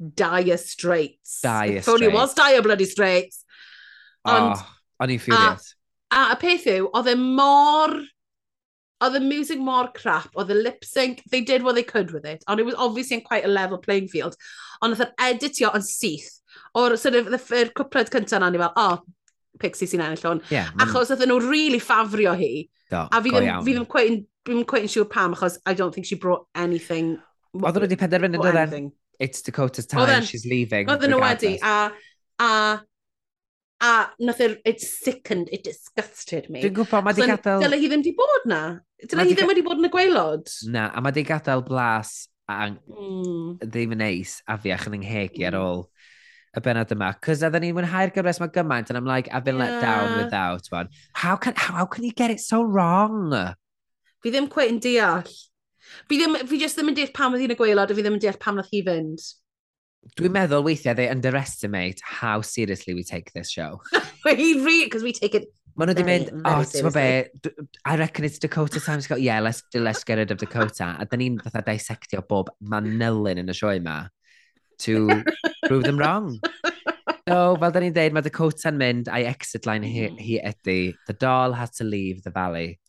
[0.00, 1.40] Dire Straits.
[1.42, 1.86] Dire Straits.
[1.86, 3.44] Tony was Dire Bloody Straits.
[4.24, 4.62] Ond, oh,
[5.00, 5.74] o'n i'n furious.
[6.08, 7.92] A, a y peth yw, oedd e mor
[9.00, 12.26] Oedd y music mor crap, oedd y lip sync, they did what they could with
[12.26, 14.36] it, and it was obviously in quite a level playing field.
[14.82, 16.28] Ond oedd yr editio yn syth,
[16.76, 17.38] o'r sort of, the
[17.76, 19.00] cwpled cyntaf na, ni fel, oh,
[19.60, 20.42] Pixie sy'n ennill hwn.
[20.52, 22.68] Yeah, achos oedd nhw really ffafrio hi.
[22.92, 25.96] Do, a fi ddim, fi ddim quite, ddim quite yn siŵr pam, achos I don't
[25.96, 27.16] think she brought anything.
[27.56, 30.88] Oedd nhw wedi penderfynu, it's Dakota's time, she's leaving.
[30.92, 31.90] Oedd nhw wedi, a,
[32.40, 32.50] a
[33.80, 36.60] A nath yr, it sickened, it disgusted me.
[36.60, 37.62] Dwi'n gwybod, mae so, di gadael...
[37.64, 38.60] Dyle hi ddim di bod na.
[39.00, 40.52] Dyle hi ddim wedi bod yn y gweilod.
[40.74, 43.60] Na, a mae di gadael blas a mm.
[43.62, 45.48] ddim yn neis a fiach yn ynghegi mm.
[45.48, 45.68] ar hmm.
[45.70, 45.84] ôl
[46.50, 47.12] y benod yma.
[47.22, 50.66] Cos oedden ni'n mwynhau'r gyfres mae gymaint and I'm like, I've been let down without
[50.74, 50.90] one.
[51.14, 53.30] How can, how, how can you get it so wrong?
[54.20, 55.28] Fi ddim quite yn deall.
[56.08, 58.18] Fi, ddim, fi just ddim yn deall pam oedd hi'n y gweilod a fi ddim
[58.18, 59.28] yn deall pam oedd hi fynd.
[60.16, 63.80] Dwi'n meddwl weithiau they underestimate how seriously we take this show.
[64.24, 65.48] we really, because we take it
[65.78, 67.52] Maen nhw wedi mynd, o, oh, ti'n be,
[67.86, 70.96] I reckon it's Dakota Times Go, Yeah, let's, let's get rid of Dakota.
[70.98, 74.00] A dyn ni'n fatha dissectio bob manylun yn y sioe yma
[74.84, 75.22] to
[75.68, 76.40] prove them wrong.
[77.28, 80.18] So, fel da ni'n deud, mae Dakota'n mynd, I exit line, hi, mm.
[80.18, 82.79] hi ydy, the doll has to leave the valley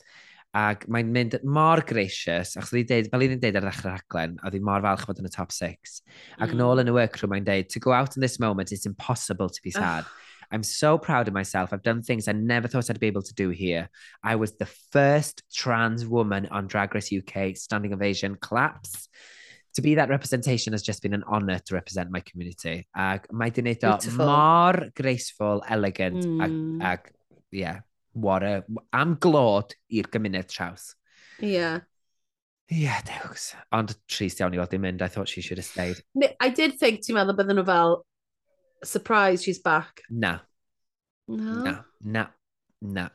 [0.58, 4.56] ac mae'n mynd mor gracious, achos wedi deud, fel un deud ar ddechrau'r rhaglen, oedd
[4.56, 6.02] ddi mor falch bod yn y top six.
[6.38, 6.58] Ac mm.
[6.58, 9.50] yn ôl yn y workroom, mae'n deud, to go out in this moment, it's impossible
[9.50, 10.08] to be sad.
[10.52, 11.72] I'm so proud of myself.
[11.72, 13.90] I've done things I never thought I'd be able to do here.
[14.22, 19.08] I was the first trans woman on Drag Race UK standing ovation claps.
[19.76, 22.86] To be that representation has just been an honour to represent my community.
[22.92, 26.44] Ac mae di wneud o mor graceful, elegant, mm.
[26.44, 27.14] ac, ac,
[27.56, 27.80] yeah,
[28.14, 30.96] what a, am glod i'r gymuned traws.
[31.42, 31.56] Ie.
[31.56, 31.80] Yeah.
[32.72, 33.54] Ie, yeah, dewis.
[33.76, 35.02] Ond trist iawn i weld i'n mynd.
[35.04, 36.00] I thought she should have stayed.
[36.40, 37.98] I did think, ti'n meddwl, bydden nhw fel,
[38.84, 40.04] surprise, she's back.
[40.10, 40.40] Na.
[41.28, 41.64] No.
[41.66, 41.76] Na.
[42.02, 42.28] Na.
[42.82, 43.10] Na.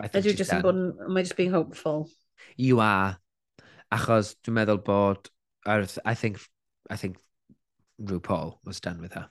[0.00, 2.08] Ydw just yn bod yn, am I just being hopeful?
[2.56, 3.18] You are.
[3.92, 5.28] Achos dwi'n meddwl bod,
[5.66, 6.40] I think,
[6.88, 7.18] I think
[8.00, 9.28] RuPaul was done with her.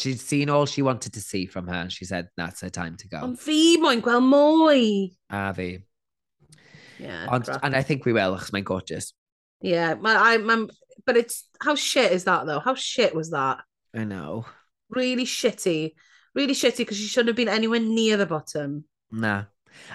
[0.00, 2.96] She'd seen all she wanted to see from her and she said, that's her time
[2.96, 3.18] to go.
[3.22, 5.10] Ond fi moyn gweld mwy.
[5.28, 5.82] A fi.
[6.98, 9.12] Yeah, Ond, and I think we will, achos mae'n gorgeous.
[9.62, 10.66] yeah, ma, I, ma,
[11.06, 12.60] but it's, how shit is that though?
[12.60, 13.58] How shit was that?
[13.94, 14.46] I know.
[14.88, 15.92] Really shitty.
[16.34, 18.84] Really shitty because she shouldn't have been anywhere near the bottom.
[19.10, 19.44] Na.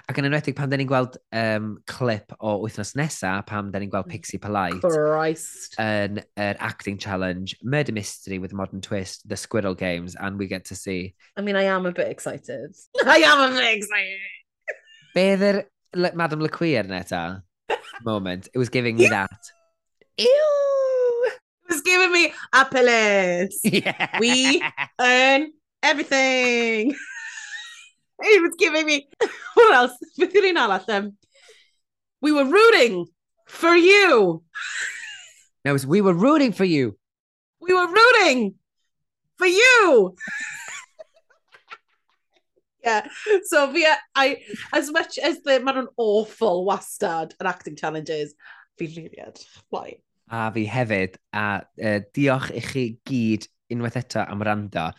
[0.09, 3.89] Ac yn enwedig pan da ni'n gweld um, clip o wythnos nesa, pam da ni'n
[3.93, 5.75] gweld Pixie Polite Christ.
[5.81, 10.47] yn yr acting challenge, Murder Mystery with a Modern Twist, The Squirrel Games, and we
[10.47, 12.75] get to see I mean, I am a bit excited.
[13.05, 14.19] I am a bit excited.
[15.13, 15.63] Be yr
[15.95, 17.43] Le- Madam LeQueer neta
[18.03, 18.49] moment?
[18.53, 19.29] It was giving me that.
[20.17, 21.27] Ew!
[21.27, 23.59] It was giving me apples.
[23.63, 24.19] Yeah.
[24.19, 24.61] We-
[25.01, 25.51] earn
[25.83, 26.95] everything.
[28.23, 29.07] He was giving me...
[29.55, 29.97] What else?
[30.17, 30.89] Beth yw'r un arall?
[30.89, 31.13] Um,
[32.21, 33.05] we were rooting
[33.47, 34.43] for you.
[35.63, 36.97] No, it was we were rooting for you.
[37.61, 38.55] We were rooting
[39.37, 40.15] for you.
[42.83, 43.07] yeah.
[43.45, 44.37] So fi, I,
[44.73, 48.35] as much as the, mae nhw'n awful wastad yn acting challenges,
[48.77, 49.41] fi liriad.
[49.69, 49.97] Why?
[50.29, 54.91] A fi hefyd, a uh, diolch i chi gyd unwaith eto am rando.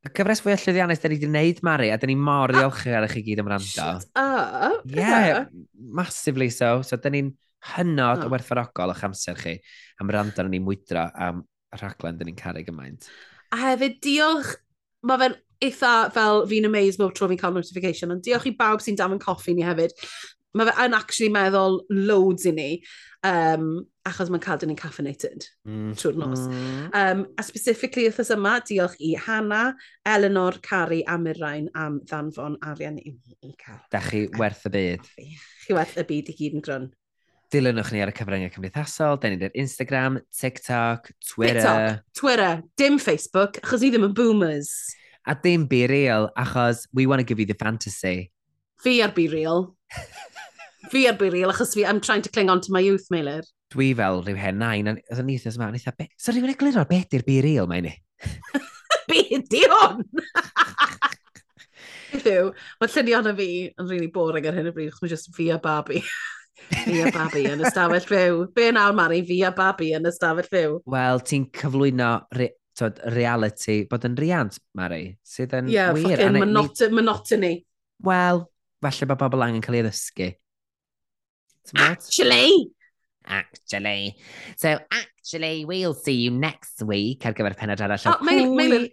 [0.00, 3.04] Y cyfres fwy o llwyddiannus, da ni wedi gwneud, Mari, a da ni mor ddiolchgar
[3.04, 3.68] i chi gyd am rando.
[3.68, 4.86] Shut up!
[4.88, 5.44] Yeah,
[5.76, 6.78] massively so.
[6.86, 7.34] So, da ni'n
[7.74, 8.32] hynod o oh.
[8.32, 9.58] werthfarogol o'ch amser chi
[10.00, 13.10] am rando ni'n mwydro am y rhaglen da ni'n caru gymaint.
[13.52, 14.54] A hefyd, diolch,
[15.04, 15.36] mae fe'n
[15.68, 19.18] eitha fel fi'n amazed bob tro fi'n cael notification, ond diolch i bawb sy'n dam
[19.18, 19.92] yn coffi ni hefyd
[20.56, 22.68] mae fe yn actually meddwl loads i ni,
[23.26, 23.72] um,
[24.08, 25.90] achos mae'n cael dyn ni'n caffeinated mm.
[25.98, 26.46] trwy'r nos.
[26.48, 26.86] Mm.
[26.96, 29.74] Um, a specifically wrthos yma, diolch i Hannah,
[30.08, 33.82] Eleanor, Cari a Mirain am ddanfon arian i ni i cael.
[33.92, 35.12] Da chi werth y byd.
[35.66, 36.88] Chi werth y byd i gyd yn grwn.
[37.50, 41.60] Dilynwch ni ar y cyfryngau cymdeithasol, da ni'n Instagram, TikTok, Twitter.
[41.60, 44.70] TikTok, Twitter, dim Facebook, achos ni ddim yn boomers.
[45.26, 48.30] A dim be real, achos we want to give you the fantasy.
[48.80, 49.74] Fi ar be real.
[50.90, 53.44] fi ar Beryl, achos fi, I'm trying to cling on to my youth, Meilir.
[53.74, 56.54] Dwi fel rhyw hen nain, a oedd yn eithaf yma, a eitha, be, so rhywun
[56.54, 57.94] egluro be di'r Beryl, mae ni?
[59.10, 60.04] be di hwn?
[62.20, 62.50] Yw,
[62.80, 65.58] mae llunio hwnna fi yn really boring ar hyn o bryd, chwm just fi a
[65.62, 66.02] babi.
[66.84, 68.44] fi a babi yn ystafell fyw.
[68.54, 70.80] Be nawr, Mari, fi a babi yn ystafell fyw?
[70.90, 76.18] Wel, ti'n cyflwyno re tod, reality, bod yn riant, Mari, sydd yn yeah, wir.
[76.18, 77.54] Ie, ffocin, monotony.
[78.06, 78.44] Wel,
[78.82, 80.30] falle bod bobl angen cael ei ddysgu.
[81.76, 82.70] Actually.
[83.26, 84.16] Actually.
[84.56, 88.06] So, actually, we'll see you next week ar gyfer penod arall.
[88.10, 88.86] O, Maelyn, Maelyn,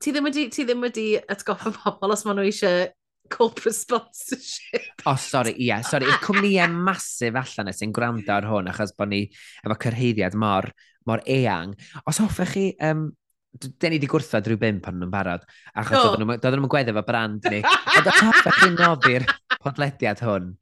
[0.00, 2.88] ti ddim wedi, ti ddim wedi atgoffa pobl os maen nhw eisiau
[3.30, 4.90] corporate sponsorship.
[5.06, 6.08] O, oh, sori, ie, yeah, sori.
[6.10, 9.22] Y cwmnïau masif allan y sy'n gwrando ar hwn, achos bod ni
[9.62, 10.68] efo cyrheiddiad mor,
[11.08, 11.76] mor eang.
[12.10, 13.06] Os hoffech chi um,
[13.50, 15.42] den ni wedi gwrthod rhyw bimp pan nhw'n barod,
[15.74, 16.02] achos no.
[16.04, 17.58] doedden nhw'n doedden nhw gweddi efo brand ni.
[17.66, 19.26] Ond o top chi'n noddi'r
[19.64, 20.52] podlediad hwn,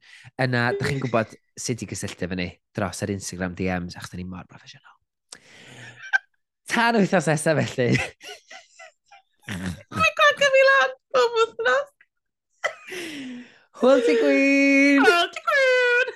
[0.41, 4.19] yna, da chi'n gwybod sut i gysylltu efo ni dros yr Instagram DMs, achos da
[4.19, 4.97] ni mor broffesiynol.
[6.69, 7.93] Tan wythnos nesaf felly.
[9.49, 11.95] Mae'n gwadio fi lan, o wythnos.
[13.79, 15.05] Hwyl ti gwyn!
[15.05, 16.15] Hwyl ti gwyn!